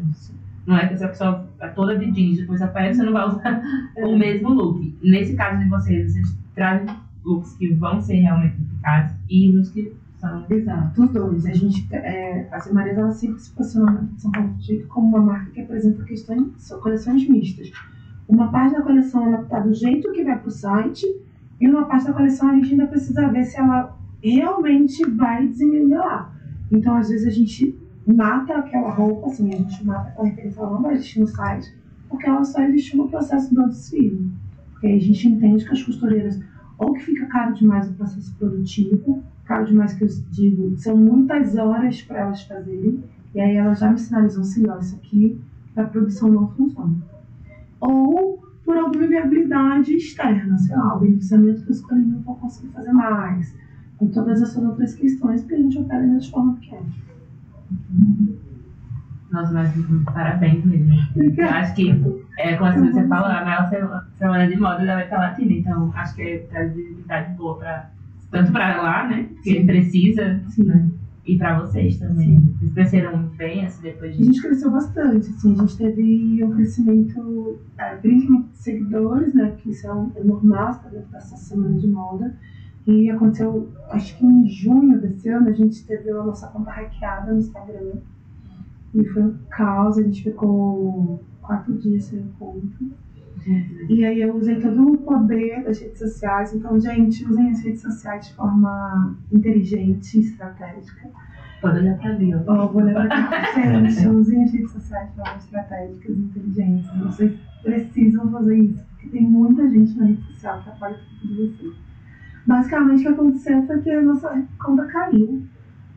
Não 0.67 0.77
é 0.77 0.87
que 0.87 0.95
essa 0.95 1.09
pessoa 1.09 1.47
tá 1.59 1.69
toda 1.69 1.97
de 1.99 2.11
jeans, 2.11 2.39
depois 2.39 2.61
aparece, 2.61 2.99
você 2.99 3.05
não 3.05 3.13
vai 3.13 3.29
usar 3.29 3.63
o 3.99 4.19
mesmo 4.19 4.51
look. 4.51 4.99
Nesse 5.03 5.35
caso 5.37 5.63
de 5.63 5.69
vocês, 5.69 6.13
vocês 6.13 6.39
trazem 6.55 6.95
looks 7.25 7.55
que 7.57 7.73
vão 7.75 8.01
ser 8.01 8.17
realmente 8.17 8.57
eficazes 8.61 9.17
e 9.29 9.57
uns 9.57 9.71
que 9.71 9.93
são. 10.29 10.47
Exato, 10.51 11.03
os 11.03 11.11
dois. 11.11 11.47
A 11.47 11.53
gente, 11.53 11.89
é, 11.95 12.49
a 12.51 12.61
Semarias, 12.61 12.99
ela 12.99 13.12
sempre 13.12 13.41
se 13.41 13.51
posiciona 13.51 13.93
na 13.93 14.19
São 14.19 14.31
Paulo 14.31 14.55
como 14.89 15.09
uma 15.09 15.21
marca 15.21 15.51
que 15.51 15.61
apresenta 15.61 16.05
questões, 16.05 16.69
coleções 16.83 17.29
mistas. 17.29 17.71
Uma 18.29 18.51
parte 18.51 18.75
da 18.75 18.83
coleção 18.83 19.27
ela 19.27 19.43
está 19.43 19.61
do 19.61 19.73
jeito 19.73 20.12
que 20.12 20.25
vai 20.25 20.39
para 20.39 20.49
o 20.49 20.51
site 20.51 21.07
e 21.61 21.69
uma 21.69 21.87
parte 21.87 22.07
da 22.07 22.12
coleção 22.12 22.51
a 22.51 22.55
gente 22.55 22.73
ainda 22.73 22.87
precisa 22.87 23.29
ver 23.29 23.45
se 23.45 23.57
ela 23.59 23.97
realmente 24.23 25.09
vai 25.11 25.47
desenganar. 25.47 26.35
Então, 26.71 26.97
às 26.97 27.09
vezes, 27.09 27.27
a 27.27 27.31
gente 27.31 27.79
mata 28.07 28.59
aquela 28.59 28.91
roupa, 28.91 29.29
assim, 29.29 29.53
a 29.53 29.57
gente 29.57 29.85
mata 29.85 30.09
aquela 30.09 30.29
referência, 30.29 30.61
ela 30.61 30.71
não 30.71 30.83
vai 30.83 30.95
existir 30.95 31.21
no 31.21 31.29
site, 31.29 31.73
porque 32.09 32.27
ela 32.27 32.45
só 32.45 32.61
existe 32.62 32.97
no 32.97 33.09
processo 33.09 33.55
do 33.55 33.69
desfile. 33.69 34.31
Porque 34.73 34.89
a 34.89 34.99
gente 34.99 35.29
entende 35.29 35.65
que 35.65 35.73
as 35.73 35.83
costureiras, 35.83 36.41
ou 36.79 36.93
que 36.93 37.03
fica 37.03 37.27
caro 37.27 37.55
demais 37.55 37.89
o 37.89 37.95
processo 37.95 38.35
produtivo, 38.37 39.23
caro 39.47 39.65
demais 39.67 39.95
que 39.95 40.05
eu 40.05 40.09
digo, 40.31 40.77
são 40.77 40.97
muitas 40.97 41.57
horas 41.57 42.03
para 42.03 42.19
elas 42.21 42.43
fazerem, 42.43 43.03
e 43.35 43.41
aí 43.41 43.57
elas 43.57 43.79
já 43.79 43.91
me 43.91 43.99
sinalizam 43.99 44.43
assim, 44.43 44.69
ó, 44.69 44.79
isso 44.79 44.97
aqui 44.97 45.41
para 45.75 45.85
produção 45.85 46.29
não 46.31 46.49
funciona. 46.49 46.95
Ou 47.81 48.43
por 48.65 48.77
alguma 48.77 49.07
viabilidade 49.07 49.95
externa, 49.95 50.59
sei 50.59 50.75
lá, 50.77 50.97
o 50.97 51.01
beneficiamento 51.01 51.63
que 51.63 51.69
eu 51.69 51.73
escolhi 51.75 52.03
não 52.03 52.21
vou 52.21 52.35
conseguir 52.37 52.73
fazer 52.73 52.93
mais. 52.93 53.57
E 54.01 54.07
todas 54.09 54.43
essas 54.43 54.63
outras 54.63 54.95
questões, 54.95 55.41
porque 55.43 55.55
a 55.55 55.59
gente 55.59 55.79
opera 55.79 56.07
da 56.07 56.21
forma 56.29 56.57
que 56.61 56.75
é. 56.75 56.83
Nossa, 59.31 59.53
mas 59.53 59.73
parabéns 60.07 60.65
mesmo. 60.65 60.95
Eu 61.17 61.49
acho 61.49 61.75
que, 61.75 61.91
é, 62.39 62.57
como 62.57 62.71
assim 62.71 62.93
você 62.93 63.07
falou, 63.07 63.27
a 63.27 63.45
maior 63.45 63.69
semana- 63.69 64.47
de 64.47 64.57
moda 64.57 64.85
da 64.85 64.95
América 64.95 65.19
Latina, 65.19 65.53
então 65.53 65.93
acho 65.95 66.15
que 66.15 66.23
é 66.23 66.39
traz 66.51 66.75
visibilidade 66.75 67.35
boa 67.35 67.59
pra, 67.59 67.91
tanto 68.31 68.53
para 68.53 68.83
lá, 68.83 69.09
né? 69.09 69.25
Porque 69.35 69.61
Sim. 69.61 69.67
precisa, 69.67 70.41
Sim. 70.49 70.65
né? 70.65 70.91
E 71.27 71.37
para 71.37 71.59
vocês 71.61 71.99
também. 71.99 72.39
Vocês 72.39 72.73
cresceram 72.73 73.29
bem 73.37 73.67
assim 73.67 73.83
depois 73.83 74.12
A 74.12 74.17
disso. 74.17 74.25
gente 74.27 74.43
cresceu 74.43 74.71
bastante, 74.71 75.29
assim, 75.31 75.53
a 75.55 75.57
gente 75.57 75.77
teve 75.77 76.45
um 76.45 76.51
crescimento, 76.53 77.59
é, 77.77 77.97
principalmente 77.97 78.51
de 78.51 78.59
seguidores, 78.59 79.35
né, 79.35 79.57
que 79.59 79.71
isso 79.71 79.89
é, 79.89 79.93
um, 79.93 80.12
é 80.15 80.23
normal, 80.23 80.71
está 80.71 80.89
dentro 80.89 81.11
dessa 81.11 81.37
semana 81.37 81.77
de 81.79 81.89
moda, 81.89 82.37
e 82.87 83.11
aconteceu, 83.11 83.69
acho 83.91 84.17
que 84.17 84.25
em 84.25 84.49
junho 84.49 85.01
desse 85.01 85.29
ano, 85.29 85.49
a 85.49 85.53
gente 85.53 85.85
teve 85.85 86.09
a 86.11 86.23
nossa 86.23 86.47
conta 86.47 86.71
hackeada 86.71 87.33
no 87.33 87.41
Instagram, 87.41 87.95
e 88.95 89.05
foi 89.07 89.23
um 89.25 89.35
caos, 89.51 89.99
a 89.99 90.03
gente 90.05 90.23
ficou 90.23 91.25
quatro 91.43 91.77
dias 91.77 92.05
sem 92.05 92.23
conta, 92.39 92.85
e 93.89 94.05
aí 94.05 94.21
eu 94.23 94.35
usei 94.35 94.61
todo 94.61 94.93
o 94.93 94.99
poder 94.99 95.63
das 95.65 95.81
redes 95.81 95.99
sociais, 95.99 96.53
então, 96.55 96.79
gente, 96.81 97.25
usem 97.25 97.51
as 97.51 97.63
redes 97.63 97.83
sociais 97.83 98.29
de 98.29 98.35
forma 98.35 99.17
inteligente 99.33 100.19
e 100.19 100.21
estratégica, 100.21 101.09
Pode 101.61 101.79
olhar 101.79 101.97
pra 101.97 102.11
ali, 102.11 102.35
ó. 102.35 102.43
Ó, 102.47 102.67
vou 102.69 102.83
lembrar 102.83 103.09
que 103.09 103.63
gente, 103.63 104.09
usem 104.09 104.45
as 104.45 104.53
redes 104.53 104.73
sociais 104.73 105.09
de 105.09 105.17
forma 105.17 105.37
estratégicas 105.39 106.17
e 106.17 106.21
inteligentes. 106.21 106.91
Vocês 106.99 107.33
precisam 107.63 108.31
fazer 108.31 108.59
isso, 108.59 108.85
porque 108.91 109.09
tem 109.09 109.23
muita 109.23 109.69
gente 109.69 109.99
na 109.99 110.07
rede 110.07 110.23
social 110.27 110.63
que 110.63 110.69
apoia 110.69 110.99
tudo 111.21 111.35
de 111.35 111.57
vocês. 111.57 111.75
Basicamente, 112.47 113.01
o 113.01 113.03
que 113.03 113.09
aconteceu 113.09 113.67
foi 113.67 113.81
que 113.81 113.91
a 113.91 114.03
nossa 114.03 114.45
conta 114.63 114.85
caiu. 114.87 115.43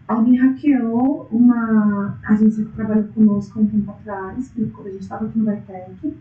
Alguém 0.07 0.37
hackeou 0.37 1.27
uma 1.31 2.17
agência 2.23 2.65
que 2.65 2.71
trabalhou 2.71 3.03
conosco 3.09 3.59
há 3.59 3.61
um 3.61 3.67
tempo 3.67 3.91
atrás, 3.91 4.51
quando 4.73 4.87
a 4.87 4.91
gente 4.91 5.01
estava 5.01 5.25
aqui 5.27 5.37
no 5.37 5.45
Vitec, 5.45 6.17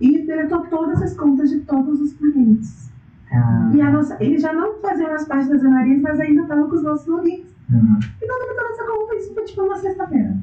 e 0.00 0.24
deletou 0.26 0.66
todas 0.66 1.02
as 1.02 1.14
contas 1.16 1.50
de 1.50 1.60
todos 1.60 2.00
os 2.00 2.12
clientes. 2.14 2.90
Ah, 3.32 3.70
E 3.74 3.80
a 3.80 3.90
nossa, 3.90 4.16
eles 4.22 4.40
já 4.42 4.52
não 4.52 4.78
faziam 4.80 5.10
mais 5.10 5.26
parte 5.26 5.48
das 5.48 5.62
anarias, 5.64 6.00
mas 6.00 6.18
ainda 6.20 6.42
estavam 6.42 6.68
com 6.68 6.76
os 6.76 6.82
nossos 6.82 7.06
logins. 7.06 7.46
hum, 7.70 7.98
E 8.22 8.26
não 8.26 8.38
deletou 8.38 8.68
nossa 8.70 8.84
conta, 8.86 9.14
isso 9.16 9.34
foi 9.34 9.44
tipo 9.44 9.62
uma 9.62 9.76
sexta-feira. 9.76 10.36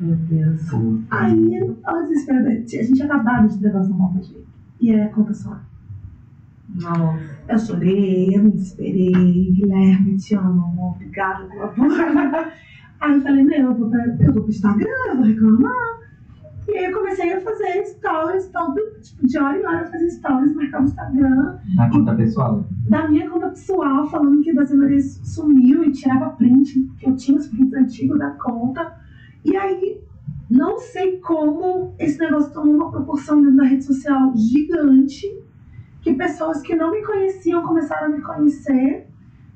Meu 0.00 0.16
Deus. 0.16 0.68
Aí, 1.10 1.74
ao 1.84 2.02
desespero, 2.06 2.44
da 2.44 2.50
gente, 2.50 2.78
a 2.78 2.82
gente 2.82 3.02
acabado 3.02 3.48
de 3.48 3.62
levar 3.62 3.80
essa 3.80 3.94
nota 3.94 4.18
de 4.20 4.36
E 4.80 4.92
aí 4.94 5.00
a 5.02 5.08
conta 5.08 5.34
só. 5.34 5.56
Nossa. 6.74 7.18
Eu 7.48 7.58
chorei, 7.58 8.36
eu 8.36 8.44
me 8.44 8.50
desesperei, 8.52 9.52
Guilherme, 9.52 10.16
te 10.16 10.34
amo, 10.34 10.92
obrigada 10.94 11.44
pela 11.46 11.68
porra. 11.68 12.52
Aí 13.00 13.14
eu 13.14 13.20
falei, 13.22 13.44
meu, 13.44 13.58
eu 13.70 13.74
vou, 13.74 13.88
pra, 13.90 14.04
eu 14.06 14.32
vou 14.32 14.42
pro 14.42 14.50
Instagram, 14.50 14.86
eu 15.10 15.16
vou 15.16 15.24
reclamar. 15.24 15.97
E 16.68 16.76
aí 16.76 16.84
eu 16.84 16.92
comecei 16.98 17.32
a 17.32 17.40
fazer 17.40 17.84
stories, 17.86 18.48
todo, 18.50 18.74
tipo, 19.00 19.26
de 19.26 19.38
hora 19.38 19.58
em 19.58 19.64
hora 19.66 19.80
eu 19.80 19.90
fazia 19.90 20.10
stories, 20.10 20.54
marcava 20.54 20.84
o 20.84 20.86
Instagram, 20.86 21.58
Na 21.74 21.90
conta 21.90 22.14
pessoal. 22.14 22.64
da 22.90 23.08
minha 23.08 23.28
conta 23.30 23.48
pessoal, 23.48 24.06
falando 24.10 24.42
que 24.42 24.52
das 24.52 24.70
Maria 24.72 25.00
sumiu 25.00 25.82
e 25.84 25.92
tirava 25.92 26.30
print, 26.30 26.90
que 26.98 27.08
eu 27.08 27.16
tinha 27.16 27.38
os 27.38 27.46
prints 27.48 27.72
antigos 27.72 28.18
da 28.18 28.30
conta. 28.32 28.92
E 29.44 29.56
aí, 29.56 30.00
não 30.50 30.78
sei 30.78 31.18
como 31.20 31.94
esse 31.98 32.18
negócio 32.18 32.52
tomou 32.52 32.74
uma 32.74 32.90
proporção 32.90 33.40
dentro 33.40 33.56
da 33.56 33.64
rede 33.64 33.84
social 33.84 34.32
gigante, 34.36 35.26
que 36.02 36.12
pessoas 36.14 36.60
que 36.60 36.76
não 36.76 36.90
me 36.90 37.02
conheciam 37.04 37.66
começaram 37.66 38.06
a 38.06 38.16
me 38.16 38.20
conhecer, 38.20 39.06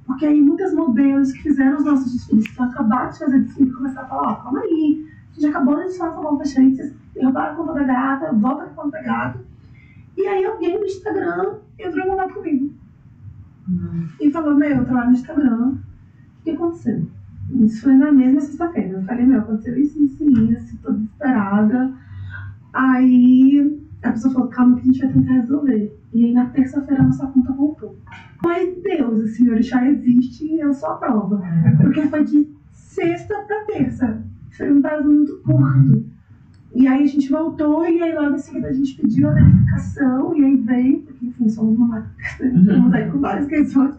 porque 0.06 0.24
aí 0.24 0.40
muitas 0.40 0.72
modelos 0.74 1.30
que 1.32 1.42
fizeram 1.42 1.76
os 1.76 1.84
nossos 1.84 2.10
desfiles, 2.12 2.48
que 2.48 2.62
acabaram 2.62 3.10
de 3.10 3.18
fazer 3.18 3.38
desfile, 3.40 3.70
começaram 3.70 4.06
a 4.06 4.08
falar, 4.08 4.32
ó, 4.32 4.34
calma 4.36 4.60
aí, 4.60 5.06
gente 5.34 5.46
acabou 5.46 5.76
de 5.76 5.96
falar 5.96 6.12
com 6.12 6.20
a 6.20 6.30
Roupa 6.30 6.44
Cheia, 6.44 6.74
vocês 6.74 6.94
derrubaram 7.14 7.52
a 7.52 7.56
conta 7.56 7.72
da 7.74 7.84
gata, 7.84 8.32
volta 8.32 8.64
com 8.64 8.80
a 8.80 8.84
conta 8.84 8.98
da 8.98 9.02
gata. 9.02 9.40
E 10.16 10.26
aí 10.26 10.44
alguém 10.44 10.78
no 10.78 10.84
Instagram 10.84 11.54
entrou 11.78 12.04
em 12.04 12.08
contato 12.08 12.34
comigo 12.34 12.72
e 14.20 14.30
falou, 14.30 14.54
meu, 14.54 14.70
eu 14.70 14.84
tô 14.84 14.92
lá 14.92 15.06
no 15.06 15.12
Instagram, 15.12 15.70
o 15.70 16.44
que 16.44 16.50
aconteceu? 16.50 17.06
Isso 17.50 17.82
foi 17.82 17.94
na 17.94 18.12
mesma 18.12 18.40
sexta-feira. 18.40 18.98
Eu 18.98 19.04
falei, 19.04 19.26
meu, 19.26 19.40
aconteceu 19.40 19.76
isso, 19.78 20.02
isso 20.02 20.22
e 20.22 20.52
isso, 20.52 20.78
tô 20.82 20.92
desesperada. 20.92 21.92
Aí 22.72 23.80
a 24.02 24.10
pessoa 24.10 24.34
falou, 24.34 24.48
calma 24.48 24.76
que 24.76 24.82
a 24.82 24.84
gente 24.84 25.00
vai 25.00 25.12
tentar 25.12 25.32
resolver. 25.32 25.98
E 26.12 26.24
aí 26.24 26.32
na 26.32 26.46
terça-feira 26.46 27.02
a 27.02 27.06
nossa 27.06 27.26
conta 27.26 27.52
voltou. 27.52 27.96
Ai, 28.44 28.74
Deus, 28.82 29.22
o 29.22 29.28
senhor 29.28 29.62
já 29.62 29.86
existe 29.88 30.44
e 30.44 30.60
eu 30.60 30.74
sou 30.74 30.90
a 30.90 30.96
prova. 30.96 31.42
Porque 31.80 32.02
foi 32.08 32.24
de 32.24 32.48
sexta 32.72 33.34
pra 33.46 33.64
terça. 33.64 34.22
Foi 34.56 34.72
um 34.72 34.80
prazo 34.82 35.08
muito 35.08 35.36
curto. 35.38 36.04
E 36.74 36.88
aí 36.88 37.02
a 37.02 37.06
gente 37.06 37.28
voltou 37.30 37.86
e 37.86 38.02
aí 38.02 38.14
logo 38.14 38.34
em 38.34 38.38
seguida 38.38 38.68
a 38.68 38.72
gente 38.72 38.94
pediu 39.00 39.28
a 39.28 39.32
verificação 39.32 40.34
e 40.34 40.42
aí 40.44 40.56
veio, 40.56 41.00
porque 41.02 41.26
enfim, 41.26 41.48
somos 41.50 41.76
uma 41.76 41.86
marca 41.86 42.10
estamos 42.22 42.92
aí 42.94 43.10
com 43.10 43.18
várias 43.18 43.46
questões. 43.46 43.94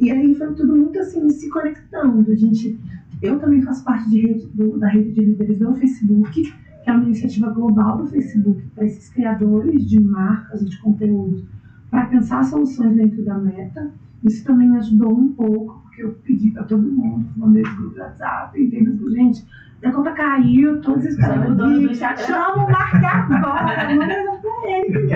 E 0.00 0.10
aí 0.10 0.34
foi 0.34 0.52
tudo 0.54 0.76
muito 0.76 0.98
assim, 0.98 1.28
se 1.30 1.48
conectando. 1.48 2.30
A 2.30 2.34
gente, 2.34 2.78
eu 3.22 3.38
também 3.38 3.62
faço 3.62 3.84
parte 3.84 4.10
de 4.10 4.20
rede, 4.20 4.46
do- 4.54 4.76
da 4.78 4.88
rede 4.88 5.12
de 5.12 5.24
líderes 5.24 5.58
do 5.58 5.74
Facebook, 5.76 6.42
que 6.42 6.90
é 6.90 6.92
uma 6.92 7.04
iniciativa 7.04 7.48
global 7.50 7.98
do 7.98 8.06
Facebook 8.08 8.60
para 8.74 8.84
esses 8.84 9.08
criadores 9.08 9.88
de 9.88 10.00
marcas 10.00 10.62
e 10.62 10.66
de 10.66 10.78
conteúdos, 10.80 11.44
para 11.90 12.06
pensar 12.06 12.42
soluções 12.44 12.94
dentro 12.96 13.24
da 13.24 13.38
meta. 13.38 13.90
Isso 14.24 14.44
também 14.44 14.76
ajudou 14.76 15.16
um 15.16 15.28
pouco, 15.32 15.80
porque 15.84 16.02
eu 16.02 16.10
pedi 16.24 16.50
para 16.50 16.64
todo 16.64 16.82
mundo, 16.82 17.24
mandei 17.36 17.62
os 17.62 17.74
grupos 17.76 17.94
do 17.94 18.00
WhatsApp, 18.00 18.60
entendeu? 18.60 19.10
Gente, 19.12 19.46
minha 19.86 19.96
conta 19.96 20.12
caiu, 20.12 20.80
todos 20.80 21.04
Chama 21.04 21.06
o 21.06 21.20
esperando. 21.20 21.56
dono 21.56 21.80
do 21.80 21.92
Instagram. 21.92 22.24
Chama 22.26 22.64
o 22.64 22.70
Marca 22.70 23.08
agora, 23.08 23.94
manda 23.94 24.06
mensagem 24.06 24.40
pra 24.40 24.70
ele. 24.70 25.06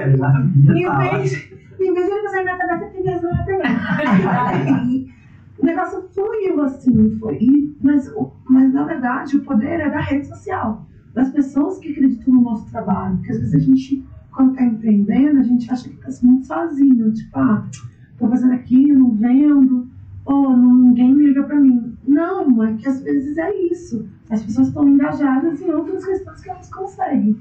Minha 0.72 0.88
Em 0.88 0.98
vez, 0.98 1.52
em 1.80 1.94
vez 1.94 2.06
de 2.06 2.12
ele 2.12 2.22
fazer 2.22 2.48
a 2.48 2.56
tarefa, 2.56 2.84
tem 2.86 3.02
que 3.02 3.08
resolver 3.08 3.40
a 3.40 3.44
tarefa. 3.44 5.10
O 5.60 5.66
negócio 5.66 6.08
fluiu 6.14 6.62
assim, 6.62 7.18
foi. 7.18 7.36
E, 7.38 7.76
mas, 7.82 8.10
mas, 8.48 8.72
na 8.72 8.82
verdade, 8.84 9.36
o 9.36 9.42
poder 9.42 9.80
é 9.80 9.90
da 9.90 10.00
rede 10.00 10.26
social, 10.26 10.86
das 11.12 11.28
pessoas 11.30 11.78
que 11.78 11.92
acreditam 11.92 12.32
no 12.32 12.40
nosso 12.40 12.70
trabalho. 12.70 13.16
Porque 13.16 13.32
às 13.32 13.40
vezes 13.40 13.54
a 13.54 13.58
gente, 13.58 14.02
quando 14.32 14.52
está 14.52 14.64
empreendendo, 14.64 15.38
a 15.38 15.42
gente 15.42 15.70
acha 15.70 15.86
que 15.90 15.96
está 15.96 16.26
muito 16.26 16.46
sozinho. 16.46 17.12
Tipo, 17.12 17.38
ah, 17.40 17.66
tô 18.18 18.26
fazendo 18.28 18.54
aqui, 18.54 18.90
não 18.90 19.10
vendo, 19.10 19.86
ou 20.24 20.56
ninguém 20.56 21.12
liga 21.12 21.42
para 21.42 21.60
mim. 21.60 21.94
Não, 22.08 22.64
é 22.64 22.72
que 22.72 22.88
às 22.88 23.02
vezes 23.02 23.36
é 23.36 23.54
isso. 23.66 24.08
As 24.30 24.42
pessoas 24.42 24.68
estão 24.68 24.88
engajadas 24.88 25.60
em 25.60 25.70
outras 25.70 26.04
questões 26.04 26.40
que 26.40 26.50
elas 26.50 26.70
conseguem. 26.72 27.36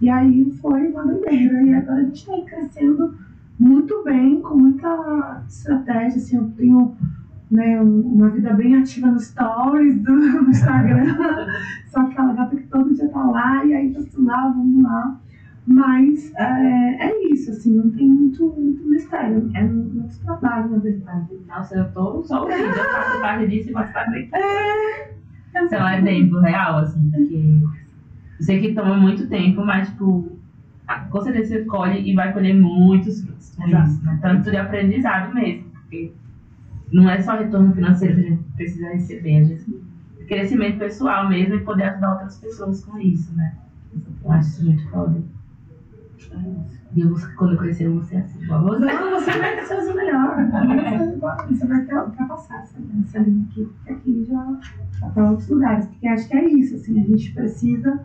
E 0.00 0.10
aí 0.10 0.50
foi 0.60 0.88
uma 0.88 1.04
doideira. 1.06 1.62
E 1.62 1.74
agora 1.74 2.00
a 2.00 2.04
gente 2.04 2.16
está 2.28 2.32
crescendo 2.44 3.14
muito 3.58 4.02
bem, 4.04 4.40
com 4.40 4.56
muita 4.56 5.44
estratégia. 5.48 6.18
Assim, 6.18 6.36
eu 6.36 6.50
tenho 6.56 6.96
né, 7.50 7.80
um- 7.80 8.00
uma 8.14 8.28
vida 8.30 8.52
bem 8.54 8.74
ativa 8.76 9.08
nos 9.08 9.26
stories 9.26 10.00
do 10.02 10.12
Instagram. 10.50 11.14
Só 11.88 12.00
aquela 12.00 12.32
gata 12.32 12.56
que 12.56 12.66
todo 12.66 12.92
dia 12.94 13.08
tá 13.08 13.22
lá 13.24 13.64
e 13.64 13.74
aí 13.74 13.92
tá 13.92 14.00
lá, 14.18 14.48
vamos 14.48 14.82
lá. 14.82 15.20
Mas 15.64 16.32
é, 16.34 17.06
é 17.08 17.32
isso, 17.32 17.52
assim, 17.52 17.72
não 17.76 17.88
tem 17.90 18.08
muito, 18.08 18.48
muito 18.48 18.82
mistério. 18.88 19.48
É 19.54 19.62
muito 19.62 20.18
trabalho, 20.24 20.70
na 20.70 20.78
verdade. 20.78 21.38
Nossa, 21.46 21.76
eu 21.76 21.92
tô 21.92 22.24
só 22.24 22.42
ouvindo, 22.42 22.58
eu 22.64 22.74
faço 22.74 23.20
parte 23.20 23.46
disso 23.48 23.70
e 23.70 23.72
faço 23.72 23.92
parte. 23.92 24.28
É 24.34 25.12
Sei 25.68 25.78
lá, 25.78 25.98
exemplo 25.98 26.40
real, 26.40 26.78
assim, 26.78 27.10
porque 27.10 27.34
eu 28.38 28.44
sei 28.44 28.60
que 28.60 28.74
toma 28.74 28.96
muito 28.96 29.28
tempo, 29.28 29.64
mas, 29.64 29.88
tipo, 29.90 30.38
a- 30.88 31.00
com 31.00 31.20
certeza 31.20 31.48
você 31.58 31.64
colhe 31.64 32.00
e 32.10 32.14
vai 32.14 32.32
colher 32.32 32.54
muitos 32.54 33.22
frutos 33.22 33.54
com 33.54 33.66
Exato. 33.68 33.88
isso, 33.90 34.04
né? 34.04 34.18
Tanto 34.22 34.50
de 34.50 34.56
aprendizado 34.56 35.34
mesmo, 35.34 35.64
porque 35.70 36.12
não 36.90 37.08
é 37.08 37.20
só 37.20 37.36
retorno 37.36 37.74
financeiro 37.74 38.14
que 38.16 38.20
a 38.20 38.30
gente 38.30 38.42
precisa 38.56 38.88
receber, 38.88 39.38
a 39.40 39.44
gente 39.44 39.82
crescimento 40.26 40.78
pessoal 40.78 41.28
mesmo 41.28 41.54
e 41.56 41.60
poder 41.60 41.84
ajudar 41.84 42.12
outras 42.12 42.38
pessoas 42.38 42.84
com 42.84 42.98
isso, 42.98 43.34
né? 43.36 43.54
Eu 44.24 44.32
acho 44.32 44.48
isso 44.48 44.64
muito 44.64 44.88
foda. 44.88 45.22
Eu, 46.94 47.08
vou- 47.08 47.28
quando 47.36 47.56
crescer, 47.56 47.88
vou 47.88 48.02
ser 48.02 48.18
assim, 48.18 48.38
você. 48.46 48.84
Não, 48.84 49.10
você 49.20 49.38
vai 49.38 49.64
ser 49.64 49.90
o 49.90 49.96
melhor. 49.96 50.36
Você, 50.36 51.54
você 51.54 51.66
vai 51.66 51.84
ter, 51.84 51.94
ultrapassar 51.96 52.62
essa, 52.62 53.18
linha 53.18 53.44
aqui, 53.50 53.64
porque 53.64 53.92
aqui 53.92 54.24
já 54.24 54.58
para 55.14 55.30
outros 55.30 55.48
lugares. 55.48 55.86
Porque 55.86 56.06
acho 56.06 56.28
que 56.28 56.36
é 56.36 56.48
isso, 56.48 56.76
assim, 56.76 57.00
a 57.00 57.04
gente 57.04 57.32
precisa 57.32 58.00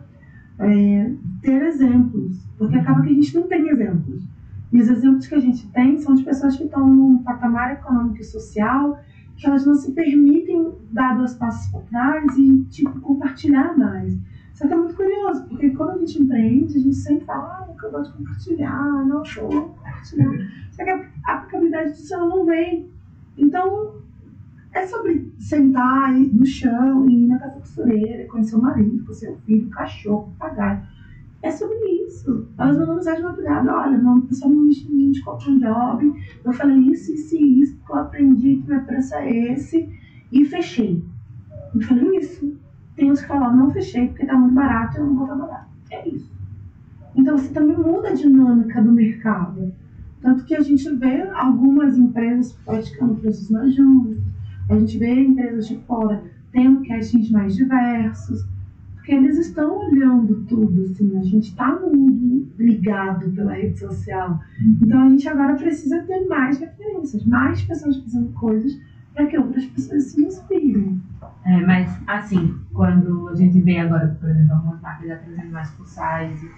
é, 0.58 1.12
ter 1.42 1.62
exemplos, 1.62 2.46
porque 2.56 2.76
acaba 2.76 3.02
que 3.02 3.10
a 3.10 3.14
gente 3.14 3.34
não 3.34 3.46
tem 3.46 3.68
exemplos. 3.68 4.28
E 4.72 4.80
os 4.80 4.88
exemplos 4.88 5.26
que 5.26 5.34
a 5.34 5.40
gente 5.40 5.66
tem 5.68 5.98
são 5.98 6.14
de 6.14 6.24
pessoas 6.24 6.56
que 6.56 6.64
estão 6.64 6.86
num 6.86 7.18
patamar 7.22 7.72
econômico 7.72 8.20
e 8.20 8.24
social 8.24 8.98
que 9.38 9.46
elas 9.46 9.64
não 9.64 9.74
se 9.74 9.92
permitem 9.92 10.72
dar 10.90 11.16
dois 11.16 11.34
passos 11.34 11.70
para 11.70 11.80
trás 11.82 12.36
e, 12.36 12.64
tipo, 12.64 13.00
compartilhar 13.00 13.76
mais. 13.78 14.18
Só 14.58 14.66
que 14.66 14.72
é 14.72 14.76
muito 14.76 14.96
curioso, 14.96 15.44
porque 15.44 15.70
quando 15.70 15.90
a 15.90 15.98
gente 15.98 16.20
empreende, 16.20 16.76
a 16.76 16.80
gente 16.80 16.96
sempre 16.96 17.24
fala, 17.26 17.60
ah, 17.60 17.74
eu 17.80 17.90
gosto 17.92 18.10
de 18.10 18.18
compartilhar, 18.18 19.06
não, 19.06 19.22
vou 19.22 19.68
compartilhar. 19.68 20.32
Só 20.72 20.82
que 20.82 20.90
a 20.90 21.04
aplicabilidade 21.26 21.92
disso 21.92 22.14
ela 22.14 22.28
não 22.28 22.44
vem. 22.44 22.90
Então, 23.36 24.02
é 24.72 24.84
sobre 24.84 25.32
sentar 25.38 26.12
no 26.12 26.44
chão, 26.44 27.08
ir 27.08 27.28
na 27.28 27.38
casa 27.38 27.60
costureira, 27.60 28.26
conhecer 28.26 28.56
o 28.56 28.62
marido, 28.62 29.04
conhecer 29.04 29.30
o 29.30 29.36
filho, 29.46 29.68
o 29.68 29.70
cachorro, 29.70 30.34
o. 30.40 30.88
É 31.40 31.52
sobre 31.52 31.78
isso. 32.08 32.48
Elas 32.58 32.76
mandam 32.76 32.96
mensagem 32.96 33.20
de 33.20 33.28
madrugada, 33.28 33.76
olha, 33.76 33.96
não, 33.96 34.22
pessoal 34.22 34.50
não 34.50 34.62
me 34.62 35.04
indicou 35.04 35.38
para 35.38 35.52
um 35.52 35.58
job, 35.60 36.12
eu 36.44 36.52
falei 36.52 36.78
isso, 36.78 37.12
isso 37.12 37.36
e 37.36 37.60
isso, 37.60 37.78
eu 37.88 37.94
aprendi 37.94 38.56
que 38.56 38.68
meu 38.68 38.82
preço 38.82 39.14
é 39.14 39.52
esse, 39.52 39.88
e 40.32 40.44
fechei. 40.44 41.04
Eu 41.72 41.80
falei 41.80 42.18
isso. 42.18 42.58
Tem 42.98 43.12
uns 43.12 43.20
que 43.20 43.28
falam, 43.28 43.56
não 43.56 43.70
fechei 43.70 44.08
porque 44.08 44.26
tá 44.26 44.36
muito 44.36 44.54
barato, 44.54 44.98
eu 44.98 45.06
não 45.06 45.14
vou 45.14 45.26
trabalhar. 45.26 45.68
É 45.88 46.08
isso. 46.08 46.28
Então 47.14 47.38
você 47.38 47.48
também 47.54 47.76
muda 47.76 48.08
a 48.08 48.12
dinâmica 48.12 48.82
do 48.82 48.90
mercado. 48.90 49.72
Tanto 50.20 50.44
que 50.44 50.56
a 50.56 50.60
gente 50.60 50.92
vê 50.96 51.22
algumas 51.30 51.96
empresas 51.96 52.58
praticando 52.64 53.14
preços 53.14 53.48
mais 53.50 53.72
justos, 53.72 54.18
a 54.68 54.76
gente 54.76 54.98
vê 54.98 55.14
empresas 55.14 55.68
de 55.68 55.78
fora 55.86 56.24
tendo 56.50 56.84
castings 56.88 57.30
mais 57.30 57.54
diversos, 57.54 58.44
porque 58.94 59.12
eles 59.12 59.38
estão 59.38 59.78
olhando 59.78 60.44
tudo, 60.48 60.86
assim, 60.86 61.16
a 61.16 61.22
gente 61.22 61.50
está 61.50 61.78
no 61.78 61.96
mundo 61.96 62.48
ligado 62.58 63.30
pela 63.30 63.52
rede 63.52 63.78
social. 63.78 64.40
Então 64.82 65.02
a 65.02 65.08
gente 65.08 65.28
agora 65.28 65.54
precisa 65.54 66.02
ter 66.02 66.26
mais 66.26 66.58
referências, 66.58 67.24
mais 67.24 67.62
pessoas 67.62 67.96
fazendo 67.98 68.32
coisas 68.32 68.76
para 69.14 69.26
que 69.26 69.38
outras 69.38 69.66
pessoas 69.66 70.02
se 70.02 70.20
inspirem. 70.20 71.00
É, 71.44 71.60
mas, 71.64 71.98
assim, 72.06 72.54
quando 72.72 73.28
a 73.28 73.34
gente 73.34 73.60
vê 73.60 73.78
agora, 73.78 74.16
por 74.20 74.28
exemplo, 74.28 74.54
algumas 74.54 74.80
marcas 74.80 75.08
já 75.08 75.16
trazendo 75.16 75.52
mais 75.52 75.70
full 75.70 75.86
size, 75.86 76.50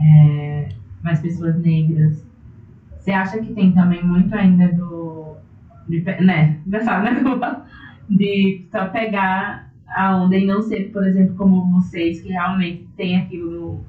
é, 0.00 0.68
mais 1.02 1.20
pessoas 1.20 1.56
negras, 1.60 2.24
você 2.98 3.10
acha 3.12 3.38
que 3.38 3.52
tem 3.52 3.72
também 3.72 4.02
muito 4.04 4.34
ainda 4.34 4.68
do. 4.72 5.36
De, 5.88 6.00
né? 6.22 6.58
Engraçado, 6.66 7.04
né? 7.04 7.62
De 8.08 8.66
só 8.70 8.88
pegar 8.88 9.70
a 9.88 10.16
onda 10.16 10.36
e 10.36 10.46
não 10.46 10.62
ser, 10.62 10.90
por 10.90 11.06
exemplo, 11.06 11.34
como 11.36 11.70
vocês, 11.72 12.20
que 12.20 12.30
realmente 12.30 12.88
tem 12.96 13.18
aquilo 13.18 13.50
no 13.50 13.84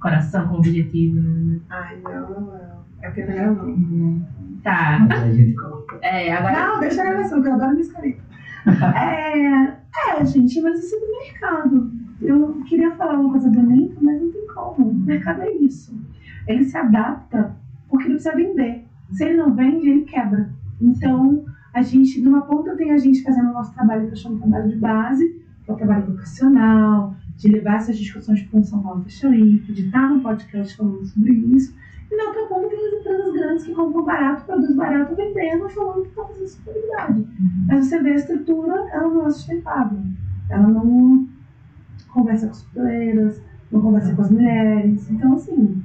coração 0.00 0.46
como 0.46 0.58
objetivo. 0.58 1.20
né? 1.20 1.60
Ai, 1.70 1.98
não, 2.02 2.30
não, 2.30 2.40
não. 2.40 2.78
É 3.00 3.10
porque 3.10 3.20
eu 3.20 3.54
não. 3.54 4.26
Tá. 4.62 5.06
Mas 5.08 5.22
a 5.22 5.32
gente 5.32 5.54
coloca. 5.54 5.98
É, 6.02 6.32
agora. 6.32 6.66
Não, 6.66 6.80
deixa 6.80 7.00
a 7.00 7.04
gravação, 7.04 7.40
que 7.40 7.48
eu 7.48 7.54
adoro 7.54 7.72
minhas 7.72 7.92
caretas. 7.92 8.27
É, 8.96 10.20
é, 10.20 10.24
gente, 10.24 10.60
mas 10.60 10.84
isso 10.84 10.96
é 10.96 11.00
do 11.00 11.10
mercado. 11.10 11.92
Eu 12.20 12.62
queria 12.66 12.94
falar 12.96 13.18
uma 13.18 13.30
coisa 13.30 13.48
bonita, 13.48 13.96
mas 14.00 14.20
não 14.20 14.30
tem 14.30 14.46
como. 14.48 14.90
O 14.90 14.94
mercado 14.94 15.42
é 15.42 15.52
isso. 15.52 15.98
Ele 16.46 16.64
se 16.64 16.76
adapta 16.76 17.56
porque 17.88 18.06
ele 18.06 18.14
precisa 18.14 18.36
vender. 18.36 18.84
Se 19.10 19.24
ele 19.24 19.36
não 19.36 19.54
vende, 19.54 19.88
ele 19.88 20.02
quebra. 20.02 20.50
Então, 20.80 21.44
a 21.72 21.82
gente, 21.82 22.20
numa 22.20 22.42
ponta, 22.42 22.76
tem 22.76 22.92
a 22.92 22.98
gente 22.98 23.22
fazendo 23.22 23.50
o 23.50 23.52
nosso 23.52 23.72
trabalho, 23.72 24.06
que 24.06 24.12
eu 24.12 24.16
chamo 24.16 24.36
de 24.36 24.40
trabalho 24.42 24.68
de 24.68 24.76
base, 24.76 25.42
que 25.64 25.70
é 25.70 25.74
o 25.74 25.76
trabalho 25.76 26.04
educacional, 26.04 27.14
de 27.36 27.48
levar 27.48 27.76
essas 27.76 27.96
discussões 27.96 28.42
para 28.42 28.60
o 28.60 28.64
São 28.64 28.82
Paulo 28.82 29.02
Fashion 29.04 29.30
Week, 29.30 29.72
de 29.72 29.86
estar 29.86 30.08
no 30.08 30.20
podcast 30.20 30.76
falando 30.76 31.04
sobre 31.06 31.32
isso. 31.32 31.74
E 32.10 32.16
na 32.16 32.24
outra 32.24 32.46
ponta 32.46 32.68
tem 32.68 32.86
as 32.86 33.00
empresas 33.00 33.32
grandes 33.32 33.64
que 33.64 33.74
compram 33.74 34.04
barato, 34.04 34.44
produzem 34.44 34.76
barato, 34.76 35.14
vendendo, 35.14 35.68
falando 35.68 36.02
que 36.02 36.08
estão 36.08 36.26
fazendo 36.26 36.48
sustentabilidade. 36.48 37.26
Mas 37.66 37.86
você 37.86 38.02
vê 38.02 38.10
a 38.10 38.14
estrutura, 38.14 38.88
ela 38.92 39.08
não 39.08 39.26
é 39.26 39.30
sustentável. 39.30 39.98
Ela 40.48 40.68
não 40.68 41.28
conversa 42.08 42.46
com 42.46 42.52
as 42.52 42.62
costureiras, 42.62 43.42
não 43.70 43.82
conversa 43.82 44.14
com 44.14 44.22
as 44.22 44.30
mulheres. 44.30 45.10
Então, 45.10 45.34
assim. 45.34 45.82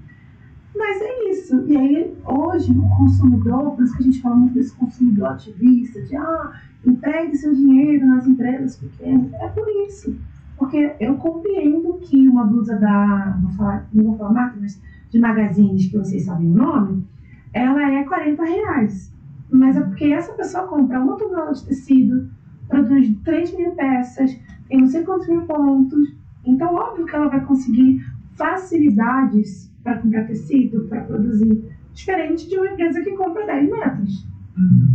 Mas 0.76 1.02
é 1.02 1.30
isso. 1.30 1.64
E 1.68 1.78
aí, 1.78 2.18
hoje, 2.26 2.72
o 2.72 2.90
consumidor, 2.98 3.76
por 3.76 3.84
isso 3.84 3.96
que 3.96 4.04
a 4.04 4.06
gente 4.06 4.22
fala 4.22 4.36
muito 4.36 4.54
desse 4.54 4.74
consumidor 4.76 5.28
ativista, 5.28 6.02
de 6.02 6.16
ah, 6.16 6.54
empregue 6.86 7.36
seu 7.36 7.54
dinheiro 7.54 8.08
nas 8.08 8.26
empresas 8.26 8.78
pequenas. 8.78 9.32
É 9.34 9.48
por 9.50 9.68
isso. 9.88 10.16
Porque 10.58 10.96
eu 11.00 11.16
compreendo 11.16 11.94
que 11.96 12.28
uma 12.28 12.46
blusa 12.46 12.78
da. 12.78 13.38
Vou 13.42 13.52
falar, 13.52 13.88
não 13.94 14.06
vou 14.06 14.18
falar 14.18 14.34
marca, 14.34 14.58
mas 14.60 14.82
de 15.14 15.20
magazines 15.20 15.88
que 15.88 15.98
vocês 15.98 16.26
sabem 16.26 16.50
o 16.50 16.56
nome, 16.56 17.06
ela 17.54 17.82
é 17.92 18.04
40 18.04 18.44
reais. 18.44 19.14
Mas 19.50 19.78
é 19.78 19.82
porque 19.82 20.06
essa 20.06 20.34
pessoa 20.34 20.68
compra 20.68 21.00
uma 21.00 21.16
tonelada 21.16 21.54
de 21.54 21.64
tecido, 21.66 22.30
produz 22.68 23.16
3 23.24 23.56
mil 23.56 23.72
peças, 23.74 24.36
tem 24.68 24.82
não 24.82 24.88
sei 24.88 25.04
quantos 25.04 25.28
mil 25.28 25.44
pontos. 25.44 26.16
Então, 26.44 26.74
óbvio 26.74 27.06
que 27.06 27.16
ela 27.16 27.30
vai 27.30 27.46
conseguir 27.46 28.04
facilidades 28.32 29.72
para 29.84 30.00
comprar 30.00 30.26
tecido, 30.26 30.88
para 30.90 31.02
produzir. 31.02 31.64
Diferente 31.94 32.50
de 32.50 32.58
uma 32.58 32.70
empresa 32.70 33.02
que 33.02 33.12
compra 33.12 33.46
10 33.46 33.70
metros, 33.70 34.28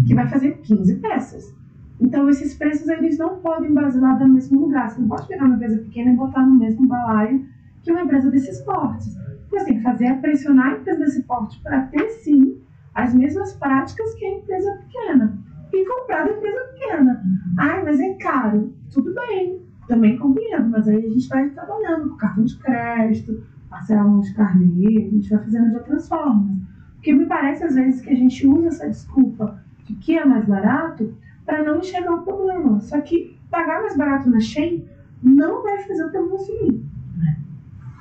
que 0.04 0.14
vai 0.16 0.26
fazer 0.26 0.58
15 0.58 0.96
peças. 0.96 1.54
Então, 2.00 2.28
esses 2.28 2.54
preços 2.54 2.88
eles 2.88 3.18
não 3.18 3.38
podem 3.38 3.72
basilar 3.72 4.18
no 4.18 4.34
mesmo 4.34 4.62
lugar. 4.62 4.90
Você 4.90 5.00
não 5.00 5.06
pode 5.06 5.28
pegar 5.28 5.44
uma 5.44 5.54
empresa 5.54 5.78
pequena 5.78 6.10
e 6.10 6.16
botar 6.16 6.44
no 6.44 6.56
mesmo 6.56 6.88
balaio 6.88 7.46
que 7.84 7.92
uma 7.92 8.02
empresa 8.02 8.28
desses 8.32 8.60
portes. 8.62 9.16
Você 9.50 9.64
tem 9.64 9.76
que 9.78 9.82
fazer 9.82 10.06
é 10.06 10.14
pressionar 10.14 10.66
a 10.66 10.76
empresa 10.78 10.98
desse 11.00 11.22
porte 11.22 11.60
para 11.62 11.82
ter, 11.82 12.08
sim, 12.10 12.60
as 12.94 13.14
mesmas 13.14 13.54
práticas 13.54 14.14
que 14.14 14.24
a 14.24 14.38
empresa 14.38 14.78
pequena. 14.86 15.38
E 15.72 15.84
comprar 15.84 16.24
da 16.24 16.32
empresa 16.32 16.60
pequena. 16.72 17.22
Ai, 17.58 17.84
mas 17.84 18.00
é 18.00 18.14
caro. 18.14 18.72
Tudo 18.92 19.14
bem, 19.14 19.62
também 19.86 20.18
compreendo, 20.18 20.68
mas 20.70 20.88
aí 20.88 21.06
a 21.06 21.08
gente 21.08 21.28
vai 21.28 21.48
trabalhando 21.50 22.10
com 22.10 22.16
cartão 22.16 22.44
de 22.44 22.58
crédito, 22.58 23.42
parcelando 23.68 24.22
de 24.22 24.34
carnê, 24.34 25.06
a 25.06 25.10
gente 25.10 25.30
vai 25.30 25.38
fazendo 25.44 25.70
de 25.70 25.76
outras 25.76 26.08
formas. 26.08 26.56
Porque 26.94 27.12
me 27.12 27.26
parece 27.26 27.64
às 27.64 27.74
vezes 27.74 28.00
que 28.00 28.10
a 28.10 28.16
gente 28.16 28.46
usa 28.46 28.68
essa 28.68 28.88
desculpa 28.88 29.62
de 29.84 29.94
que 29.94 30.18
é 30.18 30.24
mais 30.24 30.44
barato 30.46 31.14
para 31.44 31.62
não 31.62 31.78
enxergar 31.78 32.14
o 32.14 32.22
problema. 32.22 32.80
Só 32.80 33.00
que 33.00 33.38
pagar 33.50 33.80
mais 33.80 33.96
barato 33.96 34.28
na 34.28 34.40
Shein 34.40 34.84
não 35.22 35.62
vai 35.62 35.78
fazer 35.82 36.04
o 36.04 36.10
problema 36.10 36.38
sumir. 36.38 36.82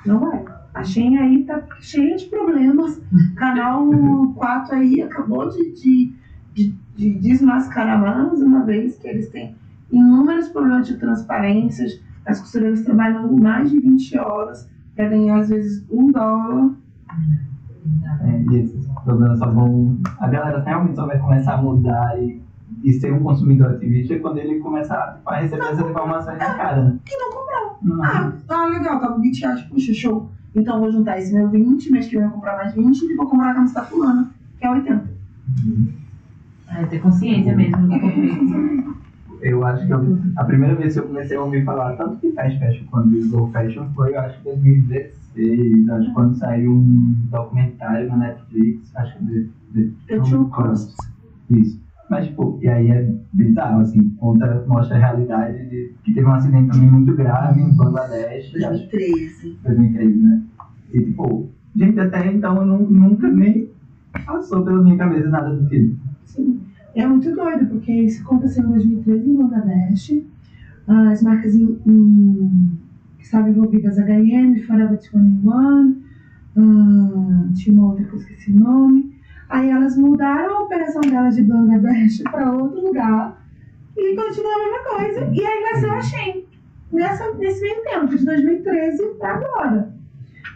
Não 0.04 0.20
vai. 0.20 0.44
A 0.78 0.84
Shein 0.84 1.18
aí 1.18 1.42
tá 1.42 1.60
cheia 1.80 2.16
de 2.16 2.26
problemas. 2.26 3.02
Canal 3.34 3.84
4 4.36 4.76
aí 4.76 5.02
acabou 5.02 5.48
de, 5.48 5.72
de, 5.72 6.14
de, 6.54 6.74
de 6.94 7.14
desmascarar 7.18 8.00
mais 8.00 8.40
uma 8.40 8.64
vez 8.64 8.96
que 8.96 9.08
eles 9.08 9.28
têm 9.28 9.56
inúmeros 9.90 10.48
problemas 10.48 10.86
de 10.86 10.96
transparências. 10.96 12.00
As 12.24 12.40
costureiras 12.40 12.82
trabalham 12.82 13.32
mais 13.32 13.70
de 13.70 13.80
20 13.80 14.18
horas 14.18 14.70
para 14.94 15.08
ganhar, 15.08 15.40
às 15.40 15.48
vezes, 15.48 15.84
um 15.90 16.12
dólar. 16.12 16.70
É, 18.22 18.42
e 18.48 18.56
esses 18.58 18.86
problemas 19.04 19.40
só 19.40 19.50
vão. 19.50 19.98
A 20.20 20.28
galera 20.28 20.62
realmente 20.62 20.94
só 20.94 21.06
vai 21.06 21.18
começar 21.18 21.54
a 21.54 21.62
mudar 21.62 22.22
e, 22.22 22.40
e 22.84 22.92
ser 22.92 23.12
um 23.12 23.22
consumidor 23.24 23.70
ativista 23.72 24.16
quando 24.20 24.38
ele 24.38 24.60
começar 24.60 25.20
a 25.26 25.34
receber 25.40 25.62
essas 25.62 25.90
informações 25.90 26.38
de 26.38 26.44
cara. 26.44 26.84
né? 26.84 26.98
E 27.04 27.18
não 27.18 27.30
comprar. 27.32 27.78
Não. 27.82 28.04
Ah, 28.04 28.32
ah, 28.48 28.66
legal, 28.66 29.00
tá 29.00 29.08
com 29.08 29.20
20 29.20 29.40
reais, 29.40 29.62
puxa, 29.62 29.92
show. 29.92 30.30
Então 30.54 30.80
vou 30.80 30.90
juntar 30.90 31.18
esse 31.18 31.32
meu 31.34 31.48
20, 31.48 31.90
mês 31.92 32.06
que 32.06 32.16
vem 32.16 32.24
eu 32.24 32.30
vou 32.30 32.36
comprar 32.38 32.56
mais 32.56 32.74
20 32.74 33.02
e 33.02 33.14
vou 33.16 33.26
comprar 33.26 33.50
a 33.50 33.54
camiseta 33.54 33.82
fulana, 33.84 34.30
que 34.58 34.66
é 34.66 34.70
80. 34.70 35.08
É, 36.68 36.84
ter 36.86 36.98
consciência 37.00 37.54
mesmo 37.56 37.86
do 37.88 38.00
conflito. 38.00 38.98
Eu 39.40 39.64
acho 39.64 39.86
que 39.86 39.92
eu- 39.92 40.18
a 40.36 40.44
primeira 40.44 40.74
vez 40.74 40.94
que 40.94 41.00
eu 41.00 41.04
comecei 41.06 41.36
a 41.36 41.42
ouvir 41.42 41.64
falar 41.64 41.94
tanto 41.96 42.16
de 42.20 42.32
fast 42.32 42.58
fashion 42.58 42.84
quanto 42.90 43.08
de 43.10 43.18
slow 43.18 43.50
fashion 43.52 43.86
foi, 43.94 44.14
eu 44.14 44.20
acho 44.20 44.38
que 44.38 44.44
2016, 44.44 45.88
acho 45.90 46.08
que 46.08 46.14
quando 46.14 46.34
saiu 46.36 46.72
um 46.72 47.14
documentário 47.30 48.08
na 48.08 48.16
Netflix, 48.16 48.94
acho 48.96 49.16
que 49.18 49.24
de, 49.24 49.48
de 49.72 49.94
The 50.08 50.20
True 50.20 50.46
Cost. 50.50 50.96
Isso. 51.50 51.80
Mas, 52.10 52.26
tipo, 52.26 52.58
e 52.62 52.68
aí 52.68 52.88
é 52.90 53.14
bizarro, 53.32 53.80
assim, 53.80 54.10
conta, 54.18 54.64
mostra 54.66 54.96
a 54.96 54.98
realidade 54.98 55.68
de 55.68 55.92
que 56.02 56.14
teve 56.14 56.26
um 56.26 56.32
acidente 56.32 56.70
também 56.72 56.90
muito 56.90 57.14
grave 57.14 57.60
em 57.60 57.76
Bangladesh, 57.76 58.46
acho 58.46 58.88
que 58.88 58.96
2013. 58.96 59.58
2013, 59.62 60.16
né? 60.22 60.42
E, 60.94 61.00
tipo, 61.02 61.48
gente, 61.76 62.00
até 62.00 62.26
então 62.32 62.56
eu 62.56 62.66
nu- 62.66 62.90
nunca 62.90 63.28
nem 63.28 63.68
passou 64.24 64.64
pela 64.64 64.82
minha 64.82 64.96
cabeça 64.96 65.28
nada 65.28 65.54
do 65.54 65.68
tipo. 65.68 65.96
Sim. 66.24 66.60
É 66.94 67.06
muito 67.06 67.30
doido, 67.34 67.66
porque 67.66 67.92
isso 67.92 68.22
aconteceu 68.22 68.64
em 68.64 68.68
2013 68.72 69.30
em 69.30 69.36
Bangladesh. 69.36 70.22
As 70.86 71.22
marcas 71.22 71.54
em, 71.54 71.78
em- 71.86 72.70
que 73.18 73.24
estavam 73.24 73.50
envolvidas, 73.50 73.98
H&M, 73.98 74.58
Forever 74.62 74.98
21, 74.98 75.96
ah, 76.56 77.48
tinha 77.54 77.76
uma 77.78 77.88
outra 77.90 78.04
que 78.04 78.14
eu 78.14 78.18
esqueci 78.18 78.50
o 78.52 78.58
nome. 78.60 79.12
Aí 79.48 79.70
elas 79.70 79.96
mudaram 79.96 80.56
a 80.56 80.62
operação 80.62 81.00
delas 81.00 81.34
de 81.34 81.42
Bangladesh 81.42 82.22
para 82.22 82.52
outro 82.52 82.80
lugar 82.80 83.42
e 83.96 84.14
continuou 84.14 84.52
a 84.52 84.58
mesma 84.58 84.96
coisa. 84.96 85.30
E 85.32 85.44
aí 85.44 85.62
nasceu 85.62 85.92
a 85.92 86.00
Shein, 86.02 86.44
nessa, 86.92 87.32
nesse 87.34 87.62
meio 87.62 87.82
tempo, 87.82 88.06
de 88.08 88.24
2013 88.24 89.04
para 89.18 89.34
agora. 89.34 89.94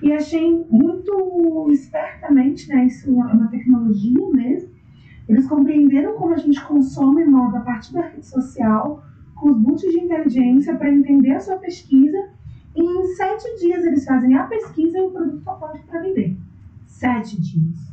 E 0.03 0.12
a 0.12 0.20
Shein, 0.20 0.66
muito 0.70 1.68
espertamente, 1.70 2.68
né, 2.68 2.86
isso 2.86 3.09
é 3.11 3.12
uma 3.12 3.49
tecnologia 3.49 4.28
mesmo, 4.30 4.72
eles 5.28 5.49
compreenderam 5.49 6.14
como 6.14 6.34
a 6.34 6.38
gente 6.38 6.62
consome 6.64 7.24
moda 7.24 7.59
a 7.59 7.62
partir 7.62 7.95
da 7.95 8.03
rede 8.03 8.26
social, 8.26 9.03
com 9.36 9.51
os 9.51 9.59
boots 9.59 9.90
de 9.90 10.01
inteligência 10.01 10.76
para 10.76 10.93
entender 10.93 11.32
a 11.32 11.40
sua 11.40 11.57
pesquisa. 11.57 12.18
E 12.74 12.82
em 12.82 13.07
sete 13.14 13.59
dias 13.61 13.84
eles 13.84 14.05
fazem 14.05 14.34
a 14.34 14.45
pesquisa 14.45 14.99
e 14.99 15.03
o 15.03 15.11
produto 15.11 15.38
está 15.38 15.53
pronto 15.53 15.78
para 15.86 16.01
vender. 16.01 16.36
Sete 17.03 17.40
dias. 17.40 17.92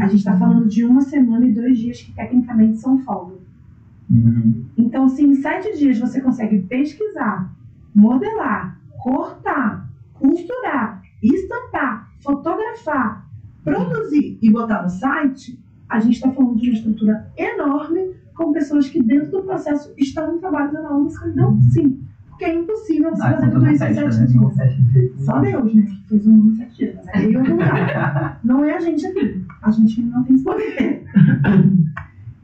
A 0.00 0.06
gente 0.06 0.18
está 0.18 0.36
falando 0.36 0.68
de 0.68 0.84
uma 0.84 1.00
semana 1.00 1.44
e 1.46 1.52
dois 1.52 1.76
dias 1.76 2.00
que 2.00 2.12
tecnicamente 2.12 2.78
são 2.78 2.96
folga. 3.00 3.34
Uhum. 4.08 4.66
Então, 4.78 5.08
se 5.08 5.24
em 5.24 5.34
sete 5.34 5.76
dias 5.76 5.98
você 5.98 6.20
consegue 6.20 6.60
pesquisar, 6.60 7.52
modelar, 7.92 8.80
cortar, 9.02 9.90
costurar, 10.14 11.02
estampar, 11.20 12.08
fotografar, 12.22 13.28
produzir 13.64 14.38
e 14.40 14.48
botar 14.48 14.84
no 14.84 14.88
site, 14.88 15.58
a 15.88 15.98
gente 15.98 16.14
está 16.14 16.30
falando 16.30 16.56
de 16.56 16.68
uma 16.68 16.76
estrutura 16.76 17.32
enorme 17.36 18.14
com 18.36 18.52
pessoas 18.52 18.88
que 18.88 19.02
dentro 19.02 19.32
do 19.32 19.42
processo 19.42 19.92
estão 19.98 20.36
em 20.36 20.38
trabalho 20.38 20.72
da 20.72 20.88
longa 20.88 21.08
escravidão, 21.08 21.60
sim. 21.72 22.00
Porque 22.40 22.52
é 22.52 22.58
impossível 22.58 23.10
você 23.10 23.22
Ah, 23.22 23.32
fazer 23.32 23.36
conta 23.36 23.52
tudo 23.52 23.64
não 23.66 23.72
isso 23.72 23.84
em 23.84 23.94
sete? 23.94 24.34
Não 24.34 24.54
dias. 24.54 25.12
Só. 25.18 25.40
Deus, 25.40 25.74
né? 25.74 25.82
Que 25.82 26.08
fez 26.08 26.26
um 26.26 26.32
mundo 26.32 26.52
em 26.52 26.56
sete 26.56 26.76
dias. 26.76 26.96
Mas 26.96 27.08
aí 27.14 27.34
eu 27.34 27.42
lugar. 27.42 28.40
Não 28.44 28.64
é 28.64 28.76
a 28.76 28.80
gente 28.80 29.06
aqui. 29.06 29.44
A 29.62 29.70
gente 29.70 30.02
não 30.02 30.24
tem 30.24 30.34
esse 30.34 30.44
poder. 30.44 31.04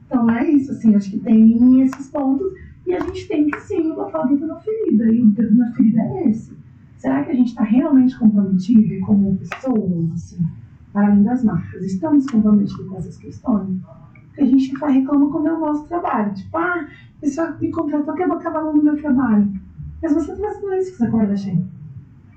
Então 0.07 0.31
é 0.31 0.51
isso, 0.51 0.71
assim, 0.73 0.95
acho 0.95 1.11
que 1.11 1.19
tem 1.21 1.81
esses 1.81 2.09
pontos 2.11 2.47
e 2.87 2.95
a 2.95 3.01
gente 3.01 3.27
tem 3.27 3.47
que 3.47 3.59
sim 3.63 3.95
botar 3.95 4.21
o 4.21 4.29
dedo 4.29 4.47
na 4.47 4.57
ferida. 4.57 5.11
E 5.11 5.23
o 5.23 5.27
dedo 5.29 5.57
na 5.57 5.73
ferida 5.73 6.03
é 6.03 6.29
esse. 6.29 6.55
Será 6.99 7.25
que 7.25 7.31
a 7.31 7.35
gente 7.35 7.49
está 7.49 7.65
realmente 7.65 8.19
comprometido 8.19 9.01
como 9.07 9.39
pessoas, 9.39 10.13
assim, 10.13 10.45
para 10.93 11.07
além 11.07 11.23
das 11.23 11.43
marcas? 11.43 11.83
Estamos 11.87 12.27
comprometidos 12.27 12.87
com 12.87 12.99
essas 12.99 13.17
questões? 13.17 13.81
Porque 14.27 14.43
a 14.43 14.47
gente 14.47 14.75
reclama 14.79 15.31
quando 15.31 15.49
é 15.49 15.53
o 15.55 15.61
nosso 15.61 15.89
trabalho. 15.89 16.35
Tipo, 16.35 16.59
ah, 16.59 16.87
a 17.17 17.21
pessoa 17.21 17.57
me 17.59 17.71
contratou, 17.71 18.15
quer 18.15 18.29
botar 18.29 18.51
valor 18.51 18.75
no 18.77 18.85
meu 18.85 18.97
trabalho. 18.97 19.66
Mas 20.03 20.13
você 20.15 20.33
não 20.35 20.49
está 20.49 20.61
fazendo 20.61 20.75
isso 20.81 20.91
que 20.93 20.97
você 20.99 21.05
acorda, 21.07 21.37
gente. 21.37 21.67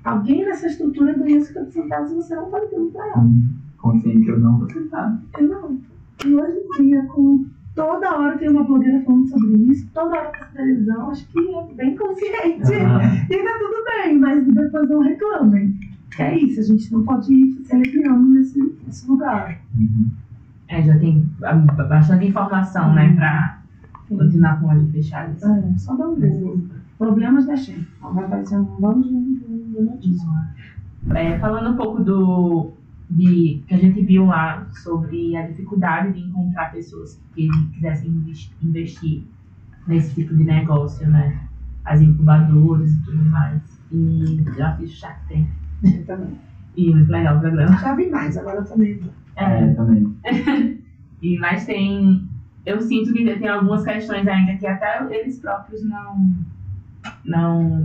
Alguém 0.04 0.44
nessa 0.44 0.66
estrutura 0.66 1.12
ganha 1.12 1.40
50 1.40 1.70
centavos 1.70 2.10
e 2.10 2.14
você 2.14 2.34
não 2.34 2.46
está 2.46 2.58
ligando 2.60 2.90
para 2.90 3.06
ela. 3.06 3.30
Consciente 3.78 4.24
que 4.24 4.30
eu 4.30 4.40
não, 4.40 4.58
você 4.58 4.88
sabe. 4.88 5.22
Exato. 5.38 5.78
E 6.26 6.34
hoje 6.34 6.58
em 6.58 6.82
dia, 6.82 7.02
com 7.06 7.44
toda 7.74 8.18
hora 8.18 8.36
tem 8.38 8.48
uma 8.50 8.64
blogueira 8.64 9.00
falando 9.02 9.28
sobre 9.28 9.56
isso, 9.72 9.88
toda 9.94 10.16
hora 10.18 10.32
na 10.38 10.46
televisão, 10.46 11.10
acho 11.10 11.26
que 11.28 11.38
é 11.38 11.74
bem 11.74 11.96
consciente. 11.96 12.74
Ah, 12.74 13.00
E 13.30 13.44
tá 13.44 13.58
tudo 13.58 13.84
bem, 13.84 14.18
mas 14.18 14.46
depois 14.46 14.88
não 14.88 15.00
reclamem. 15.00 15.78
Que 16.14 16.22
é 16.22 16.38
isso, 16.38 16.60
a 16.60 16.64
gente 16.64 16.92
não 16.92 17.04
pode 17.04 17.32
ir 17.32 17.62
se 17.64 17.74
aliviando 17.74 18.26
nesse, 18.28 18.74
nesse 18.86 19.08
lugar. 19.08 19.60
uhum. 19.78 20.10
É, 20.68 20.82
já 20.82 20.96
tem 20.98 21.26
ah, 21.42 21.54
bastante 21.54 22.26
informação, 22.26 22.94
né, 22.94 23.12
pra 23.16 23.60
continuar 24.08 24.60
com 24.60 24.66
o 24.66 24.70
olho 24.70 24.86
fechado. 24.92 25.32
É, 25.44 25.78
só 25.78 25.96
dá 25.96 26.08
um 26.08 26.14
Google. 26.14 26.60
Problemas 27.00 27.46
da 27.46 27.56
gente. 27.56 27.88
Vai 28.02 28.24
aparecer 28.24 28.58
um 28.58 28.64
bando 28.78 29.02
de, 29.02 29.38
de, 29.38 29.72
de 29.72 29.80
notícias. 29.80 30.28
É, 31.14 31.38
falando 31.38 31.70
um 31.72 31.76
pouco 31.76 32.04
do 32.04 32.72
de, 33.08 33.62
que 33.66 33.74
a 33.74 33.78
gente 33.78 34.02
viu 34.04 34.26
lá 34.26 34.68
sobre 34.70 35.34
a 35.34 35.46
dificuldade 35.46 36.12
de 36.12 36.20
encontrar 36.28 36.70
pessoas 36.70 37.18
que 37.34 37.48
quisessem 37.72 38.10
investi- 38.10 38.54
investir 38.62 39.24
nesse 39.86 40.14
tipo 40.14 40.36
de 40.36 40.44
negócio, 40.44 41.08
né? 41.08 41.40
As 41.86 42.02
incubadoras 42.02 42.92
e 42.92 43.02
tudo 43.02 43.24
mais. 43.24 43.62
E 43.90 44.44
já 44.58 44.76
fiz 44.76 44.92
o 44.92 44.96
Shark 44.96 45.20
Tank. 45.26 45.46
Eu 45.82 46.04
também. 46.04 46.38
E 46.76 46.94
muito 46.94 47.10
legal 47.10 47.38
o 47.38 47.40
programa. 47.40 47.78
Já 47.78 47.94
vi 47.94 48.10
mais, 48.10 48.36
agora 48.36 48.58
eu 48.58 48.64
também. 48.66 49.00
É, 49.36 49.72
também. 49.72 50.14
E, 51.22 51.38
mas 51.38 51.66
tem. 51.66 52.26
Eu 52.64 52.80
sinto 52.80 53.12
que 53.12 53.24
tem 53.24 53.48
algumas 53.48 53.84
questões 53.84 54.26
ainda 54.26 54.56
que 54.56 54.66
até 54.66 55.06
eles 55.14 55.38
próprios 55.38 55.82
não. 55.84 56.34
Não. 57.24 57.84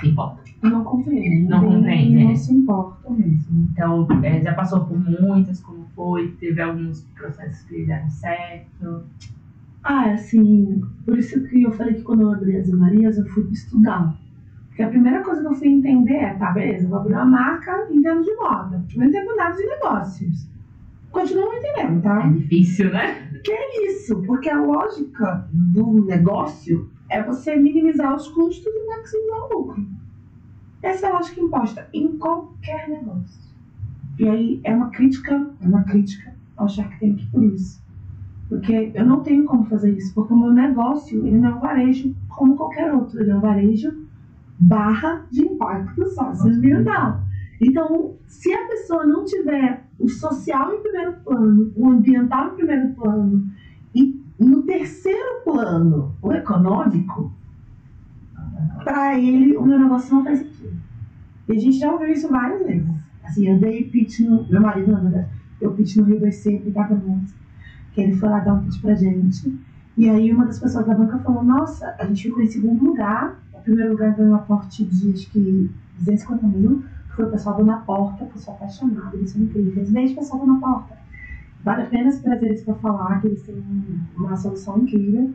se 0.00 0.08
importam. 0.08 0.40
Não 0.62 0.84
compreende. 0.84 1.48
Não 1.48 1.64
compreende, 1.64 2.24
Não 2.24 2.30
é. 2.30 2.34
se 2.34 2.52
importa 2.52 3.10
mesmo. 3.10 3.68
Então, 3.72 4.06
é, 4.22 4.40
já 4.40 4.52
passou 4.54 4.84
por 4.84 4.98
muitas, 4.98 5.60
como 5.60 5.86
foi, 5.94 6.28
teve 6.38 6.60
alguns 6.60 7.02
processos 7.14 7.62
que 7.66 7.86
deram 7.86 8.10
certo. 8.10 9.04
Ah, 9.82 10.12
assim, 10.12 10.82
por 11.06 11.18
isso 11.18 11.42
que 11.48 11.62
eu 11.62 11.72
falei 11.72 11.94
que 11.94 12.02
quando 12.02 12.22
eu 12.22 12.32
abri 12.32 12.56
as 12.56 12.68
Marias, 12.70 13.16
eu 13.16 13.26
fui 13.26 13.48
estudar. 13.50 14.14
Porque 14.68 14.82
a 14.82 14.88
primeira 14.88 15.22
coisa 15.22 15.40
que 15.40 15.46
eu 15.46 15.54
fui 15.54 15.68
entender 15.68 16.14
é, 16.14 16.34
tá, 16.34 16.50
beleza, 16.52 16.84
eu 16.84 16.90
vou 16.90 16.98
abrir 16.98 17.14
uma 17.14 17.24
marca 17.24 17.88
entendo 17.90 18.22
de 18.22 18.34
moda. 18.36 18.84
Não 18.94 19.06
entendo 19.06 19.36
nada 19.36 19.56
de 19.56 19.66
negócios. 19.66 20.50
Continuo 21.10 21.46
não 21.46 21.54
entendendo, 21.54 22.02
tá? 22.02 22.26
É 22.26 22.30
difícil, 22.30 22.92
né? 22.92 23.30
isso, 23.86 24.22
porque 24.22 24.48
a 24.48 24.60
lógica 24.60 25.48
do 25.52 26.04
negócio 26.04 26.90
é 27.10 27.22
você 27.22 27.56
minimizar 27.56 28.14
os 28.14 28.28
custos 28.28 28.72
e 28.72 28.86
maximizar 28.86 29.38
o 29.38 29.58
lucro. 29.58 29.86
Essa 30.82 31.06
é 31.06 31.10
a 31.10 31.14
lógica 31.14 31.40
imposta 31.40 31.88
em 31.92 32.16
qualquer 32.16 32.88
negócio. 32.88 33.40
E 34.18 34.28
aí 34.28 34.60
é 34.64 34.74
uma 34.74 34.90
crítica, 34.90 35.50
é 35.60 35.66
uma 35.66 35.82
crítica 35.84 36.34
ao 36.56 36.68
Shark 36.68 36.98
Tank 37.00 37.20
por 37.30 37.42
isso. 37.42 37.82
Porque 38.48 38.92
eu 38.94 39.04
não 39.04 39.20
tenho 39.20 39.44
como 39.44 39.64
fazer 39.64 39.96
isso, 39.96 40.14
porque 40.14 40.32
o 40.32 40.38
meu 40.38 40.52
negócio 40.52 41.26
ele 41.26 41.38
não 41.38 41.50
é 41.50 41.54
um 41.54 41.60
varejo 41.60 42.14
como 42.28 42.56
qualquer 42.56 42.92
outro, 42.92 43.20
ele 43.20 43.30
é 43.30 43.36
um 43.36 43.40
varejo 43.40 44.08
barra 44.58 45.26
de 45.30 45.42
impacto 45.42 46.06
socioambiental. 46.08 47.20
Então, 47.60 48.16
se 48.26 48.52
a 48.52 48.66
pessoa 48.68 49.04
não 49.04 49.24
tiver 49.24 49.84
o 49.98 50.08
social 50.08 50.74
em 50.74 50.82
primeiro 50.82 51.12
plano, 51.24 51.72
o 51.76 51.90
ambiental 51.90 52.52
em 52.52 52.56
primeiro 52.56 52.94
plano 52.94 53.50
no 54.40 54.62
terceiro 54.62 55.42
plano 55.44 56.14
o 56.22 56.32
econômico, 56.32 57.30
para 58.82 59.18
ele 59.18 59.56
o 59.56 59.62
meu 59.62 59.78
negócio 59.78 60.14
não 60.14 60.24
faz 60.24 60.38
sentido. 60.38 60.72
E 61.48 61.52
a 61.52 61.60
gente 61.60 61.78
já 61.78 61.92
ouviu 61.92 62.08
isso 62.08 62.28
várias 62.28 62.66
vezes. 62.66 62.90
Assim, 63.22 63.48
eu 63.48 63.58
dei 63.58 63.84
pitch 63.84 64.20
no. 64.20 64.48
Meu 64.48 64.62
marido, 64.62 64.96
verdade, 64.96 65.28
eu 65.60 65.72
pitch 65.72 65.96
no 65.96 66.04
Rio 66.04 66.20
2C, 66.20 66.58
aplicava 66.58 66.94
música, 66.94 67.38
que 67.92 68.00
ele 68.00 68.16
foi 68.16 68.28
lá 68.28 68.40
dar 68.40 68.54
um 68.54 68.64
pitch 68.64 68.80
pra 68.80 68.94
gente. 68.94 69.58
E 69.96 70.08
aí 70.08 70.32
uma 70.32 70.46
das 70.46 70.58
pessoas 70.58 70.86
da 70.86 70.94
banca 70.94 71.18
falou, 71.18 71.44
nossa, 71.44 71.94
a 71.98 72.06
gente 72.06 72.22
ficou 72.22 72.42
em 72.42 72.46
segundo 72.46 72.82
lugar. 72.82 73.38
O 73.52 73.60
primeiro 73.60 73.90
lugar 73.90 74.14
ganhou 74.16 74.32
um 74.32 74.36
aporte 74.36 74.84
de 74.84 75.12
acho 75.12 75.30
que 75.30 75.70
250 75.98 76.46
mil, 76.46 76.82
Foi 77.14 77.26
o 77.26 77.30
pessoal 77.30 77.58
do 77.58 77.64
Na 77.66 77.76
Porta, 77.76 78.24
pessoal 78.24 78.56
apaixonado, 78.56 79.14
eles 79.16 79.30
são 79.30 79.42
incríveis. 79.42 79.90
Beijo, 79.90 80.14
pessoal 80.14 80.40
do 80.40 80.46
Na 80.46 80.58
Porta. 80.58 80.99
Vale 81.64 81.82
a 81.82 81.86
pena 81.86 82.10
trazer 82.10 82.46
eles 82.46 82.64
para 82.64 82.74
falar, 82.76 83.20
que 83.20 83.26
eles 83.26 83.42
têm 83.42 83.62
uma 84.16 84.36
solução 84.36 84.78
incrível. 84.78 85.30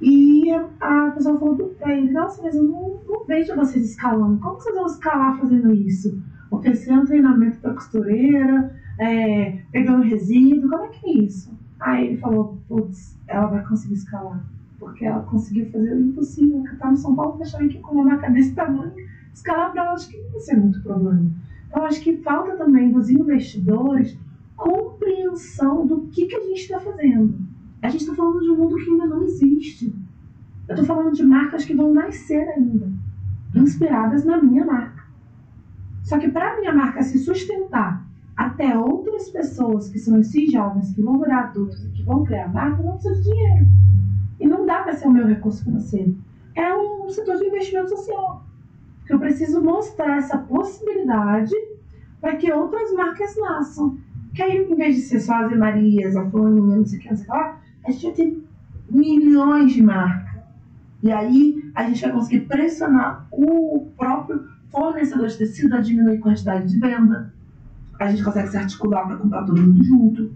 E 0.00 0.50
a 0.80 1.10
pessoa 1.10 1.38
falou 1.38 1.56
pra 1.78 1.94
ele, 1.94 2.10
nossa, 2.10 2.42
mas 2.42 2.54
eu 2.54 2.64
não, 2.64 3.00
não 3.06 3.24
vejo 3.26 3.54
vocês 3.54 3.90
escalando. 3.90 4.40
Como 4.40 4.56
vocês 4.56 4.74
vão 4.74 4.86
escalar 4.86 5.38
fazendo 5.38 5.74
isso? 5.74 6.22
Oferecendo 6.50 7.06
treinamento 7.06 7.58
para 7.58 7.74
costureira, 7.74 8.74
é, 8.98 9.58
pegando 9.70 10.02
resíduo, 10.02 10.70
como 10.70 10.84
é 10.84 10.88
que 10.88 11.06
é 11.06 11.12
isso? 11.24 11.58
Aí 11.78 12.06
ele 12.08 12.16
falou, 12.16 12.58
putz, 12.66 13.18
ela 13.28 13.46
vai 13.46 13.62
conseguir 13.64 13.94
escalar. 13.94 14.42
Porque 14.78 15.04
ela 15.04 15.22
conseguiu 15.24 15.70
fazer 15.70 15.92
o 15.92 16.00
impossível, 16.00 16.62
que 16.64 16.76
tá 16.76 16.90
no 16.90 16.96
São 16.96 17.14
Paulo 17.14 17.36
fechando 17.36 17.64
aqui 17.66 17.78
com 17.80 17.96
uma 17.96 18.04
marca 18.04 18.30
desse 18.30 18.54
tamanho. 18.54 18.92
Escalar 19.34 19.72
para 19.72 19.82
ela 19.82 19.92
acho 19.92 20.08
que 20.08 20.16
não 20.16 20.30
vai 20.30 20.40
ser 20.40 20.56
muito 20.56 20.82
problema. 20.82 21.30
Então 21.68 21.84
acho 21.84 22.00
que 22.00 22.16
falta 22.18 22.56
também 22.56 22.90
dos 22.90 23.10
investidores 23.10 24.18
compreensão 24.60 25.86
do 25.86 26.02
que, 26.08 26.26
que 26.26 26.36
a 26.36 26.40
gente 26.40 26.60
está 26.60 26.78
fazendo. 26.78 27.38
A 27.82 27.88
gente 27.88 28.02
está 28.02 28.14
falando 28.14 28.40
de 28.40 28.50
um 28.50 28.56
mundo 28.56 28.76
que 28.76 28.90
ainda 28.90 29.06
não 29.06 29.22
existe. 29.22 29.94
Eu 30.68 30.74
estou 30.74 30.84
falando 30.84 31.14
de 31.14 31.24
marcas 31.24 31.64
que 31.64 31.74
vão 31.74 31.92
nascer 31.92 32.46
ainda, 32.50 32.92
inspiradas 33.54 34.24
na 34.24 34.40
minha 34.40 34.64
marca. 34.64 35.02
Só 36.02 36.18
que 36.18 36.28
para 36.28 36.52
a 36.52 36.56
minha 36.60 36.72
marca 36.72 37.02
se 37.02 37.18
sustentar 37.18 38.06
até 38.36 38.76
outras 38.76 39.30
pessoas 39.30 39.88
que 39.88 39.98
são 39.98 40.18
esses 40.18 40.52
jovens 40.52 40.94
que 40.94 41.02
vão 41.02 41.18
virar 41.18 41.44
adultos 41.44 41.84
e 41.84 41.88
que 41.90 42.02
vão 42.02 42.24
criar 42.24 42.52
marca, 42.52 42.82
não 42.82 42.92
precisa 42.92 43.14
de 43.16 43.22
dinheiro. 43.22 43.66
E 44.38 44.46
não 44.46 44.64
dá 44.64 44.82
para 44.82 44.94
ser 44.94 45.08
o 45.08 45.12
meu 45.12 45.26
recurso 45.26 45.64
financeiro. 45.64 46.16
É 46.54 46.74
um 46.74 47.08
setor 47.08 47.36
de 47.36 47.46
investimento 47.46 47.90
social. 47.90 48.44
Que 49.06 49.14
eu 49.14 49.18
preciso 49.18 49.62
mostrar 49.62 50.18
essa 50.18 50.38
possibilidade 50.38 51.54
para 52.20 52.36
que 52.36 52.52
outras 52.52 52.92
marcas 52.92 53.36
nasçam. 53.36 53.98
Que 54.34 54.42
aí, 54.42 54.58
em 54.58 54.74
vez 54.76 54.96
de 54.96 55.02
ser 55.02 55.20
só 55.20 55.44
as 55.44 55.56
Marias, 55.56 56.16
a 56.16 56.28
Fulaninha, 56.30 56.76
não 56.76 56.86
sei 56.86 56.98
o 56.98 57.02
que, 57.02 57.10
não 57.10 57.16
sei 57.16 57.26
o 57.26 57.30
que 57.30 57.36
lá, 57.36 57.60
a 57.84 57.90
gente 57.90 58.04
vai 58.04 58.12
ter 58.12 58.44
milhões 58.90 59.72
de 59.72 59.82
marcas. 59.82 60.40
E 61.02 61.10
aí 61.10 61.70
a 61.74 61.84
gente 61.84 62.02
vai 62.02 62.12
conseguir 62.12 62.40
pressionar 62.40 63.26
o 63.30 63.88
próprio 63.96 64.44
fornecedor 64.70 65.28
de 65.28 65.38
tecido 65.38 65.74
a 65.74 65.80
diminuir 65.80 66.18
a 66.18 66.20
quantidade 66.20 66.68
de 66.68 66.78
venda. 66.78 67.32
A 67.98 68.10
gente 68.10 68.22
consegue 68.22 68.48
se 68.48 68.56
articular 68.56 69.06
para 69.06 69.16
comprar 69.16 69.44
todo 69.44 69.60
mundo 69.60 69.82
junto. 69.82 70.32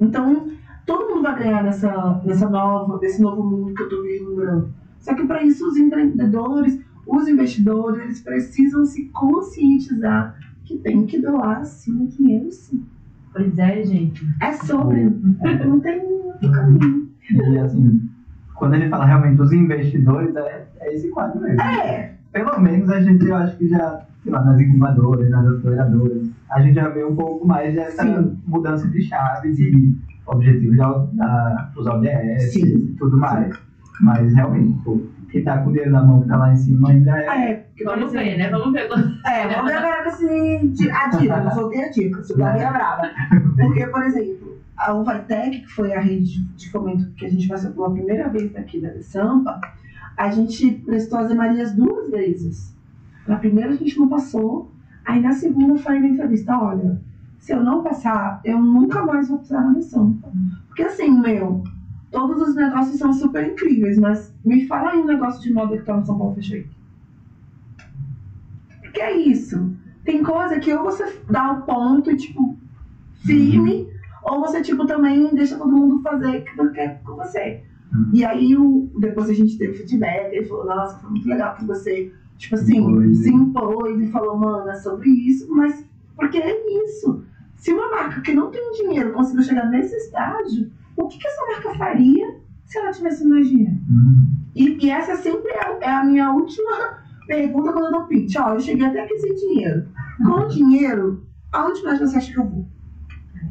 Então, 0.00 0.50
todo 0.84 1.08
mundo 1.08 1.22
vai 1.22 1.38
ganhar 1.38 1.62
nessa, 1.62 2.20
nessa 2.24 2.48
nova, 2.48 2.98
nesse 3.00 3.20
novo 3.20 3.42
mundo 3.42 3.74
que 3.74 3.82
eu 3.82 3.86
estou 3.86 4.02
vislumbrando. 4.02 4.74
Só 4.98 5.14
que 5.14 5.26
para 5.26 5.42
isso 5.42 5.66
os 5.66 5.76
empreendedores, 5.76 6.78
os 7.06 7.28
investidores, 7.28 8.02
eles 8.02 8.20
precisam 8.20 8.84
se 8.84 9.04
conscientizar 9.06 10.36
que 10.72 10.78
tem 10.78 11.06
que 11.06 11.20
doar 11.20 11.64
sim 11.64 12.04
o 12.04 12.08
dinheiro 12.08 12.50
sim. 12.50 12.84
Pois 13.32 13.58
é, 13.58 13.84
gente. 13.84 14.26
É 14.40 14.52
sobre. 14.52 15.04
Não 15.04 15.80
tem 15.80 16.00
outro 16.02 16.52
caminho. 16.52 17.10
E 17.30 17.58
assim, 17.58 18.08
quando 18.54 18.74
ele 18.74 18.88
fala 18.88 19.06
realmente 19.06 19.36
dos 19.36 19.52
investidores, 19.52 20.34
é, 20.36 20.66
é 20.80 20.94
esse 20.94 21.08
quadro 21.10 21.40
mesmo. 21.40 21.60
É. 21.60 22.14
Pelo 22.32 22.58
menos 22.60 22.88
a 22.90 23.00
gente, 23.00 23.24
eu 23.26 23.36
acho 23.36 23.56
que 23.56 23.68
já, 23.68 24.06
sei 24.22 24.32
lá, 24.32 24.44
nas 24.44 24.60
incubadoras, 24.60 25.30
nas 25.30 25.46
aceleradoras, 25.46 26.30
a 26.50 26.60
gente 26.60 26.74
já 26.74 26.88
vê 26.88 27.04
um 27.04 27.14
pouco 27.14 27.46
mais 27.46 27.74
dessa 27.74 28.02
Sim. 28.02 28.38
mudança 28.46 28.88
de 28.88 29.02
chave, 29.02 29.52
de 29.54 29.94
objetivos 30.26 30.76
da, 30.76 30.90
da, 31.12 31.70
dos 31.74 31.86
ODS 31.86 32.52
Sim. 32.52 32.66
e 32.66 32.96
tudo 32.98 33.16
mais. 33.16 33.54
Mas 34.00 34.34
realmente, 34.34 34.78
pô, 34.82 35.00
quem 35.32 35.42
tá 35.42 35.58
com 35.58 35.70
o 35.70 35.72
dinheiro 35.72 35.90
na 35.90 36.04
mão 36.04 36.20
que 36.20 36.28
tá 36.28 36.36
lá 36.36 36.52
em 36.52 36.56
cima 36.56 36.90
ainda 36.90 37.18
é. 37.18 37.50
É, 37.50 37.66
Vamos 37.84 38.12
ver, 38.12 38.36
né? 38.36 38.50
Vamos 38.50 38.72
ver. 38.72 38.84
É, 39.26 39.48
vamos 39.48 39.70
ver 39.72 39.78
agora 39.78 40.02
com 40.04 40.10
esse, 40.10 40.90
a 40.90 41.08
dica, 41.08 41.42
eu 41.42 41.50
soltei 41.50 41.84
a 41.84 41.90
dica, 41.90 42.22
se 42.22 42.34
o 42.34 42.36
Gabi 42.36 42.58
é 42.58 42.70
brava. 42.70 43.10
Porque, 43.56 43.86
por 43.86 44.02
exemplo, 44.04 44.58
a 44.76 44.92
Uvatec, 44.92 45.60
que 45.62 45.68
foi 45.68 45.94
a 45.94 46.00
rede 46.00 46.44
de 46.54 46.70
fomento 46.70 47.10
que 47.14 47.24
a 47.24 47.30
gente 47.30 47.48
passou 47.48 47.72
pela 47.72 47.90
primeira 47.90 48.28
vez 48.28 48.52
daqui 48.52 48.78
da 48.78 49.00
Sampa, 49.00 49.58
a 50.18 50.30
gente 50.30 50.70
prestou 50.84 51.18
as 51.20 51.34
Marias 51.34 51.72
duas 51.72 52.10
vezes. 52.10 52.76
Na 53.26 53.36
primeira 53.36 53.70
a 53.70 53.76
gente 53.76 53.98
não 53.98 54.08
passou, 54.08 54.70
aí 55.04 55.18
na 55.18 55.32
segunda 55.32 55.78
foi 55.78 55.98
na 55.98 56.08
entrevista, 56.08 56.54
olha, 56.58 57.00
se 57.38 57.52
eu 57.52 57.64
não 57.64 57.82
passar, 57.82 58.40
eu 58.44 58.60
nunca 58.60 59.02
mais 59.02 59.28
vou 59.28 59.38
precisar 59.38 59.62
na 59.62 59.80
Sampa. 59.80 60.30
Porque 60.68 60.82
assim, 60.82 61.10
meu, 61.10 61.64
todos 62.12 62.40
os 62.46 62.54
negócios 62.54 62.98
são 62.98 63.12
super 63.12 63.50
incríveis, 63.50 63.98
mas 63.98 64.32
me 64.44 64.66
fala 64.66 64.90
aí 64.90 65.00
um 65.00 65.06
negócio 65.06 65.42
de 65.42 65.52
moda 65.52 65.76
que 65.76 65.84
tá 65.84 65.96
no 65.96 66.04
São 66.04 66.18
Paulo 66.18 66.34
Fashion 66.34 66.56
Week. 66.56 66.70
Porque 68.82 69.00
é 69.00 69.16
isso. 69.16 69.74
Tem 70.04 70.22
coisa 70.22 70.60
que 70.60 70.72
ou 70.72 70.84
você 70.84 71.20
dá 71.30 71.52
o 71.52 71.62
ponto 71.62 72.10
e, 72.10 72.16
tipo, 72.16 72.56
firme, 73.24 73.88
ou 74.22 74.40
você, 74.40 74.60
tipo, 74.60 74.86
também 74.86 75.34
deixa 75.34 75.56
todo 75.56 75.72
mundo 75.72 76.02
fazer 76.02 76.44
o 76.58 76.68
que 76.68 76.74
quer 76.74 77.00
com 77.02 77.16
você. 77.16 77.62
Uhum. 77.92 78.10
E 78.12 78.24
aí, 78.24 78.56
o, 78.56 78.90
depois 78.98 79.30
a 79.30 79.34
gente 79.34 79.56
teve 79.56 79.74
feedback, 79.74 80.34
ele 80.34 80.46
falou, 80.46 80.66
nossa, 80.66 80.98
foi 80.98 81.10
muito 81.10 81.28
legal 81.28 81.56
que 81.56 81.64
você, 81.64 82.12
tipo 82.36 82.54
assim, 82.54 82.78
Impôs, 82.78 83.18
se 83.18 83.30
né? 83.30 83.36
impôs 83.36 84.00
e 84.00 84.10
falou, 84.10 84.36
mano, 84.36 84.68
é 84.68 84.74
sobre 84.76 85.08
isso, 85.08 85.52
mas 85.54 85.84
porque 86.16 86.38
é 86.38 86.84
isso. 86.84 87.24
Se 87.56 87.72
uma 87.72 87.88
marca 87.90 88.20
que 88.20 88.32
não 88.32 88.50
tem 88.50 88.72
dinheiro 88.72 89.12
conseguiu 89.12 89.44
chegar 89.44 89.70
nesse 89.70 89.94
estágio, 89.94 90.70
o 90.96 91.08
que, 91.08 91.18
que 91.18 91.26
essa 91.26 91.46
marca 91.46 91.74
faria 91.78 92.40
se 92.64 92.78
ela 92.78 92.90
tivesse 92.90 93.26
mais 93.26 93.48
dinheiro? 93.48 93.72
Hum, 93.90 94.26
E, 94.54 94.86
e 94.86 94.90
essa 94.90 95.16
sempre 95.16 95.50
é, 95.50 95.78
é 95.80 95.90
a 95.90 96.04
minha 96.04 96.30
última 96.32 96.98
pergunta 97.26 97.72
quando 97.72 97.86
eu 97.86 97.92
dou 97.92 98.06
pitch. 98.06 98.36
Ó, 98.36 98.54
eu 98.54 98.60
cheguei 98.60 98.86
até 98.86 99.02
aqui 99.04 99.18
sem 99.18 99.34
dinheiro. 99.34 99.86
Com 100.24 100.48
dinheiro, 100.48 101.26
aonde 101.52 101.82
mais 101.82 101.98
você 102.00 102.16
acha 102.16 102.32
que 102.32 102.38
eu 102.38 102.46
vou? 102.48 102.66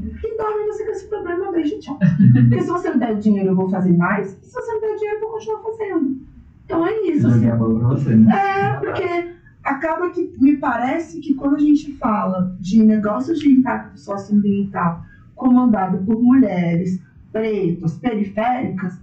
E 0.02 0.38
dorme 0.38 0.66
você 0.68 0.86
com 0.86 0.92
esse 0.92 1.08
problema, 1.08 1.52
beijo, 1.52 1.80
tchau. 1.80 1.98
Porque 2.34 2.62
se 2.62 2.68
você 2.68 2.92
me 2.92 3.00
der 3.00 3.16
dinheiro, 3.18 3.50
eu 3.50 3.56
vou 3.56 3.70
fazer 3.70 3.96
mais. 3.96 4.30
Se 4.42 4.54
você 4.54 4.74
me 4.76 4.82
der 4.82 4.96
dinheiro, 4.96 5.18
eu 5.18 5.22
vou 5.22 5.32
continuar 5.32 5.62
fazendo. 5.64 6.22
Então 6.66 6.86
é 6.88 7.02
isso. 7.08 7.28
assim. 7.28 7.48
pra 7.48 7.58
você, 7.58 8.16
né? 8.16 8.34
É, 8.34 8.74
porque 8.80 9.34
acaba 9.64 10.10
que 10.10 10.34
me 10.40 10.58
parece 10.58 11.20
que 11.20 11.34
quando 11.34 11.56
a 11.58 11.60
gente 11.60 11.92
fala 11.98 12.56
de 12.60 12.82
negócios 12.84 13.40
de 13.40 13.52
impacto 13.52 14.00
socioambiental 14.00 15.04
comandado 15.36 15.98
por 16.06 16.22
mulheres, 16.22 17.02
pretas, 17.32 17.98
periféricas, 17.98 19.00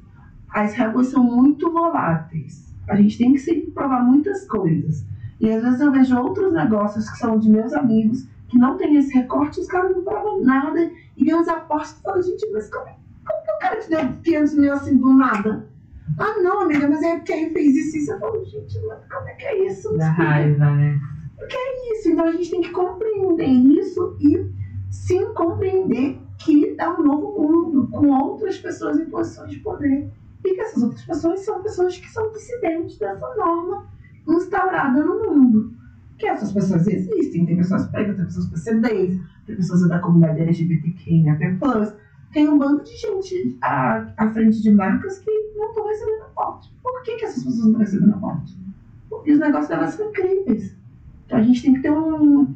as 0.50 0.74
réguas 0.74 1.08
são 1.08 1.22
muito 1.22 1.70
voláteis. 1.70 2.74
A 2.88 2.96
gente 2.96 3.18
tem 3.18 3.32
que 3.32 3.38
sempre 3.38 3.70
provar 3.70 4.02
muitas 4.02 4.46
coisas. 4.46 5.04
E 5.40 5.50
às 5.50 5.62
vezes 5.62 5.80
eu 5.80 5.92
vejo 5.92 6.18
outros 6.18 6.52
negócios 6.52 7.08
que 7.08 7.18
são 7.18 7.38
de 7.38 7.50
meus 7.50 7.72
amigos 7.72 8.26
que 8.48 8.58
não 8.58 8.76
tem 8.76 8.96
esse 8.96 9.12
recorte, 9.12 9.60
os 9.60 9.66
caras 9.66 9.94
não 9.94 10.02
provam 10.02 10.40
nada 10.42 10.90
e 11.16 11.24
vêm 11.24 11.34
os 11.34 11.48
apostos 11.48 11.98
e 11.98 12.02
falam, 12.02 12.22
gente, 12.22 12.50
mas 12.50 12.70
como, 12.70 12.86
como 12.86 13.44
que 13.44 13.52
o 13.52 13.58
cara 13.58 13.76
te 13.76 13.90
deu 13.90 14.00
500 14.22 14.54
mil 14.54 14.72
assim 14.72 14.96
do 14.96 15.12
nada? 15.12 15.68
Ah, 16.18 16.40
não, 16.42 16.62
amiga, 16.62 16.88
mas 16.88 17.02
é 17.02 17.20
quem 17.20 17.50
fez 17.50 17.76
isso 17.76 17.96
e 17.96 18.00
isso. 18.00 18.12
Eu 18.12 18.18
falo, 18.18 18.44
gente, 18.46 18.80
mas 18.86 18.98
como 19.10 19.28
é 19.28 19.34
que 19.34 19.44
é 19.44 19.66
isso? 19.66 19.96
Da 19.98 20.10
raiva, 20.10 20.70
né? 20.70 20.98
isso. 21.92 22.10
Então 22.10 22.26
a 22.26 22.32
gente 22.32 22.50
tem 22.50 22.60
que 22.62 22.70
compreender 22.70 23.46
isso 23.46 24.16
e 24.20 24.50
sim 24.90 25.32
compreender 25.34 26.18
que 26.38 26.76
é 26.78 26.88
um 26.88 27.02
novo 27.02 27.42
mundo 27.42 27.88
com 27.88 28.08
outras 28.08 28.58
pessoas 28.58 28.98
em 28.98 29.06
posições 29.06 29.50
de 29.50 29.58
poder. 29.58 30.10
E 30.44 30.54
que 30.54 30.60
essas 30.60 30.82
outras 30.82 31.04
pessoas 31.04 31.40
são 31.40 31.62
pessoas 31.62 31.98
que 31.98 32.08
são 32.08 32.30
dissidentes 32.32 32.98
dessa 32.98 33.34
norma 33.34 33.86
instaurada 34.26 35.04
no 35.04 35.34
mundo. 35.34 35.72
Que 36.16 36.26
essas 36.26 36.52
pessoas 36.52 36.86
existem, 36.86 37.44
tem 37.44 37.56
pessoas 37.56 37.86
pretas, 37.88 38.16
tem 38.16 38.24
pessoas 38.24 38.46
PCDs, 38.48 39.20
tem 39.46 39.56
pessoas 39.56 39.88
da 39.88 39.98
comunidade 39.98 40.40
LGBTQIA+, 40.40 41.36
tem 42.32 42.48
um 42.48 42.58
bando 42.58 42.84
de 42.84 42.96
gente 42.96 43.58
à, 43.62 44.12
à 44.16 44.30
frente 44.30 44.62
de 44.62 44.70
marcas 44.70 45.18
que 45.18 45.30
não 45.56 45.68
estão 45.68 45.86
recebendo 45.86 46.22
aporte. 46.22 46.72
Por 46.82 47.02
que, 47.02 47.16
que 47.16 47.24
essas 47.24 47.42
pessoas 47.42 47.58
não 47.58 47.66
estão 47.66 47.80
recebendo 47.80 48.14
aporte? 48.14 48.58
Porque 49.08 49.32
os 49.32 49.38
negócios 49.38 49.68
delas 49.68 49.94
são 49.94 50.10
incríveis. 50.10 50.76
Então 51.26 51.38
a 51.38 51.42
gente 51.42 51.62
tem 51.62 51.74
que 51.74 51.80
ter 51.80 51.90
um. 51.90 52.54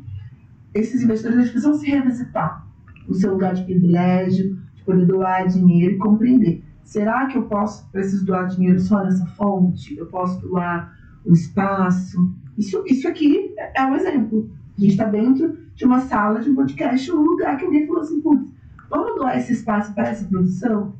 Esses 0.75 1.03
investidores 1.03 1.51
precisam 1.51 1.75
se 1.75 1.87
revisitar 1.87 2.67
o 3.09 3.15
seu 3.15 3.33
lugar 3.33 3.55
de 3.55 3.65
privilégio, 3.65 4.59
de 4.75 4.85
poder 4.85 5.07
doar 5.07 5.47
dinheiro 5.47 5.95
e 5.95 5.99
compreender. 5.99 6.65
Será 6.83 7.27
que 7.27 7.39
eu 7.39 7.43
posso, 7.45 7.89
preciso 7.91 8.25
doar 8.27 8.49
dinheiro 8.49 8.79
só 8.81 9.03
nessa 9.03 9.25
fonte? 9.27 9.97
Eu 9.97 10.07
posso 10.07 10.41
doar 10.41 10.97
o 11.25 11.33
espaço? 11.33 12.35
Isso, 12.59 12.83
isso 12.87 13.09
aqui 13.09 13.55
é 13.59 13.83
é 13.83 13.87
um 13.87 13.95
exemplo. 13.95 14.51
A 14.77 14.81
gente 14.81 14.93
está 14.93 15.05
dentro 15.05 15.57
de 15.75 15.85
uma 15.85 16.01
sala 16.01 16.41
de 16.41 16.51
um 16.51 16.55
podcast, 16.55 17.11
um 17.13 17.23
lugar 17.23 17.57
que 17.57 17.65
alguém 17.65 17.87
falou 17.87 18.03
assim, 18.03 18.21
putz, 18.21 18.53
vamos 18.91 19.15
doar 19.17 19.37
esse 19.37 19.53
espaço 19.53 19.95
para 19.95 20.09
essa 20.09 20.25
produção? 20.27 20.95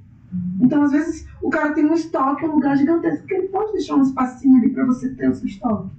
Então, 0.61 0.83
às 0.83 0.93
vezes, 0.93 1.29
o 1.43 1.51
cara 1.51 1.73
tem 1.73 1.85
um 1.85 1.93
estoque, 1.93 2.47
um 2.47 2.55
lugar 2.55 2.77
gigantesco, 2.77 3.21
porque 3.21 3.35
ele 3.35 3.49
pode 3.49 3.73
deixar 3.73 3.97
um 3.97 4.03
espacinho 4.03 4.57
ali 4.59 4.71
para 4.71 4.87
você 4.87 5.11
ter 5.11 5.29
o 5.29 5.35
seu 5.35 5.47
estoque. 5.47 5.91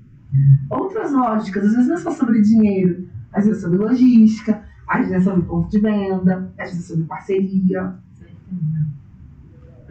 Outras 0.70 1.12
lógicas, 1.12 1.66
às 1.66 1.74
vezes 1.74 1.88
não 1.88 1.96
é 1.96 2.00
só 2.00 2.12
sobre 2.12 2.42
dinheiro, 2.42 3.08
às 3.32 3.46
vezes 3.46 3.60
é 3.60 3.66
sobre 3.68 3.78
logística, 3.78 4.63
vezes 4.92 5.12
é 5.12 5.20
sobre 5.22 5.42
ponto 5.44 5.70
de 5.70 5.80
venda, 5.80 6.52
vezes 6.58 6.80
é 6.80 6.88
sobre 6.88 7.04
parceria. 7.06 7.96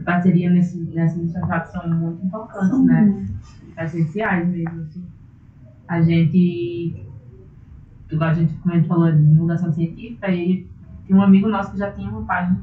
Parceria 0.05 0.51
nesse, 0.51 0.79
nessa 0.79 1.17
iniciativa 1.17 1.65
são 1.67 1.89
muito 1.89 2.27
importantes, 2.27 2.69
São 2.69 2.85
né? 2.85 3.03
muito. 3.03 3.33
essenciais 3.79 4.49
mesmo. 4.49 4.83
Assim. 4.83 5.05
A 5.87 6.03
gente 6.03 7.07
igual 8.13 8.31
a 8.31 8.35
gente, 8.35 8.55
como 8.55 8.75
a 8.75 8.77
gente 8.77 8.89
falou, 8.89 9.11
de 9.11 9.25
divulgação 9.25 9.73
científica, 9.73 10.31
e 10.31 10.67
tem 11.07 11.17
um 11.17 11.23
amigo 11.23 11.49
nosso 11.49 11.73
que 11.73 11.79
já 11.79 11.91
tinha 11.93 12.09
uma 12.11 12.23
página. 12.25 12.61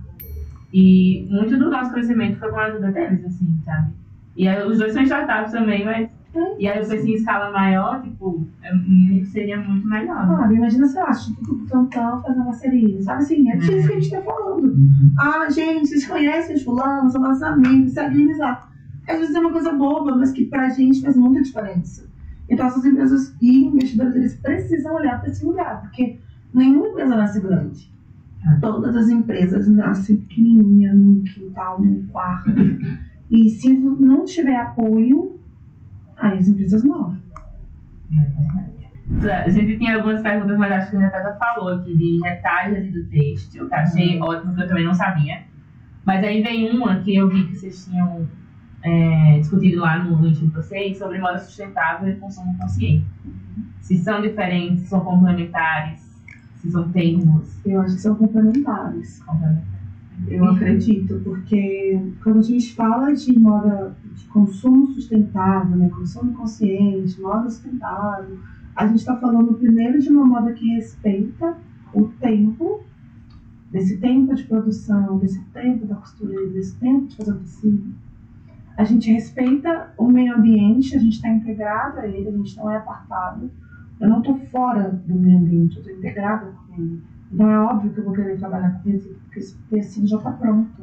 E 0.72 1.28
muito 1.30 1.58
do 1.58 1.70
nosso 1.70 1.92
crescimento 1.92 2.38
foi 2.38 2.50
com 2.50 2.58
a 2.58 2.66
ajuda 2.66 2.92
deles, 2.92 3.26
assim, 3.26 3.60
sabe? 3.66 3.94
E 4.38 4.48
os 4.64 4.78
dois 4.78 4.94
são 4.94 5.02
startups 5.04 5.52
também, 5.52 5.84
mas. 5.84 6.19
E 6.60 6.68
aí 6.68 6.78
eu 6.80 6.88
pensei 6.88 7.12
em 7.12 7.16
escala 7.16 7.52
maior, 7.52 8.02
tipo, 8.02 8.46
é, 8.62 8.72
seria 9.26 9.60
muito 9.60 9.88
melhor. 9.88 10.28
né? 10.28 10.36
Sabe, 10.38 10.56
imagina, 10.56 10.88
sei 10.88 11.02
lá, 11.02 11.10
Instituto 11.10 11.56
Butantan 11.56 12.22
fazer 12.22 12.36
uma 12.36 12.46
parceria, 12.46 13.02
sabe 13.02 13.24
assim, 13.24 13.50
é 13.50 13.58
disso 13.58 13.88
que 13.88 13.94
a 13.94 14.00
gente 14.00 14.12
tá 14.12 14.22
falando. 14.22 14.64
Uhum. 14.66 15.14
Ah, 15.18 15.50
gente, 15.50 15.88
vocês 15.88 16.08
conhecem 16.08 16.56
os 16.56 16.64
fulanos, 16.64 17.14
são 17.14 17.22
nossos 17.22 17.42
amigos, 17.44 17.94
segue 17.94 18.22
eles 18.22 18.38
lá. 18.38 18.70
Às 19.08 19.18
vezes 19.18 19.34
é 19.36 19.40
uma 19.40 19.52
coisa 19.52 19.72
boba, 19.74 20.16
mas 20.16 20.32
que 20.32 20.46
pra 20.46 20.70
gente 20.70 21.02
faz 21.02 21.16
muita 21.18 21.42
diferença. 21.42 22.08
Então 22.48 22.68
essas 22.68 22.86
empresas 22.86 23.36
e 23.42 23.66
investidores, 23.66 24.16
eles 24.16 24.36
precisam 24.36 24.94
olhar 24.96 25.20
para 25.20 25.30
esse 25.30 25.44
lugar, 25.44 25.82
porque 25.82 26.20
nenhuma 26.54 26.90
empresa 26.90 27.16
nasce 27.16 27.40
grande. 27.42 27.92
Todas 28.62 28.96
as 28.96 29.10
empresas 29.10 29.68
nascem 29.68 30.18
pequenininha, 30.18 30.94
num 30.94 31.24
quintal, 31.24 31.82
num 31.82 32.06
quarto. 32.08 32.52
E 33.30 33.50
se 33.50 33.72
não 33.74 34.26
tiver 34.26 34.56
apoio, 34.58 35.39
aí 36.20 36.38
as 36.38 36.48
empresas 36.48 36.84
morrem. 36.84 37.22
A 39.46 39.50
gente 39.50 39.78
tinha 39.78 39.96
algumas 39.96 40.22
perguntas, 40.22 40.58
mas 40.58 40.72
acho 40.72 40.92
que 40.92 40.98
a 40.98 41.00
Natália 41.00 41.34
falou 41.34 41.70
aqui 41.70 41.98
de 41.98 42.20
retalhos 42.24 42.86
e 42.86 42.92
do 42.92 43.06
texto, 43.06 43.52
que 43.52 43.58
eu 43.58 43.68
achei 43.72 44.22
ótimo, 44.22 44.54
que 44.54 44.62
eu 44.62 44.68
também 44.68 44.86
não 44.86 44.94
sabia. 44.94 45.42
Mas 46.06 46.24
aí 46.24 46.42
vem 46.44 46.70
uma 46.70 47.00
que 47.00 47.16
eu 47.16 47.28
vi 47.28 47.48
que 47.48 47.56
vocês 47.56 47.86
tinham 47.86 48.28
é, 48.84 49.40
discutido 49.40 49.82
lá 49.82 50.04
no, 50.04 50.28
Instituto 50.28 50.52
de 50.52 50.56
vocês 50.56 50.98
sobre 50.98 51.20
moda 51.20 51.40
sustentável 51.40 52.10
e 52.10 52.16
consumo 52.18 52.56
consciente. 52.58 53.06
Se 53.82 53.98
são 53.98 54.22
diferentes, 54.22 54.84
se 54.84 54.90
são 54.90 55.02
complementares, 55.02 56.02
se 56.58 56.72
são 56.72 56.90
termos 56.92 57.60
Eu 57.66 57.82
acho 57.82 57.96
que 57.96 58.02
são 58.02 58.16
complementares. 58.16 59.24
complementares. 59.24 59.80
Eu 60.28 60.46
acredito, 60.46 61.22
porque 61.24 62.00
quando 62.22 62.40
a 62.40 62.44
gente 62.44 62.76
fala 62.76 63.14
de 63.14 63.40
moda 63.40 63.96
de 64.20 64.26
consumo 64.28 64.88
sustentável, 64.92 65.76
né, 65.78 65.90
consumo 65.90 66.34
consciente, 66.34 67.20
moda 67.22 67.50
sustentável, 67.50 68.38
a 68.76 68.88
gente 68.88 69.00
está 69.00 69.16
falando 69.18 69.54
primeiro 69.56 70.00
de 70.00 70.10
uma 70.10 70.26
moda 70.26 70.54
que 70.54 70.76
respeita 70.76 71.58
o 71.94 72.06
tempo, 72.20 72.84
desse 73.72 73.98
tempo 73.98 74.36
de 74.36 74.44
produção, 74.44 75.18
desse 75.18 75.44
tempo 75.46 75.86
da 75.86 75.96
costureira, 75.96 76.48
desse 76.48 76.76
tempo 76.78 77.08
de 77.08 77.16
fazer 77.16 77.32
o 77.32 77.40
tecido. 77.40 77.94
A 78.78 78.84
gente 78.84 79.12
respeita 79.12 79.94
o 79.98 80.08
meio 80.08 80.36
ambiente, 80.36 80.96
a 80.96 81.00
gente 81.00 81.16
está 81.16 81.30
integrado 81.30 82.00
a 82.00 82.08
ele, 82.08 82.30
a 82.30 82.32
gente 82.32 82.56
não 82.56 82.72
é 82.72 82.78
apartado. 82.78 83.52
Eu 84.00 84.08
não 84.08 84.20
estou 84.20 84.38
fora 84.50 84.90
do 85.06 85.14
meio 85.14 85.38
ambiente, 85.38 85.76
eu 85.76 85.82
estou 85.82 85.98
integrada 85.98 86.46
com 86.46 86.82
ele. 86.82 87.04
Então 87.32 87.50
é 87.50 87.60
óbvio 87.60 87.92
que 87.92 88.00
eu 88.00 88.06
vou 88.06 88.14
querer 88.14 88.38
trabalhar 88.38 88.72
com 88.72 88.90
tecido, 88.90 89.16
porque 89.26 89.40
esse 89.40 89.58
tecido 89.70 90.08
já 90.08 90.18
está 90.18 90.32
pronto. 90.32 90.82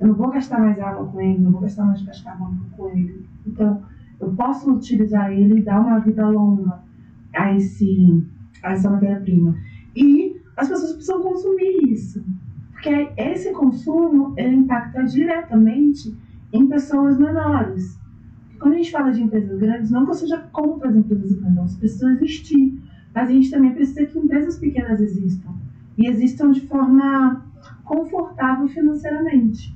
Eu 0.00 0.08
não 0.08 0.14
vou 0.14 0.30
gastar 0.30 0.60
mais 0.60 0.78
água 0.78 1.06
com 1.06 1.20
ele, 1.20 1.38
não 1.38 1.52
vou 1.52 1.60
gastar 1.60 1.84
mais 1.84 2.02
gás 2.02 2.20
carbônico 2.20 2.64
com 2.76 2.88
ele. 2.90 3.26
Então, 3.46 3.82
eu 4.20 4.32
posso 4.32 4.72
utilizar 4.72 5.30
ele 5.32 5.58
e 5.58 5.62
dar 5.62 5.80
uma 5.80 5.98
vida 5.98 6.28
longa 6.28 6.80
a, 7.34 7.54
esse, 7.54 8.22
a 8.62 8.72
essa 8.72 8.90
matéria-prima. 8.90 9.56
E 9.94 10.40
as 10.56 10.68
pessoas 10.68 10.92
precisam 10.92 11.22
consumir 11.22 11.92
isso. 11.92 12.24
Porque 12.72 13.10
esse 13.16 13.52
consumo 13.52 14.34
ele 14.36 14.56
impacta 14.56 15.02
diretamente 15.04 16.14
em 16.52 16.66
pessoas 16.66 17.18
menores. 17.18 17.98
Quando 18.58 18.74
a 18.74 18.76
gente 18.76 18.90
fala 18.90 19.12
de 19.12 19.22
empresas 19.22 19.58
grandes, 19.58 19.90
não 19.90 20.04
que 20.04 20.10
eu 20.10 20.14
seja 20.14 20.38
contra 20.52 20.88
as 20.88 20.96
empresas 20.96 21.32
grandes, 21.32 21.58
elas 21.58 21.76
precisam 21.76 22.10
existir. 22.12 22.82
Mas 23.14 23.28
a 23.28 23.32
gente 23.32 23.50
também 23.50 23.72
precisa 23.72 24.04
que 24.06 24.18
empresas 24.18 24.58
pequenas 24.58 25.00
existam. 25.00 25.54
E 25.96 26.08
existam 26.08 26.52
de 26.52 26.60
forma 26.62 27.44
confortável 27.84 28.68
financeiramente. 28.68 29.74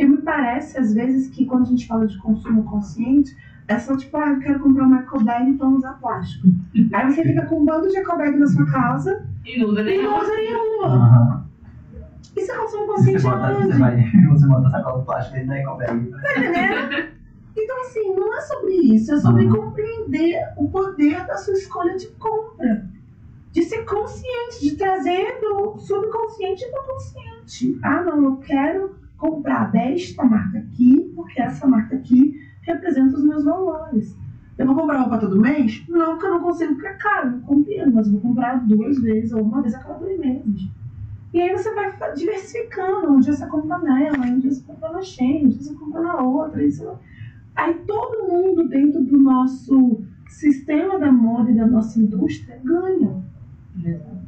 Porque 0.00 0.12
me 0.12 0.22
parece, 0.22 0.78
às 0.78 0.94
vezes, 0.94 1.28
que 1.28 1.44
quando 1.44 1.62
a 1.64 1.66
gente 1.66 1.86
fala 1.86 2.06
de 2.06 2.16
consumo 2.18 2.64
consciente, 2.64 3.36
é 3.68 3.78
só 3.78 3.94
tipo, 3.94 4.16
ah, 4.16 4.30
eu 4.30 4.38
quero 4.40 4.60
comprar 4.60 4.84
uma 4.84 5.00
ecobag 5.00 5.50
então 5.50 5.74
usar 5.76 5.92
plástico. 6.00 6.48
Aí 6.94 7.12
você 7.12 7.22
fica 7.22 7.44
com 7.44 7.60
um 7.60 7.64
bando 7.66 7.86
de 7.86 7.98
ecobag 7.98 8.34
na 8.38 8.46
sua 8.46 8.64
casa 8.64 9.28
E 9.44 9.58
não 9.58 9.68
usa 9.68 9.82
e 9.82 9.84
nenhuma. 9.84 10.08
não 10.10 10.18
usa 10.22 10.36
nenhuma. 10.36 10.86
Aham. 10.86 11.50
Isso 12.34 12.50
é 12.50 12.56
consumo 12.56 12.86
Você 12.86 12.92
consciente 13.12 13.22
bota, 13.22 13.54
você, 13.54 13.78
vai, 13.78 14.04
você 14.30 14.46
bota 14.48 14.68
a 14.68 14.70
sacola 14.70 14.98
de 15.00 15.04
plástico 15.04 15.34
dentro 15.34 15.48
da 15.50 15.58
ecobag. 15.58 16.10
Tá 16.10 16.38
entendendo? 16.38 17.10
Então, 17.58 17.80
assim, 17.82 18.14
não 18.16 18.34
é 18.38 18.40
sobre 18.40 18.72
isso, 18.94 19.12
é 19.12 19.18
sobre 19.18 19.44
Uhum. 19.44 19.50
compreender 19.54 20.38
o 20.56 20.70
poder 20.70 21.26
da 21.26 21.36
sua 21.36 21.52
escolha 21.52 21.94
de 21.96 22.06
compra. 22.16 22.88
De 23.52 23.62
ser 23.64 23.84
consciente, 23.84 24.60
de 24.62 24.76
trazer 24.76 25.40
do 25.42 25.76
subconsciente 25.78 26.64
para 26.70 26.80
o 26.80 26.86
consciente. 26.86 27.78
Ah, 27.84 28.02
não, 28.02 28.24
eu 28.24 28.36
quero 28.38 28.99
comprar 29.20 29.70
desta 29.70 30.24
marca 30.24 30.58
aqui, 30.58 31.12
porque 31.14 31.40
essa 31.40 31.66
marca 31.66 31.94
aqui 31.94 32.40
representa 32.62 33.16
os 33.16 33.24
meus 33.24 33.44
valores. 33.44 34.16
Eu 34.56 34.66
vou 34.66 34.74
comprar 34.74 35.00
roupa 35.00 35.18
todo 35.18 35.40
mês? 35.40 35.84
Não, 35.88 36.12
porque 36.12 36.26
eu 36.26 36.30
não 36.30 36.40
consigo, 36.40 36.72
porque 36.74 36.88
é 36.88 36.94
caro, 36.94 37.30
não 37.30 37.40
compreendo, 37.40 37.94
mas 37.94 38.06
eu 38.06 38.14
vou 38.14 38.22
comprar 38.22 38.66
duas 38.66 38.98
vezes 38.98 39.32
ou 39.32 39.42
uma 39.42 39.62
vez 39.62 39.74
a 39.74 39.78
cada 39.78 39.94
dois 39.94 40.18
meses. 40.18 40.68
E 41.32 41.40
aí 41.40 41.52
você 41.52 41.72
vai 41.74 41.92
diversificando. 42.14 43.12
Um 43.12 43.20
dia 43.20 43.32
você 43.32 43.46
compra 43.46 43.78
nela, 43.78 44.18
um 44.18 44.38
dia 44.38 44.50
você 44.50 44.62
compra 44.62 44.92
na 44.92 45.02
Shein, 45.02 45.46
um 45.46 45.48
dia 45.48 45.62
você 45.62 45.74
compra 45.74 46.00
na 46.00 46.16
outra. 46.22 46.64
Isso... 46.64 46.90
Aí 47.54 47.74
todo 47.86 48.26
mundo 48.26 48.68
dentro 48.68 49.02
do 49.02 49.18
nosso 49.18 50.02
sistema 50.28 50.98
da 50.98 51.12
moda 51.12 51.50
e 51.50 51.56
da 51.56 51.66
nossa 51.66 52.00
indústria 52.00 52.58
ganha. 52.64 53.22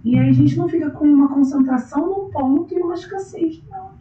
E 0.05 0.19
aí 0.19 0.29
a 0.29 0.33
gente 0.33 0.57
não 0.57 0.69
fica 0.69 0.91
com 0.91 1.07
uma 1.07 1.29
concentração 1.29 2.07
num 2.07 2.31
ponto 2.31 2.75
e 2.75 2.81
uma 2.81 2.95
escassez 2.95 3.63
outro. 3.71 3.92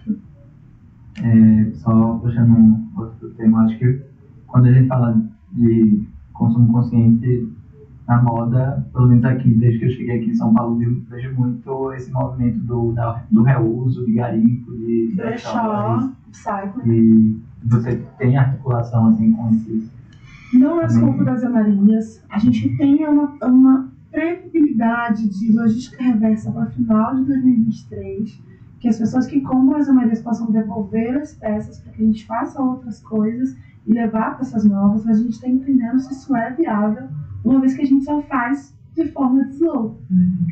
É, 1.23 1.71
só 1.75 2.15
puxando 2.17 2.49
um 2.51 2.87
outro 2.97 3.29
tema, 3.31 3.63
acho 3.65 3.77
que 3.77 4.01
quando 4.47 4.65
a 4.67 4.71
gente 4.73 4.87
fala 4.87 5.21
de 5.53 6.03
consumo 6.33 6.71
consciente 6.73 7.47
na 8.07 8.21
moda, 8.21 8.85
pelo 8.91 9.07
menos 9.07 9.23
aqui, 9.25 9.53
desde 9.53 9.79
que 9.79 9.85
eu 9.85 9.89
cheguei 9.91 10.15
aqui 10.17 10.29
em 10.31 10.35
São 10.35 10.53
Paulo, 10.53 10.81
eu 10.81 11.01
vejo 11.09 11.33
muito 11.35 11.93
esse 11.93 12.11
movimento 12.11 12.59
do, 12.65 12.91
da- 12.93 13.23
do 13.31 13.43
reuso, 13.43 14.05
de 14.05 14.13
garimpo, 14.13 14.71
de 14.75 15.13
Brechó, 15.15 16.09
cycle. 16.31 16.91
E 16.91 17.41
você 17.63 17.95
tem 18.17 18.35
articulação 18.37 19.07
assim 19.09 19.31
com 19.33 19.49
esses. 19.49 19.91
Não 20.53 20.81
é 20.81 20.85
escopo 20.85 21.23
das 21.23 21.43
Marias. 21.49 22.23
A 22.29 22.39
gente 22.39 22.75
tem 22.77 23.07
uma, 23.07 23.37
uma 23.43 23.89
previsibilidade 24.11 25.29
de 25.29 25.53
logística 25.53 26.03
reversa 26.03 26.51
para 26.51 26.65
final 26.65 27.15
de 27.15 27.25
2023, 27.25 28.43
que 28.81 28.89
as 28.89 28.97
pessoas 28.97 29.27
que 29.27 29.39
compram 29.41 29.79
as 29.79 29.87
Marias 29.87 30.21
possam 30.21 30.51
devolver 30.51 31.15
as 31.17 31.35
peças 31.35 31.79
para 31.79 31.93
que 31.93 32.01
a 32.01 32.05
gente 32.05 32.25
faça 32.25 32.61
outras 32.61 32.99
coisas 32.99 33.55
e 33.85 33.93
levar 33.93 34.37
peças 34.37 34.65
novas, 34.65 35.05
mas 35.05 35.19
a 35.19 35.23
gente 35.23 35.33
está 35.33 35.47
entendendo 35.47 35.99
se 35.99 36.11
isso 36.11 36.35
é 36.35 36.51
viável, 36.51 37.07
uma 37.45 37.61
vez 37.61 37.75
que 37.75 37.83
a 37.83 37.85
gente 37.85 38.03
só 38.03 38.21
faz 38.23 38.75
de 38.95 39.05
forma 39.11 39.45
de 39.45 39.51
slow. 39.53 40.01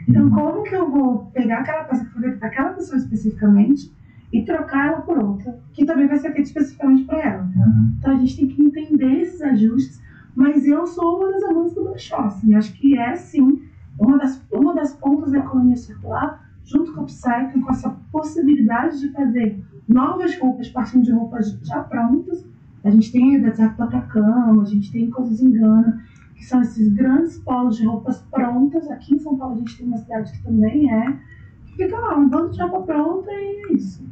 Então, 0.08 0.30
como 0.30 0.64
que 0.64 0.76
eu 0.76 0.90
vou 0.90 1.26
pegar 1.34 1.60
aquela 1.60 1.84
peça 1.86 2.06
que 2.06 2.12
foi 2.12 2.22
feita 2.22 2.38
para 2.38 2.48
aquela 2.48 2.70
pessoa 2.74 2.98
especificamente 2.98 3.92
e 4.32 4.44
trocar 4.44 4.88
ela 4.88 5.02
por 5.02 5.18
outra, 5.18 5.60
que 5.74 5.84
também 5.84 6.08
vai 6.08 6.18
ser 6.18 6.32
feita 6.32 6.48
especificamente 6.48 7.06
para 7.06 7.20
ela? 7.20 7.44
Uhum. 7.44 7.96
Então 7.98 8.14
a 8.14 8.18
gente 8.18 8.38
tem 8.38 8.48
que 8.48 8.62
entender 8.62 9.22
esses 9.22 9.42
ajustes, 9.42 10.00
mas 10.36 10.68
eu 10.68 10.86
sou 10.86 11.18
uma 11.18 11.32
das 11.32 11.44
amantes 11.44 11.74
do 11.74 11.84
brechó, 11.84 12.20
assim, 12.20 12.54
acho 12.54 12.74
que 12.74 12.96
é 12.96 13.16
sim 13.16 13.64
uma 14.00 14.18
das, 14.18 14.42
uma 14.52 14.74
das 14.74 14.94
pontas 14.94 15.32
da 15.32 15.40
economia 15.40 15.76
circular, 15.76 16.49
junto 16.70 16.94
com 16.94 17.02
o 17.02 17.04
upcycling, 17.04 17.62
com 17.62 17.72
essa 17.72 17.90
possibilidade 18.12 19.00
de 19.00 19.12
fazer 19.12 19.64
novas 19.88 20.38
roupas 20.38 20.70
partindo 20.70 21.04
de 21.04 21.12
roupas 21.12 21.52
já 21.64 21.84
prontas. 21.84 22.46
A 22.84 22.90
gente 22.90 23.12
tem 23.12 23.38
o 23.38 23.42
deserto 23.42 23.78
do 23.78 23.84
Atacama, 23.84 24.62
a 24.62 24.66
gente 24.66 24.92
tem 24.92 25.10
coisas 25.10 25.42
em 25.42 25.52
Gana, 25.52 26.02
que 26.36 26.46
são 26.46 26.62
esses 26.62 26.94
grandes 26.94 27.38
polos 27.40 27.78
de 27.78 27.86
roupas 27.86 28.22
prontas. 28.32 28.90
Aqui 28.90 29.16
em 29.16 29.20
São 29.20 29.36
Paulo 29.36 29.56
a 29.56 29.58
gente 29.58 29.78
tem 29.78 29.88
uma 29.88 29.98
cidade 29.98 30.32
que 30.32 30.44
também 30.44 30.92
é, 30.92 31.18
que 31.66 31.84
fica 31.84 31.98
lá, 31.98 32.18
um 32.18 32.30
bando 32.30 32.52
de 32.52 32.62
roupa 32.62 32.82
pronta 32.82 33.32
e 33.32 33.36
é 33.36 33.74
isso. 33.74 34.08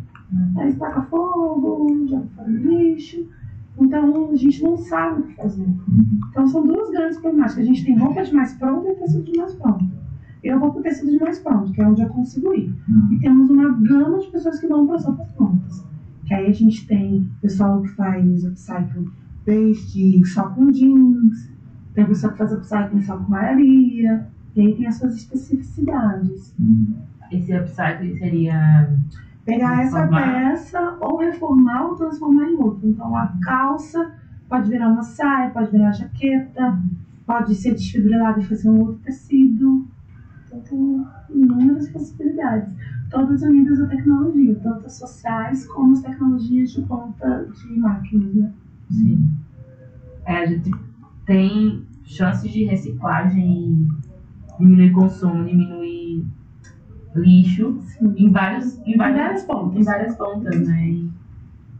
Aí 0.57 0.73
taca 0.73 1.03
fogo, 1.03 2.05
joga 2.07 2.27
fora 2.35 2.49
no 2.49 2.57
lixo. 2.57 3.29
Então 3.79 4.31
a 4.31 4.35
gente 4.35 4.63
não 4.63 4.75
sabe 4.75 5.21
o 5.21 5.23
que 5.27 5.35
fazer. 5.35 5.67
Então 6.29 6.47
são 6.47 6.65
duas 6.65 6.89
grandes 6.89 7.19
problemáticas. 7.19 7.63
A 7.63 7.67
gente 7.67 7.85
tem 7.85 7.97
roupa 7.97 8.23
de 8.23 8.33
mais 8.33 8.53
pronta 8.55 8.89
e 8.89 8.95
tecido 8.95 9.31
de 9.31 9.37
mais 9.37 9.53
pronto. 9.53 9.85
Eu 10.47 10.59
vou 10.59 10.71
para 10.71 10.79
o 10.79 10.83
tecido 10.83 11.11
de 11.11 11.19
mais 11.19 11.39
pronto, 11.39 11.71
que 11.71 11.81
é 11.81 11.87
onde 11.87 12.01
eu 12.01 12.09
consigo 12.09 12.53
ir. 12.53 12.73
Uhum. 12.87 13.13
E 13.13 13.19
temos 13.19 13.49
uma 13.49 13.71
gama 13.71 14.19
de 14.19 14.27
pessoas 14.27 14.59
que 14.59 14.67
vão 14.67 14.87
para 14.87 14.95
as 14.95 15.05
roupas 15.05 15.27
prontas. 15.31 15.85
Que 16.25 16.33
aí 16.33 16.47
a 16.47 16.53
gente 16.53 16.87
tem 16.87 17.29
pessoal 17.41 17.81
que 17.81 17.89
faz 17.89 18.45
upcycling 18.45 19.09
desde 19.45 20.25
só 20.25 20.49
com 20.49 20.69
jeans, 20.71 21.49
tem 21.93 22.05
pessoa 22.05 22.33
que 22.33 22.37
faz 22.37 22.51
upcycling 22.51 23.01
só 23.01 23.17
com 23.17 23.31
maioria, 23.31 24.27
e 24.55 24.61
aí 24.61 24.75
tem 24.75 24.87
as 24.87 24.95
suas 24.95 25.15
especificidades. 25.15 26.53
Uhum. 26.59 26.95
Esse 27.31 27.53
upcycling 27.53 28.17
seria. 28.17 28.89
pegar 29.45 29.83
essa 29.83 30.05
peça 30.07 30.97
ou 30.99 31.17
reformar 31.17 31.85
ou 31.85 31.95
transformar 31.95 32.49
em 32.49 32.55
outra. 32.55 32.87
Então 32.87 33.15
a 33.15 33.27
calça 33.41 34.11
pode 34.49 34.69
virar 34.69 34.89
uma 34.89 35.03
saia, 35.03 35.49
pode 35.49 35.71
virar 35.71 35.91
jaqueta, 35.93 36.77
pode 37.25 37.55
ser 37.55 37.73
desfibrilada 37.73 38.39
e 38.39 38.43
fazer 38.45 38.69
um 38.69 38.79
outro 38.79 38.99
tecido. 39.03 39.86
Tem 40.69 41.05
inúmeras 41.29 41.89
possibilidades, 41.89 42.73
todas 43.09 43.41
unidas 43.41 43.79
à 43.81 43.87
tecnologia, 43.87 44.55
tanto 44.55 44.85
as 44.85 44.93
sociais 44.93 45.65
como 45.67 45.93
as 45.93 46.01
tecnologias 46.01 46.71
de 46.71 46.81
ponta 46.83 47.45
de 47.45 47.79
máquinas, 47.79 48.33
né? 48.33 48.53
Sim. 48.89 49.31
É, 50.25 50.37
a 50.37 50.45
gente 50.45 50.71
tem 51.25 51.85
chances 52.03 52.51
de 52.51 52.63
reciclagem, 52.65 53.87
diminuir 54.59 54.91
consumo, 54.91 55.45
diminuir 55.45 56.25
lixo 57.15 57.79
Sim. 57.81 58.13
em 58.17 58.29
vários, 58.29 58.77
em 58.79 58.93
Em 58.93 58.97
várias, 58.97 59.17
várias 59.23 59.43
pontas. 59.43 59.79
em 59.79 59.83
várias 59.83 60.15
pontas, 60.15 60.67
né? 60.67 60.89
E 60.89 61.09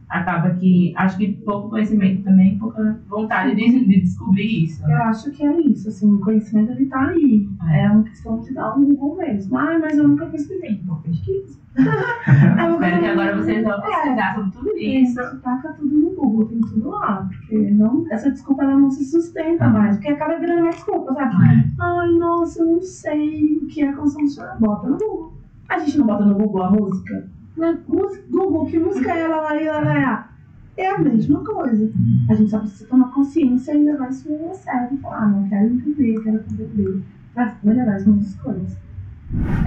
acaba 0.09 0.51
que 0.51 0.93
acho 0.95 1.17
que 1.17 1.33
pouco 1.45 1.69
conhecimento 1.69 2.23
também, 2.23 2.57
pouca 2.57 2.99
vontade 3.09 3.55
de, 3.55 3.85
de 3.85 4.01
descobrir 4.01 4.63
isso. 4.65 4.81
né? 4.87 4.93
Eu 4.93 5.03
acho 5.03 5.31
que 5.31 5.45
é 5.45 5.59
isso, 5.61 5.89
assim, 5.89 6.13
o 6.13 6.19
conhecimento 6.19 6.71
ele 6.71 6.85
tá 6.85 7.07
aí. 7.07 7.47
É 7.71 7.89
uma 7.89 8.03
questão 8.03 8.39
de 8.39 8.53
dar 8.53 8.75
um 8.75 8.85
Google 8.85 9.17
mesmo. 9.17 9.57
Ah, 9.57 9.77
mas 9.79 9.97
eu 9.97 10.07
nunca 10.07 10.25
pesquisei. 10.27 10.71
Então 10.83 10.95
pesquisa. 11.01 11.57
é 11.77 12.71
Espero 12.71 12.99
que 12.99 13.05
agora 13.05 13.35
vocês 13.37 13.63
vão 13.63 13.73
É. 13.73 13.81
pesquisar 13.81 14.35
sobre 14.35 14.51
tudo 14.51 14.77
Isso, 14.77 15.21
isso. 15.21 15.37
taca 15.41 15.73
tudo 15.73 15.95
no 15.95 16.09
Google, 16.11 16.45
tem 16.47 16.59
tudo 16.61 16.89
lá, 16.89 17.27
porque 17.29 17.55
não, 17.71 18.05
essa 18.09 18.31
desculpa 18.31 18.63
ela 18.63 18.79
não 18.79 18.89
se 18.89 19.05
sustenta 19.05 19.67
mais, 19.69 19.97
porque 19.97 20.09
acaba 20.09 20.39
virando 20.39 20.61
uma 20.61 20.69
desculpa, 20.71 21.13
sabe? 21.13 21.35
Ai, 21.79 22.11
nossa, 22.13 22.61
eu 22.61 22.65
não 22.65 22.81
sei 22.81 23.57
o 23.57 23.67
que 23.67 23.83
é 23.83 23.91
consumo 23.91 24.27
Bota 24.59 24.87
no 24.89 24.97
Google. 24.97 25.33
A 25.69 25.77
gente 25.79 25.97
não 25.99 26.07
bota 26.07 26.25
no 26.25 26.33
Google 26.35 26.63
a 26.63 26.71
música? 26.71 27.29
Música, 27.57 28.23
Google, 28.29 28.65
que 28.67 28.77
música 28.79 29.11
é 29.11 29.21
ela 29.21 29.41
lá 29.41 29.61
e 29.61 29.67
lá, 29.67 29.79
lá? 29.79 30.29
É 30.77 30.89
a 30.91 30.99
mesma 30.99 31.43
coisa. 31.43 31.91
A 32.29 32.35
gente 32.35 32.51
só 32.51 32.59
precisa 32.59 32.87
tomar 32.87 33.11
consciência 33.11 33.73
e 33.75 33.83
levar 33.83 34.09
isso 34.09 34.29
a 34.51 34.53
sério. 34.53 34.89
e 34.93 34.97
Falar, 34.97 35.23
ah, 35.23 35.27
não 35.27 35.49
quero 35.49 35.65
entender, 35.73 36.21
quero 36.23 36.37
entender, 36.37 37.01
pra 37.33 37.55
melhorar 37.63 37.95
as 37.95 38.05
minhas 38.05 38.27
escolhas. 38.27 38.77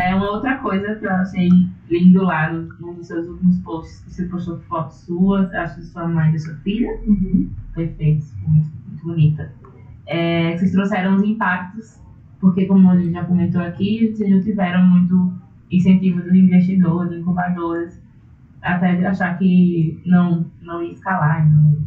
É 0.00 0.14
uma 0.14 0.30
outra 0.30 0.56
coisa 0.58 0.94
que 0.94 1.04
eu 1.04 1.10
achei 1.10 1.48
lindo 1.90 2.22
lá 2.22 2.50
no- 2.52 2.72
num 2.80 2.94
dos 2.94 3.08
seus 3.08 3.26
últimos 3.28 3.58
posts, 3.58 4.00
que 4.04 4.14
você 4.14 4.24
postou 4.26 4.58
fotos 4.60 4.98
suas, 5.00 5.52
acho 5.52 5.76
que 5.76 5.82
sua 5.82 6.06
mãe 6.08 6.30
e 6.30 6.32
da 6.32 6.38
sua 6.38 6.54
filha. 6.56 6.96
Uhum. 7.06 7.50
Perfeito, 7.74 8.24
muito, 8.46 8.68
muito 8.88 9.02
bonita. 9.04 9.52
É, 10.06 10.56
vocês 10.56 10.72
trouxeram 10.72 11.16
os 11.16 11.22
impactos, 11.24 11.98
porque 12.40 12.66
como 12.66 12.88
a 12.88 12.96
gente 12.96 13.12
já 13.12 13.24
comentou 13.24 13.60
aqui, 13.60 14.12
vocês 14.14 14.30
não 14.30 14.40
tiveram 14.40 14.82
muito 14.86 15.32
incentivo 15.70 16.20
dos 16.22 16.34
investidores, 16.34 17.12
incubadoras, 17.18 18.00
até 18.62 18.96
de 18.96 19.06
achar 19.06 19.38
que 19.38 20.00
não, 20.04 20.46
não 20.62 20.82
ia 20.82 20.92
escalar. 20.92 21.48
Não. 21.48 21.78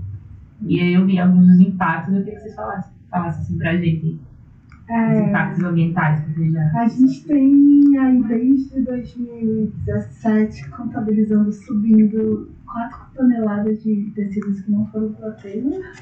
E 0.65 0.79
aí 0.79 0.93
eu 0.93 1.05
vi 1.05 1.19
alguns 1.19 1.47
dos 1.47 1.59
impactos, 1.59 2.13
eu 2.13 2.23
queria 2.23 2.35
que 2.35 2.41
vocês 2.43 2.55
falassem, 2.55 2.93
falassem 3.11 3.41
assim 3.41 3.57
pra 3.57 3.75
gente, 3.75 4.05
os 4.05 4.89
É, 4.89 5.29
impactos 5.29 5.63
ambientais 5.63 6.21
que 6.21 6.33
vocês 6.33 6.51
já... 6.51 6.71
A 6.81 6.87
gente 6.87 7.23
tem 7.25 7.97
aí 7.97 8.23
desde 8.23 8.81
2017 8.81 10.69
contabilizando, 10.69 11.51
subindo 11.51 12.49
4 12.65 12.99
toneladas 13.15 13.83
de 13.83 14.11
tecidos 14.15 14.61
que 14.61 14.71
não 14.71 14.85
foram 14.87 15.13
para. 15.13 15.37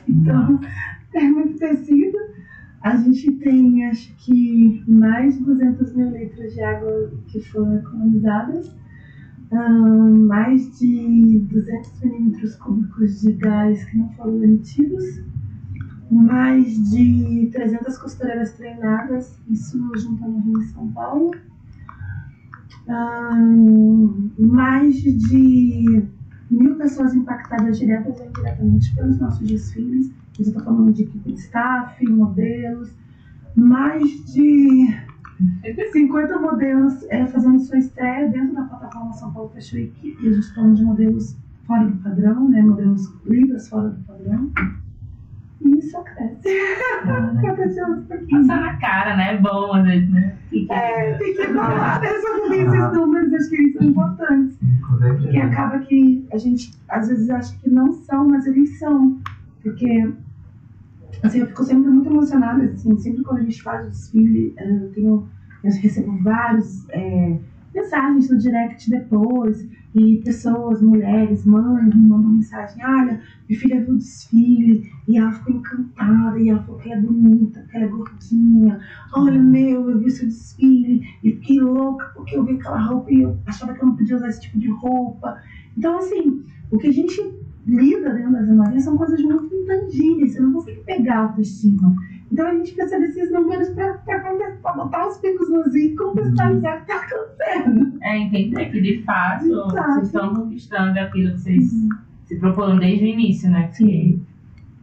Então, 0.08 0.60
é 1.14 1.24
muito 1.24 1.58
tecido. 1.58 2.18
A 2.82 2.96
gente 2.98 3.32
tem, 3.34 3.86
acho 3.88 4.14
que, 4.18 4.84
mais 4.88 5.38
de 5.38 5.44
200 5.44 5.94
mil 5.96 6.10
litros 6.12 6.54
de 6.54 6.62
água 6.62 7.12
que 7.28 7.40
foram 7.40 7.76
economizadas. 7.76 8.76
Ahn, 9.52 10.26
mais 10.26 10.80
de 10.80 11.40
200 11.52 12.02
milímetros 12.04 12.56
cúbicos 12.56 13.22
de 13.22 13.34
gás 13.34 13.84
que 13.86 13.98
não 13.98 14.10
foram 14.14 14.44
emitidos 14.44 15.22
mais 16.12 16.92
de 16.92 17.50
300 17.54 17.98
costureiras 17.98 18.52
treinadas, 18.54 19.40
isso 19.50 19.80
juntando 19.98 20.40
Rio 20.40 20.62
e 20.62 20.66
São 20.66 20.92
Paulo. 20.92 21.32
Ahn, 22.90 24.30
mais 24.38 24.96
de 24.96 26.04
mil 26.50 26.76
pessoas 26.76 27.14
impactadas 27.16 27.80
diretas 27.80 28.20
ou 28.20 28.28
indiretamente 28.28 28.94
pelos 28.94 29.20
nossos 29.20 29.48
desfiles. 29.48 30.12
Eu 30.48 30.48
estou 30.48 30.64
falando 30.64 30.92
de 30.92 31.04
equipe 31.04 31.32
de 31.32 31.40
staff, 31.40 32.08
modelos. 32.08 32.92
Mais 33.56 34.10
de 34.34 34.88
50 35.92 36.40
modelos 36.40 37.04
é, 37.10 37.26
fazendo 37.28 37.60
sua 37.60 37.78
estreia 37.78 38.30
dentro 38.30 38.56
da 38.56 38.64
plataforma 38.64 39.14
São 39.14 39.32
Paulo 39.32 39.50
Fashion 39.50 39.78
Week. 39.78 40.18
E 40.22 40.28
a 40.28 40.32
gente 40.32 40.40
está 40.40 40.56
falando 40.56 40.76
de 40.76 40.84
modelos 40.84 41.38
fora 41.66 41.86
do 41.86 41.98
padrão, 41.98 42.50
né? 42.50 42.62
modelos 42.62 43.14
livres 43.26 43.68
fora 43.68 43.90
do 43.90 44.04
padrão. 44.04 44.52
E 45.64 45.82
só 45.84 46.02
cresce. 46.02 46.42
Pouquinhos. 48.08 48.48
Passar 48.48 48.62
na 48.62 48.78
cara, 48.78 49.16
né? 49.16 49.36
É 49.36 49.38
bom 49.38 49.74
às 49.74 49.86
vezes, 49.86 50.10
né? 50.10 50.36
É, 50.70 51.14
tem 51.14 51.36
que 51.36 51.48
falar, 51.54 52.02
né? 52.02 52.08
Sobre 52.20 52.58
esses 52.58 52.94
números, 52.94 53.34
acho 53.34 53.50
que 53.50 53.56
eles 53.56 53.74
são 53.74 53.84
importantes. 53.84 54.58
Com 54.88 54.98
certeza. 54.98 55.22
Porque 55.22 55.38
acaba 55.38 55.80
que 55.80 56.28
a 56.34 56.38
gente 56.38 56.74
às 56.90 57.08
vezes 57.10 57.30
acha 57.30 57.56
que 57.62 57.70
não 57.70 57.94
são, 57.94 58.28
mas 58.28 58.48
eles 58.48 58.80
são. 58.80 59.20
Porque 59.62 60.12
assim, 61.24 61.40
eu 61.40 61.48
fico 61.48 61.64
sempre 61.64 61.90
muito 61.90 62.10
emocionada, 62.10 62.64
assim, 62.64 62.98
sempre 62.98 63.24
quando 63.24 63.40
a 63.40 63.44
gente 63.44 63.62
faz 63.62 63.86
o 63.86 63.90
desfile, 63.90 64.54
eh, 64.58 64.84
eu 64.84 64.92
tenho, 64.92 65.30
eu 65.64 65.72
recebo 65.72 66.18
vários 66.24 66.88
eh, 66.90 67.40
mensagens 67.74 68.30
no 68.30 68.38
direct 68.38 68.90
depois, 68.90 69.68
e 69.94 70.22
pessoas, 70.24 70.82
mulheres, 70.82 71.46
mães, 71.46 71.94
me 71.94 72.08
mandam 72.08 72.30
mensagem, 72.30 72.84
olha, 72.86 73.22
minha 73.48 73.60
filha 73.60 73.84
viu 73.84 73.94
o 73.94 73.98
desfile 73.98 74.90
e 75.08 75.18
ela 75.18 75.32
ficou 75.32 75.54
encantada, 75.54 76.40
e 76.40 76.50
ela 76.50 76.64
falou 76.64 76.80
que 76.80 76.90
ela 76.92 77.02
é 77.02 77.04
bonita, 77.04 77.66
que 77.70 77.76
ela 77.76 77.86
é 77.86 77.90
gordinha. 77.90 78.80
Olha, 79.14 79.42
meu, 79.42 79.90
eu 79.90 80.00
vi 80.00 80.10
seu 80.10 80.28
desfile 80.28 81.02
e 81.24 81.32
fiquei 81.32 81.60
louca 81.60 82.06
porque 82.16 82.38
eu 82.38 82.46
vi 82.46 82.54
aquela 82.54 82.80
roupa 82.80 83.12
e 83.12 83.22
eu 83.22 83.38
achava 83.46 83.74
que 83.74 83.82
eu 83.82 83.88
não 83.88 83.96
podia 83.96 84.16
usar 84.16 84.30
esse 84.30 84.42
tipo 84.42 84.58
de 84.58 84.70
roupa. 84.70 85.38
Então, 85.78 85.98
assim, 85.98 86.44
o 86.72 86.78
que 86.78 86.88
a 86.88 86.94
gente 86.94 87.22
lida 87.68 88.14
dentro 88.14 88.32
das 88.34 88.50
Amarias 88.50 88.84
são 88.84 88.98
coisas 88.98 89.22
muito 89.22 89.54
intangíveis, 89.54 90.34
você 90.34 90.40
não 90.40 90.54
consegue 90.54 90.82
pegar 90.84 91.16
a 91.16 91.20
autoestima. 91.24 91.96
Então 92.32 92.48
a 92.48 92.54
gente 92.56 92.74
precisa 92.74 93.00
desses 93.00 93.32
números 93.32 93.70
para 93.70 94.74
botar 94.76 95.08
os 95.08 95.18
picos 95.18 95.50
nos 95.50 95.76
i 95.76 95.88
e 95.88 95.96
contextualizar 95.96 96.86
que 96.86 96.92
está 96.92 97.06
acontecendo. 97.06 97.98
É 98.02 98.18
entender 98.18 98.66
que 98.72 98.82
de 98.82 99.04
fato 99.04 99.46
Exato. 99.46 99.76
vocês 99.94 100.06
estão 100.08 100.34
conquistando 100.34 101.00
aquilo 101.00 101.34
que 101.34 101.40
vocês 101.42 101.72
se 102.26 102.36
proporam 102.38 102.80
desde 102.80 103.04
o 103.04 103.08
início, 103.08 103.50
né? 103.52 103.68
Porque 103.68 104.20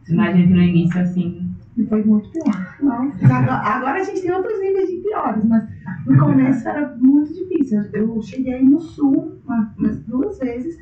se 0.03 0.19
a 0.19 0.31
gente 0.31 0.53
no 0.53 0.61
início 0.61 1.01
assim. 1.01 1.45
E 1.75 1.85
foi 1.85 2.03
muito 2.03 2.29
pior. 2.31 2.75
Nossa. 2.81 3.25
Agora, 3.25 3.53
agora 3.53 3.99
a 3.99 4.03
gente 4.03 4.21
tem 4.21 4.31
outros 4.31 4.59
níveis 4.59 4.89
de 4.89 4.97
piores, 4.97 5.43
mas 5.45 5.63
no 6.05 6.17
começo 6.19 6.67
era 6.67 6.95
muito 6.99 7.33
difícil. 7.33 7.81
Eu 7.93 8.21
cheguei 8.21 8.61
no 8.63 8.79
sul 8.79 9.37
uma- 9.45 9.73
umas 9.77 9.97
duas 10.03 10.37
vezes, 10.39 10.77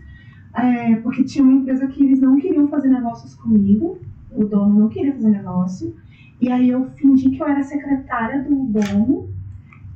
é, 0.58 0.96
porque 0.98 1.24
tinha 1.24 1.44
uma 1.44 1.54
empresa 1.54 1.88
que 1.88 2.04
eles 2.04 2.20
não 2.20 2.38
queriam 2.38 2.68
fazer 2.68 2.90
negócios 2.90 3.36
comigo, 3.36 4.00
o 4.32 4.46
dono 4.46 4.80
não 4.80 4.90
queria 4.90 5.14
fazer 5.14 5.30
negócio, 5.30 5.96
e 6.42 6.52
aí 6.52 6.70
eu 6.70 6.90
fingi 6.92 7.30
que 7.30 7.42
eu 7.42 7.48
era 7.48 7.64
secretária 7.64 8.44
do 8.44 8.56
dono, 8.66 9.30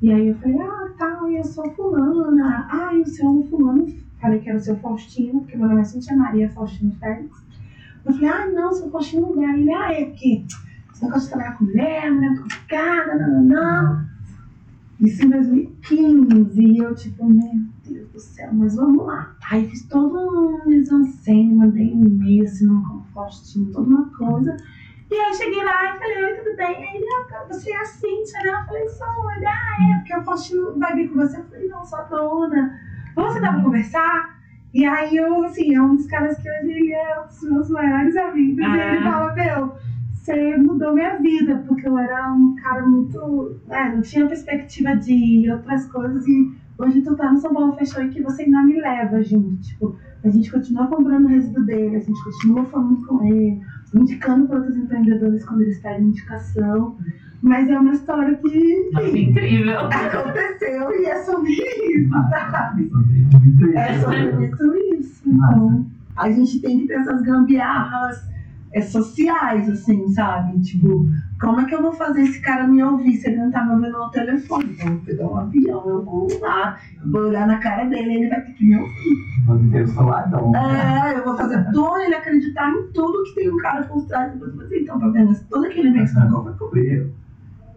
e 0.00 0.12
aí 0.12 0.28
eu 0.28 0.34
falei, 0.36 0.60
ah, 0.60 0.92
tá, 0.98 1.20
eu 1.30 1.44
sou 1.44 1.70
fulana, 1.72 2.68
ah, 2.70 2.92
o 2.94 3.06
seu 3.06 3.46
fulano, 3.50 3.86
falei 4.20 4.38
que 4.38 4.48
era 4.48 4.58
o 4.58 4.60
seu 4.60 4.76
Faustino, 4.76 5.40
porque 5.40 5.56
meu 5.56 5.68
nome 5.68 5.80
é 5.80 5.84
Cintia 5.84 6.16
Maria 6.16 6.50
Faustino 6.50 6.92
Félix. 6.98 7.42
Eu 8.04 8.12
falei, 8.14 8.28
ah, 8.28 8.46
não, 8.48 8.72
seu 8.72 8.90
Faustino 8.90 9.34
não 9.34 9.42
dá. 9.42 9.56
Ele, 9.56 9.72
ah, 9.72 9.92
é 9.92 10.04
porque 10.06 10.44
esse 10.92 11.04
negócio 11.04 11.22
de 11.22 11.28
trabalhar 11.28 11.58
com 11.58 11.64
mulher, 11.64 12.12
mulher 12.12 12.38
complicada, 12.38 13.18
não, 13.18 13.42
não, 13.42 13.44
não. 13.44 14.04
Isso 15.00 15.24
em 15.24 15.30
2015, 15.30 16.62
e 16.62 16.78
eu 16.78 16.94
tipo, 16.94 17.26
do 17.26 17.71
céu, 18.22 18.50
mas 18.52 18.76
vamos 18.76 19.06
lá. 19.06 19.34
Aí 19.50 19.68
fiz 19.68 19.86
todo 19.86 20.18
um 20.18 20.68
mise-en-scène, 20.68 21.54
mandei 21.54 21.92
um 21.92 22.04
e-mail, 22.04 22.44
assinando 22.44 22.82
como 22.88 23.04
Faustino, 23.14 23.72
toda 23.72 23.86
uma 23.88 24.10
coisa. 24.16 24.56
E 25.10 25.14
aí 25.14 25.30
eu 25.30 25.34
cheguei 25.34 25.62
lá 25.64 25.94
e 25.94 25.98
falei, 25.98 26.24
oi, 26.24 26.34
tudo 26.38 26.56
bem? 26.56 26.76
Aí 26.76 26.96
ele, 26.96 27.06
ah, 27.34 27.44
você 27.48 27.70
é 27.70 27.76
a 27.80 27.84
Cíntia, 27.84 28.40
né? 28.44 28.60
Eu 28.60 28.66
falei, 28.66 28.88
sou. 28.88 29.30
Ele, 29.36 29.46
ah, 29.46 29.76
é, 29.90 29.98
porque 29.98 30.16
o 30.16 30.22
Faustino 30.22 30.78
vai 30.78 30.94
vir 30.94 31.08
com 31.10 31.16
você. 31.16 31.38
Eu 31.38 31.44
falei, 31.44 31.68
não, 31.68 31.84
sou 31.84 31.98
a 31.98 32.02
dona. 32.04 32.80
Vamos 33.14 33.34
sentar 33.34 33.52
pra 33.54 33.62
conversar? 33.62 34.40
E 34.72 34.86
aí 34.86 35.14
eu, 35.16 35.44
assim, 35.44 35.74
é 35.74 35.82
um 35.82 35.96
dos 35.96 36.06
caras 36.06 36.38
que 36.38 36.48
hoje 36.48 36.70
ele 36.72 36.92
é 36.94 37.20
um 37.20 37.26
dos 37.26 37.42
meus 37.42 37.68
maiores 37.68 38.16
amigos. 38.16 38.58
E 38.58 38.62
ele 38.64 38.98
Ah. 38.98 39.02
fala, 39.02 39.34
meu, 39.34 39.72
você 40.14 40.56
mudou 40.56 40.94
minha 40.94 41.18
vida, 41.18 41.62
porque 41.68 41.86
eu 41.86 41.98
era 41.98 42.32
um 42.32 42.54
cara 42.62 42.86
muito. 42.86 43.60
É, 43.68 43.90
não 43.94 44.00
tinha 44.00 44.26
perspectiva 44.26 44.96
de 44.96 45.50
outras 45.50 45.84
coisas 45.92 46.26
e 46.26 46.54
hoje 46.78 47.02
tu 47.02 47.16
tá 47.16 47.30
no 47.32 47.38
São 47.38 47.52
Paulo 47.52 47.74
Fechou 47.74 48.02
e 48.02 48.08
que 48.10 48.22
você 48.22 48.42
ainda 48.42 48.62
me 48.62 48.80
leva 48.80 49.22
junto. 49.22 49.60
Tipo, 49.60 49.96
a 50.24 50.28
gente 50.28 50.50
continua 50.50 50.86
comprando 50.86 51.24
o 51.24 51.28
resíduo 51.28 51.64
dele, 51.64 51.96
a 51.96 52.00
gente 52.00 52.24
continua 52.24 52.64
falando 52.66 53.06
com 53.06 53.24
ele, 53.24 53.60
indicando 53.94 54.46
para 54.46 54.58
outros 54.58 54.76
empreendedores 54.76 55.44
quando 55.44 55.62
eles 55.62 55.80
pedem 55.80 56.08
indicação. 56.08 56.96
Mas 57.42 57.68
é 57.68 57.78
uma 57.78 57.92
história 57.92 58.36
que 58.36 58.90
Nossa, 58.92 59.18
incrível. 59.18 59.80
aconteceu 59.80 60.92
e 61.00 61.06
é 61.06 61.22
sobre 61.24 61.50
isso, 61.50 62.10
sabe? 62.30 62.90
Muito 62.92 63.66
isso. 63.66 63.78
É 63.78 63.98
sobre 63.98 64.48
tudo 64.48 64.76
isso. 64.94 65.22
Então, 65.26 65.86
a 66.16 66.30
gente 66.30 66.60
tem 66.60 66.80
que 66.80 66.86
ter 66.86 66.94
essas 66.94 67.20
gambiarras 67.22 68.22
é, 68.72 68.80
sociais, 68.80 69.68
assim, 69.68 70.08
sabe? 70.08 70.60
Tipo, 70.60 71.06
como 71.40 71.60
é 71.60 71.64
que 71.64 71.74
eu 71.74 71.82
vou 71.82 71.92
fazer 71.92 72.22
esse 72.22 72.40
cara 72.40 72.66
me 72.66 72.82
ouvir 72.82 73.16
se 73.16 73.28
ele 73.28 73.36
não 73.36 73.50
tá 73.50 73.64
me 73.64 73.72
ouvindo 73.72 73.98
no 73.98 74.10
telefone? 74.10 74.64
Então 74.72 74.86
eu 74.86 74.94
vou 74.94 75.04
pegar 75.04 75.26
um 75.26 75.36
avião, 75.36 75.88
eu 75.88 76.04
vou 76.04 76.40
lá, 76.40 76.78
vou 77.04 77.22
olhar 77.22 77.46
na 77.46 77.58
cara 77.58 77.84
dele, 77.84 78.14
ele 78.14 78.28
vai 78.28 78.40
ter 78.40 78.52
que 78.52 78.64
me 78.64 78.78
ouvir. 78.78 79.32
Vou 79.46 79.58
ter 79.70 79.82
o 79.82 79.88
seu 79.88 80.02
ladrão. 80.04 80.56
É, 80.56 81.18
eu 81.18 81.24
vou 81.24 81.36
fazer 81.36 81.64
tudo 81.72 81.98
ele 81.98 82.14
acreditar 82.14 82.70
em 82.70 82.92
tudo 82.92 83.24
que 83.24 83.34
tem 83.34 83.52
um 83.52 83.56
cara 83.58 83.82
por 83.84 84.06
trás. 84.06 84.32
Eu 84.32 84.38
vou 84.38 84.66
então, 84.72 84.98
tá 84.98 85.08
vendo? 85.08 85.38
Todo 85.50 85.66
aquele 85.66 85.90
mês 85.90 86.12
que 86.12 86.20
foi 86.20 86.52
comigo. 86.54 87.10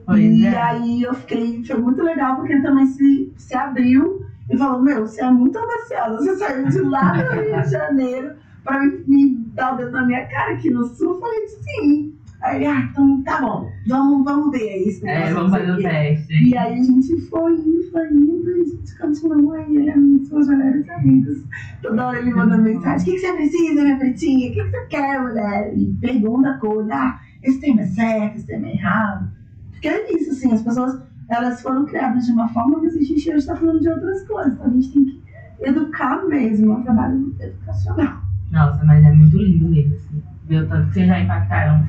Pois 0.05 0.19
E 0.19 0.45
é. 0.45 0.61
aí 0.61 1.01
eu 1.01 1.13
fiquei, 1.15 1.63
foi 1.65 1.77
muito 1.77 2.01
legal, 2.03 2.35
porque 2.35 2.53
ele 2.53 2.61
também 2.61 2.85
se, 2.85 3.33
se 3.37 3.55
abriu 3.55 4.23
e 4.49 4.55
falou, 4.55 4.81
meu, 4.81 5.07
você 5.07 5.21
é 5.21 5.31
muito 5.31 5.57
audaciosa, 5.57 6.17
você 6.17 6.35
saiu 6.35 6.67
de 6.67 6.79
lá 6.81 7.11
do 7.13 7.41
Rio 7.41 7.61
de 7.61 7.71
Janeiro 7.71 8.35
pra 8.63 8.79
me, 8.79 9.03
me 9.07 9.34
dar 9.55 9.73
o 9.73 9.77
dedo 9.77 9.91
na 9.91 10.05
minha 10.05 10.25
cara 10.27 10.53
aqui 10.53 10.69
no 10.69 10.85
sul. 10.85 11.13
Eu 11.13 11.19
falei, 11.19 11.47
sim. 11.47 12.13
Aí 12.41 12.57
ele, 12.57 12.65
ah, 12.67 12.89
então 12.91 13.23
tá 13.23 13.41
bom, 13.41 13.71
vamos, 13.87 14.23
vamos 14.23 14.51
ver 14.51 14.69
aí 14.69 14.83
esse 14.83 15.07
É, 15.07 15.33
vamos 15.33 15.51
fazer 15.51 15.71
o 15.71 15.81
teste. 15.81 16.49
E 16.49 16.55
aí 16.55 16.79
a 16.79 16.83
gente 16.83 17.21
foi 17.21 17.53
indo, 17.53 17.91
foi 17.91 18.07
indo, 18.11 18.51
e 18.51 18.61
a 18.61 18.65
gente 18.65 18.97
continua, 18.99 19.61
e 19.61 19.77
ele 19.77 19.89
é 19.89 19.95
um 19.95 20.17
dos 20.17 20.29
meus 20.29 20.47
melhores 20.47 20.89
amigos. 20.89 21.43
Toda 21.81 22.07
hora 22.07 22.19
ele 22.19 22.31
manda 22.31 22.57
mensagem, 22.57 23.01
o 23.01 23.05
que, 23.05 23.19
que 23.19 23.27
você 23.27 23.33
precisa, 23.33 23.81
minha 23.81 23.97
pretinha? 23.97 24.49
O 24.49 24.53
que, 24.53 24.63
que 24.63 24.69
você 24.69 24.85
quer, 24.85 25.21
mulher? 25.21 25.73
E 25.75 25.93
pergunta 25.99 26.57
coisa, 26.59 26.93
ah, 26.93 27.19
esse 27.41 27.59
tema 27.59 27.81
é 27.81 27.87
certo, 27.87 28.35
esse 28.35 28.45
tema 28.45 28.67
é 28.67 28.73
errado. 28.73 29.31
Porque 29.71 29.87
é 29.87 30.13
isso, 30.15 30.31
assim, 30.31 30.53
as 30.53 30.61
pessoas, 30.61 31.01
elas 31.29 31.61
foram 31.63 31.85
criadas 31.85 32.25
de 32.25 32.31
uma 32.31 32.47
forma, 32.49 32.79
mas 32.79 32.95
a 32.95 33.01
gente 33.01 33.27
hoje 33.27 33.39
está 33.39 33.55
falando 33.55 33.79
de 33.79 33.89
outras 33.89 34.21
coisas. 34.27 34.53
Então 34.53 34.67
a 34.67 34.69
gente 34.69 34.91
tem 34.91 35.05
que 35.05 35.23
educar 35.61 36.23
mesmo, 36.27 36.73
é 36.73 36.75
um 36.75 36.83
trabalho 36.83 37.35
educacional. 37.39 38.24
Nossa, 38.55 38.83
mas 38.85 39.05
é 39.05 39.11
muito 39.11 39.37
lindo 39.37 39.69
mesmo, 39.69 39.95
assim. 39.95 40.23
Ver 40.47 40.63
o 40.63 40.67
tanto 40.67 40.87
que 40.87 40.93
vocês 40.93 41.07
já 41.07 41.19
impactaram 41.19 41.85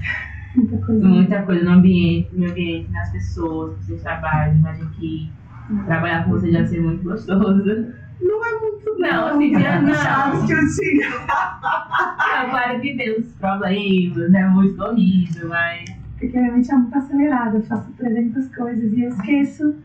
Muita 0.56 0.78
coisa. 0.78 1.06
muita 1.06 1.42
coisa 1.42 1.64
no 1.64 1.70
ambiente, 1.72 2.30
no 2.34 2.50
ambiente, 2.50 2.90
nas 2.90 3.10
pessoas 3.12 3.76
que 3.78 3.84
vocês 3.84 4.02
trabalham. 4.02 4.56
Imagino 4.56 4.90
que 4.90 5.30
trabalhar 5.84 6.24
com 6.24 6.30
vocês 6.30 6.52
deve 6.52 6.66
ser 6.68 6.80
muito 6.82 7.02
gostoso. 7.04 7.64
Não 8.20 8.44
é 8.46 8.60
muito 8.60 8.98
Não, 8.98 9.26
assim, 9.26 9.52
cara, 9.52 9.80
não. 9.82 9.94
chaves 9.94 10.46
que 10.46 10.52
eu 10.52 10.58
tinha. 10.74 11.08
Ah, 11.28 12.46
claro 12.50 12.80
que 12.80 12.96
tem 12.96 13.18
os 13.20 13.26
problemas, 13.34 14.34
é 14.34 14.48
muito 14.48 14.76
corrido, 14.76 15.48
mas. 15.48 15.84
Porque 16.18 16.38
minha 16.38 16.52
mente 16.52 16.70
é 16.72 16.74
muito 16.76 16.96
acelerada, 16.96 17.58
eu 17.58 17.62
faço 17.64 17.92
300 17.92 18.48
coisas 18.56 18.92
e 18.94 19.02
eu 19.02 19.08
esqueço 19.10 19.76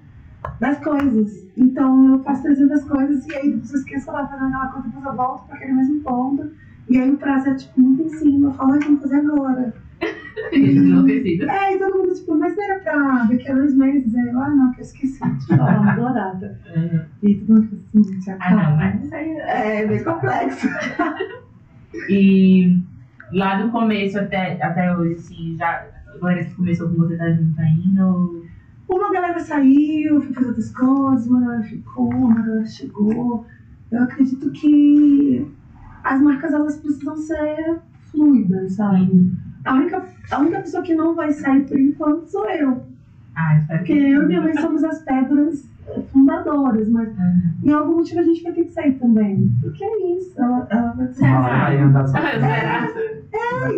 das 0.61 0.79
coisas. 0.79 1.45
Então 1.57 2.13
eu 2.13 2.23
faço 2.23 2.43
300 2.43 2.83
coisas 2.85 3.27
e 3.27 3.35
aí 3.35 3.51
eu 3.51 3.57
esqueço 3.57 4.05
tava 4.05 4.27
fazendo 4.29 4.47
aquela 4.47 4.67
coisa, 4.67 4.87
depois 4.87 5.05
eu 5.05 5.15
volto 5.15 5.47
para 5.47 5.55
aquele 5.57 5.73
mesmo 5.73 6.01
ponto. 6.01 6.60
E 6.91 6.97
aí 6.97 7.09
o 7.09 7.17
prazo 7.17 7.47
é 7.47 7.55
tipo 7.55 7.79
muito 7.79 8.03
em 8.03 8.09
cima, 8.09 8.49
eu 8.49 8.53
falo, 8.53 8.73
ai, 8.73 8.79
tem 8.79 8.97
que 8.97 9.01
fazer 9.03 9.15
agora. 9.15 9.73
Enlouquecido. 10.51 11.49
É, 11.49 11.73
e 11.73 11.79
todo 11.79 11.99
mundo 11.99 12.13
tipo, 12.13 12.37
mas 12.37 12.53
não 12.57 12.63
era 12.65 12.79
pra 12.79 13.23
daqui 13.23 13.49
a 13.49 13.55
dois 13.55 13.77
meses. 13.77 14.13
Aí 14.13 14.27
eu, 14.27 14.39
ah 14.41 14.49
não, 14.49 14.71
que 14.73 14.81
eu 14.81 14.83
esqueci 14.83 15.37
de 15.37 15.47
falar, 15.47 15.85
mudou 15.85 16.07
a 16.07 16.11
data. 16.11 16.59
E 17.23 17.35
todo 17.35 17.55
mundo 17.55 17.67
fica 17.69 17.99
assim, 18.01 18.21
já 18.21 18.37
Ah, 18.41 18.55
não, 18.55 18.75
mas 18.75 19.05
isso 19.05 19.15
aí 19.15 19.29
é. 19.29 19.81
É 19.83 19.87
bem 19.87 20.03
complexo. 20.03 20.67
E 22.09 22.81
lá 23.33 23.61
do 23.61 23.69
começo 23.69 24.17
até, 24.17 24.61
até 24.63 24.95
hoje, 24.95 25.15
assim, 25.15 25.55
já. 25.57 25.85
Agora 26.15 26.43
que 26.43 26.55
começou 26.55 26.89
com 26.89 26.95
você 26.95 27.17
tá 27.17 27.29
junto 27.31 27.59
ainda? 27.59 28.07
Ou... 28.07 28.45
Uma 28.87 29.11
galera 29.11 29.39
saiu, 29.39 30.21
foi 30.21 30.33
fazer 30.33 30.47
outras 30.47 30.71
coisas, 30.71 31.27
uma 31.27 31.41
galera 31.41 31.63
ficou, 31.63 32.09
uma 32.09 32.35
galera 32.35 32.65
chegou. 32.65 33.45
Eu 33.91 34.03
acredito 34.03 34.51
que 34.51 35.45
as 36.03 36.21
marcas 36.21 36.53
elas 36.53 36.77
precisam 36.77 37.15
ser 37.17 37.79
fluidas, 38.11 38.73
sabe? 38.73 39.31
A 39.65 39.75
única, 39.75 40.03
a 40.31 40.39
única 40.39 40.59
pessoa 40.61 40.83
que 40.83 40.95
não 40.95 41.15
vai 41.15 41.31
sair 41.31 41.61
por 41.67 41.79
enquanto 41.79 42.25
sou 42.25 42.49
eu. 42.49 42.83
Ah, 43.35 43.57
espero 43.57 43.79
Porque 43.79 43.93
eu 43.93 44.23
e 44.23 44.25
minha 44.27 44.41
mãe 44.41 44.53
somos 44.57 44.83
as 44.83 45.01
pedras 45.03 45.65
eh, 45.87 46.01
fundadoras, 46.11 46.89
mas 46.89 47.07
Uhum. 47.09 47.53
em 47.63 47.71
algum 47.71 47.95
motivo 47.97 48.19
a 48.19 48.23
gente 48.23 48.43
vai 48.43 48.51
ter 48.51 48.65
que 48.65 48.71
sair 48.73 48.93
também. 48.99 49.49
Porque 49.61 49.83
é 49.83 50.17
isso, 50.17 50.33
ela, 50.41 50.67
ela 50.69 50.91
vai 50.93 51.07
ser. 51.13 51.23
Hora 51.25 51.41
vai 51.41 51.77
andar 51.77 52.07
só. 52.07 52.19
Vai 52.19 52.39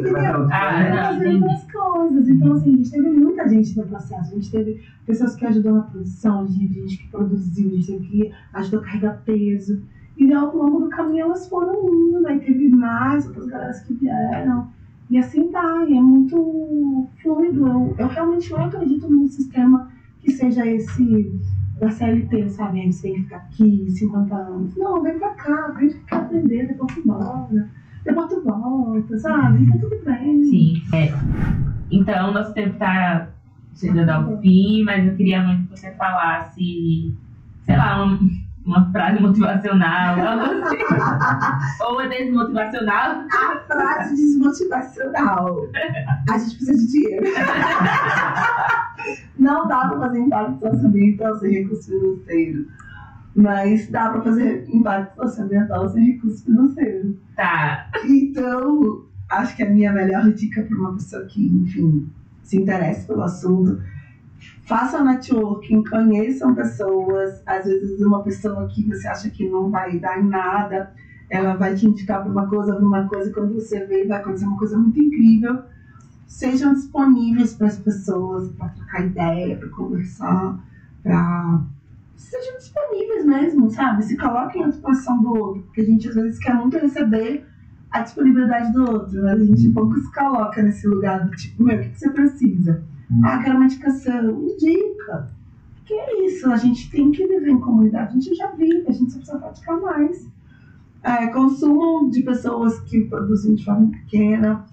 pra 0.01 0.39
outro 0.39 0.49
Ah, 0.51 1.13
fazer 1.13 1.35
outras 1.35 1.71
coisas. 1.71 2.29
Então, 2.29 2.53
assim, 2.53 2.73
a 2.73 2.77
gente 2.77 2.91
teve 2.91 3.09
muita 3.09 3.47
gente 3.49 3.77
no 3.77 3.85
processo. 3.85 4.31
A 4.31 4.35
gente 4.35 4.51
teve 4.51 4.81
pessoas 5.05 5.35
que 5.35 5.45
ajudou 5.45 5.73
na 5.73 5.81
produção, 5.83 6.41
a 6.41 6.45
gente 6.47 6.59
teve 6.67 6.73
gente 6.87 6.97
que 7.03 7.07
produziu, 7.09 7.67
a 7.67 7.71
gente 7.75 7.87
teve 7.87 8.07
que 8.07 8.31
ajudou 8.53 8.79
a 8.79 8.83
carregar 8.83 9.21
peso. 9.25 9.81
E 10.17 10.31
ao 10.33 10.55
longo 10.55 10.81
do 10.81 10.89
caminho 10.89 11.25
elas 11.25 11.47
foram 11.49 11.73
indo, 11.89 12.27
aí 12.27 12.39
teve 12.39 12.69
mais 12.69 13.25
outras 13.25 13.47
galeras 13.47 13.79
que 13.81 13.93
vieram. 13.93 14.67
E 15.09 15.17
assim 15.17 15.51
vai, 15.51 15.91
é 15.91 16.01
muito 16.01 17.07
fluido. 17.21 17.67
Eu, 17.67 17.95
eu 17.97 18.07
realmente 18.07 18.51
não 18.51 18.65
acredito 18.65 19.09
num 19.09 19.27
sistema 19.27 19.91
que 20.21 20.31
seja 20.31 20.65
esse 20.65 21.31
da 21.79 21.89
CLT, 21.89 22.49
sabe? 22.49 22.81
Aí 22.81 22.91
você 22.91 23.01
tem 23.03 23.15
que 23.15 23.23
ficar 23.23 23.37
aqui 23.37 23.85
50 23.89 24.35
anos. 24.35 24.75
Não, 24.75 25.01
vem 25.01 25.17
pra 25.19 25.29
cá, 25.31 25.73
vem 25.77 25.89
cá 26.07 26.17
aprender, 26.17 26.67
depois 26.67 26.93
tu 26.93 27.01
embora. 27.01 27.69
Depois 28.03 28.29
tu 28.29 28.41
volta, 28.43 29.17
sabe? 29.17 29.71
Tá 29.71 29.77
tudo 29.79 30.03
bem. 30.05 30.43
Sim. 30.43 30.81
É. 30.93 31.13
Então, 31.91 32.33
nosso 32.33 32.53
tempo 32.53 32.77
tá 32.77 33.29
chegando 33.75 34.09
ao 34.09 34.39
fim, 34.39 34.83
mas 34.83 35.05
eu 35.05 35.15
queria 35.15 35.43
muito 35.43 35.63
que 35.63 35.79
você 35.79 35.91
falasse, 35.91 37.13
sei 37.65 37.77
lá, 37.77 38.03
uma, 38.03 38.19
uma 38.65 38.89
frase 38.91 39.21
motivacional, 39.21 40.19
algo 40.19 40.63
assim. 40.63 40.77
Ou 41.83 41.93
uma 41.93 42.07
desmotivacional. 42.07 43.25
A 43.29 43.59
frase 43.67 44.15
desmotivacional. 44.15 45.67
A 46.29 46.37
gente 46.37 46.55
precisa 46.55 46.77
de 46.77 46.91
dinheiro. 46.91 47.25
Não 49.37 49.67
dá 49.67 49.89
pra 49.89 49.99
fazer 49.99 50.19
impacto 50.19 50.59
socioambiental 50.59 51.35
sem 51.39 51.51
recurso 51.51 51.91
financeiro. 51.91 52.67
Mas 53.35 53.89
dá 53.89 54.09
pra 54.09 54.21
fazer 54.21 54.65
impacto 54.69 55.15
socioambiental 55.21 55.89
sem 55.89 56.05
recurso 56.13 56.45
financeiro. 56.45 57.17
Tá. 57.35 57.89
Então, 58.05 59.03
acho 59.29 59.55
que 59.55 59.63
a 59.63 59.69
minha 59.69 59.91
melhor 59.91 60.31
dica 60.31 60.61
para 60.63 60.77
uma 60.77 60.93
pessoa 60.93 61.25
que, 61.25 61.47
enfim, 61.47 62.09
se 62.43 62.61
interessa 62.61 63.07
pelo 63.07 63.23
assunto, 63.23 63.81
façam 64.65 65.03
networking, 65.05 65.83
conheçam 65.83 66.55
pessoas. 66.55 67.41
Às 67.45 67.65
vezes, 67.65 68.01
uma 68.01 68.23
pessoa 68.23 68.67
que 68.67 68.83
você 68.83 69.07
acha 69.07 69.29
que 69.29 69.47
não 69.47 69.69
vai 69.69 69.99
dar 69.99 70.19
em 70.19 70.27
nada, 70.27 70.93
ela 71.29 71.55
vai 71.55 71.75
te 71.75 71.87
indicar 71.87 72.21
para 72.21 72.31
uma 72.31 72.47
coisa, 72.47 72.75
para 72.75 72.85
uma 72.85 73.07
coisa, 73.07 73.29
e 73.29 73.33
quando 73.33 73.53
você 73.53 73.85
vê, 73.85 74.05
vai 74.05 74.19
acontecer 74.19 74.45
uma 74.45 74.57
coisa 74.57 74.77
muito 74.77 74.99
incrível. 75.01 75.63
Sejam 76.27 76.73
disponíveis 76.73 77.53
para 77.53 77.67
as 77.67 77.77
pessoas, 77.77 78.51
para 78.53 78.69
trocar 78.69 79.05
ideia, 79.05 79.57
para 79.57 79.69
conversar, 79.69 80.59
para. 81.01 81.61
Sejam 82.15 82.57
disponíveis 82.57 83.25
mesmo, 83.25 83.69
sabe? 83.69 84.03
Se 84.03 84.17
coloquem 84.17 84.63
à 84.63 84.69
disposição 84.69 85.21
do 85.21 85.35
outro, 85.35 85.63
porque 85.63 85.81
a 85.81 85.85
gente 85.85 86.07
às 86.07 86.15
vezes 86.15 86.39
quer 86.39 86.53
muito 86.55 86.77
receber 86.77 87.45
a 87.91 88.01
disponibilidade 88.01 88.71
do 88.71 88.81
outro, 88.89 89.21
mas 89.21 89.41
a 89.41 89.45
gente 89.45 89.69
pouco 89.69 89.99
se 89.99 90.11
coloca 90.11 90.63
nesse 90.63 90.87
lugar 90.87 91.25
do 91.25 91.31
tipo, 91.31 91.63
meu, 91.63 91.77
o 91.77 91.81
que 91.81 91.99
você 91.99 92.09
precisa? 92.09 92.83
Ah, 93.23 93.39
quero 93.43 93.57
uma 93.57 93.65
indicação, 93.65 94.43
indica. 94.43 95.31
Que 95.85 95.93
é 95.93 96.25
isso, 96.25 96.49
a 96.51 96.57
gente 96.57 96.89
tem 96.89 97.11
que 97.11 97.27
viver 97.27 97.49
em 97.49 97.59
comunidade, 97.59 98.09
a 98.09 98.13
gente 98.13 98.35
já 98.35 98.51
vive, 98.51 98.85
a 98.87 98.91
gente 98.91 99.11
só 99.11 99.17
precisa 99.17 99.37
praticar 99.37 99.81
mais. 99.81 100.27
É, 101.03 101.27
consumo 101.27 102.09
de 102.09 102.21
pessoas 102.23 102.79
que 102.81 103.01
produzem 103.01 103.55
de 103.55 103.65
forma 103.65 103.91
pequena, 103.91 104.65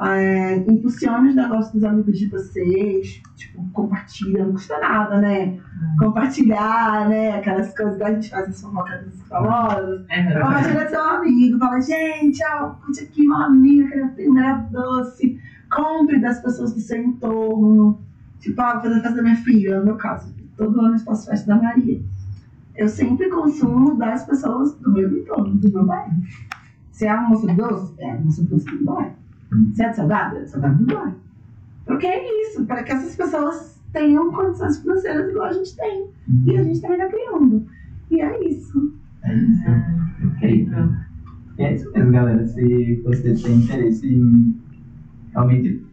é, 0.00 0.56
impulsione 0.56 1.30
os 1.30 1.34
negócios 1.34 1.72
dos 1.72 1.84
amigos 1.84 2.18
de 2.18 2.26
vocês, 2.26 3.22
tipo, 3.34 3.66
compartilha, 3.72 4.44
não 4.44 4.52
custa 4.52 4.78
nada, 4.78 5.20
né? 5.20 5.58
Compartilhar, 5.98 7.08
né? 7.08 7.38
Aquelas 7.38 7.74
coisas 7.74 7.96
que 7.96 8.02
a 8.02 8.12
gente 8.12 8.28
faz 8.28 8.48
as 8.48 8.60
fofocas 8.60 9.04
dos 9.04 9.22
famosos. 9.22 10.04
É, 10.10 10.38
Compartilha 10.38 10.88
seu 10.88 11.02
amigo, 11.02 11.58
fala, 11.58 11.80
gente, 11.80 12.44
ó, 12.44 12.70
curte 12.70 13.04
aqui 13.04 13.26
meu 13.26 13.36
amigo, 13.36 13.88
que 13.88 13.94
ele 13.94 14.08
tem 14.08 14.28
um 14.28 14.34
melhor 14.34 14.62
doce. 14.70 15.40
Compre 15.70 16.20
das 16.20 16.40
pessoas 16.40 16.72
do 16.72 16.80
seu 16.80 17.02
entorno. 17.02 18.00
Tipo, 18.40 18.60
ah, 18.60 18.74
vou 18.74 18.82
fazer 18.82 18.94
a 18.94 19.02
festa 19.02 19.16
da 19.16 19.22
minha 19.22 19.36
filha, 19.36 19.78
no 19.78 19.86
meu 19.86 19.96
caso. 19.96 20.34
Todo 20.56 20.80
ano 20.80 20.94
eu 20.94 21.00
faço 21.00 21.26
festa 21.28 21.46
da 21.46 21.60
Maria. 21.60 22.00
Eu 22.76 22.88
sempre 22.88 23.28
consumo 23.28 23.96
das 23.96 24.24
pessoas 24.24 24.74
do 24.76 24.92
meu 24.92 25.10
entorno, 25.18 25.54
do 25.56 25.72
meu 25.72 25.84
bairro. 25.84 26.14
Se 26.92 27.06
é 27.06 27.10
almoço 27.10 27.46
doce, 27.46 27.94
é 27.98 28.12
almoço 28.12 28.44
doce 28.44 28.66
do 28.66 28.84
bairro. 28.84 29.14
Se 29.74 29.82
é 29.82 29.88
de 29.90 29.96
salgado, 29.96 30.36
é 30.36 30.42
de 30.42 30.50
salgado 30.50 30.84
do 30.84 30.94
bairro. 30.94 31.16
Porque 31.86 32.06
é 32.06 32.42
isso, 32.42 32.64
para 32.66 32.82
que 32.82 32.92
essas 32.92 33.14
pessoas 33.16 33.80
tenham 33.92 34.30
condições 34.32 34.78
financeiras 34.78 35.30
igual 35.30 35.46
a 35.46 35.52
gente 35.52 35.76
tem. 35.76 36.10
E 36.46 36.58
a 36.58 36.62
gente 36.62 36.80
também 36.80 36.98
está 36.98 37.08
criando. 37.10 37.66
E 38.10 38.20
é 38.20 38.48
isso. 38.48 38.94
É 39.24 39.34
isso. 39.34 39.62
E 41.58 41.62
é 41.62 41.74
isso 41.74 41.90
mesmo, 41.92 42.12
galera. 42.12 42.46
Se 42.46 43.02
você 43.04 43.34
tem 43.34 43.56
interesse 43.56 44.06
em 44.06 44.54
realmente 45.36 45.84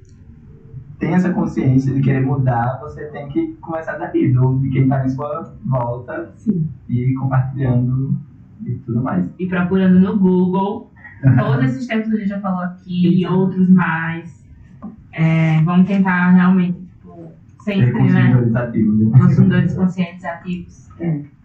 ter 0.99 1.07
essa 1.07 1.31
consciência 1.33 1.93
de 1.93 2.01
querer 2.01 2.21
mudar, 2.25 2.79
você 2.81 3.03
tem 3.07 3.27
que 3.27 3.53
começar 3.55 3.97
daí, 3.97 4.31
do, 4.31 4.57
de 4.59 4.69
quem 4.69 4.83
está 4.83 5.05
em 5.05 5.09
sua 5.09 5.53
volta 5.65 6.31
Sim. 6.37 6.67
e 6.87 7.13
compartilhando 7.15 8.17
e 8.65 8.75
tudo 8.75 9.03
mais. 9.03 9.25
E 9.37 9.45
procurando 9.47 9.99
no 9.99 10.17
Google 10.17 10.89
todos 11.37 11.65
esses 11.65 11.87
tempos 11.87 12.09
que 12.09 12.15
a 12.15 12.19
gente 12.19 12.29
já 12.29 12.39
falou 12.39 12.61
aqui 12.61 13.19
e 13.21 13.27
outros 13.27 13.69
mais. 13.69 14.41
É, 15.11 15.61
vamos 15.63 15.87
tentar 15.87 16.31
realmente 16.31 16.81
ser 17.63 17.73
Sempre, 17.75 17.91
né? 17.93 17.99
consumidores 17.99 18.55
ativos. 18.55 18.99
né? 18.99 19.19
Consumidores 19.19 19.73
conscientes 19.75 20.25
ativos. 20.25 20.89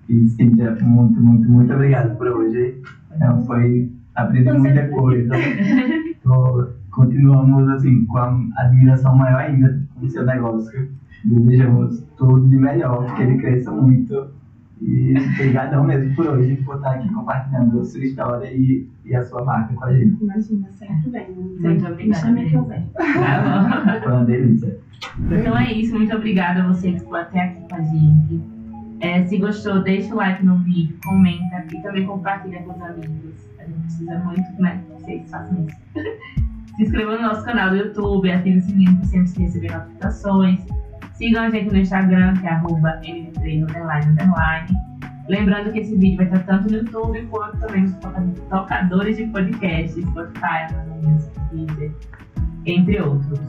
E 0.09 0.28
Cíntia, 0.28 0.76
muito, 0.82 1.20
muito, 1.20 1.51
muito 1.51 1.72
obrigado 1.74 2.16
por 2.16 2.28
hoje. 2.28 2.80
É, 3.20 3.42
foi 3.44 3.92
aprendi 4.14 4.53
muita 4.53 4.88
coisa. 4.88 5.34
Tô- 6.22 6.78
continuamos 6.99 7.68
assim 7.68 8.05
com 8.07 8.18
a 8.18 8.49
admiração 8.57 9.14
maior 9.14 9.40
ainda 9.40 9.80
com 9.94 10.05
o 10.05 10.11
seu 10.11 10.26
negócio. 10.26 10.90
Desejamos 11.24 12.03
tudo 12.16 12.49
de 12.49 12.57
melhor, 12.57 13.14
que 13.14 13.22
ele 13.22 13.38
cresça 13.38 13.70
muito. 13.70 14.36
E 14.80 15.14
obrigadão 15.34 15.84
mesmo 15.84 16.14
por 16.14 16.26
hoje, 16.26 16.57
por 16.64 16.76
estar 16.76 16.92
aqui 16.92 17.12
compartilhando 17.12 17.80
a 17.80 17.84
sua 17.84 18.01
história 18.01 18.53
e, 18.53 18.88
e 19.05 19.14
a 19.14 19.22
sua 19.24 19.44
marca 19.44 19.74
com 19.74 19.84
a 19.84 19.92
gente. 19.92 20.22
Imagina, 20.22 20.68
sempre 20.72 21.11
vem. 21.11 21.30
Muito 21.34 21.86
obrigada, 21.86 22.34
que 22.34 22.55
eu 22.55 22.64
venho. 22.64 22.86
Tá 22.94 24.01
Foi 24.03 24.12
uma 24.12 24.24
delícia. 24.24 24.78
Então 25.18 25.59
é 25.59 25.72
isso. 25.72 25.94
Muito 25.94 26.14
obrigada 26.14 26.62
a 26.62 26.68
você 26.68 26.92
que 26.92 27.01
ficou 27.01 27.16
até 27.16 27.40
aqui 27.40 27.68
com 27.68 27.74
a 27.74 27.82
gente. 27.82 28.40
É, 29.01 29.24
se 29.24 29.38
gostou, 29.38 29.82
deixa 29.82 30.12
o 30.12 30.16
like 30.16 30.44
no 30.44 30.59
vídeo, 30.59 30.96
comenta 31.05 31.64
e 31.72 31.82
também 31.82 32.07
compartilha 32.07 32.62
com 32.62 32.72
os 32.72 32.82
amigos. 32.82 33.49
A 33.59 33.64
gente 33.64 33.80
precisa 33.82 34.18
muito 34.18 34.62
né, 34.62 34.82
que 34.84 35.03
vocês 35.03 35.30
façam 35.30 35.64
isso. 35.64 35.78
se 36.79 36.85
inscreva 36.85 37.16
no 37.16 37.22
nosso 37.22 37.45
canal 37.45 37.70
do 37.70 37.76
YouTube, 37.76 38.31
ative 38.31 38.59
o 38.59 38.62
sininho 38.62 38.97
para 38.97 39.05
sempre 39.07 39.43
receber 39.43 39.72
notificações. 39.72 40.61
Sigam 41.14 41.43
a 41.43 41.51
gente 41.51 41.72
no 41.72 41.79
Instagram, 41.79 42.35
que 42.35 42.47
é 42.47 42.51
arroba 42.51 43.01
mv3 43.03 43.62
underline, 43.64 44.07
underline. 44.12 44.68
Lembrando 45.29 45.72
que 45.72 45.81
esse 45.81 45.95
vídeo 45.97 46.16
vai 46.18 46.26
estar 46.26 46.39
tanto 46.45 46.70
no 46.70 46.79
YouTube 46.79 47.26
quanto 47.31 47.59
também 47.59 47.83
nos 47.83 47.95
toca- 47.97 48.22
tocadores 48.49 49.16
de 49.16 49.26
podcast, 49.26 50.01
Spotify, 50.01 50.72
Amazon 50.72 51.12
Music, 51.12 51.33
Deezer, 51.53 51.93
entre 52.64 53.01
outros. 53.03 53.41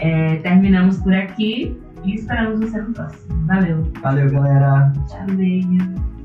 É, 0.00 0.36
terminamos 0.36 0.98
por 0.98 1.12
aqui 1.12 1.76
e 2.04 2.14
esperamos 2.14 2.60
você 2.60 2.80
no 2.80 2.92
próximo. 2.94 3.46
Valeu. 3.46 3.92
Valeu, 4.00 4.30
galera. 4.30 4.92
Tchau, 5.08 5.26
beijo. 5.36 6.17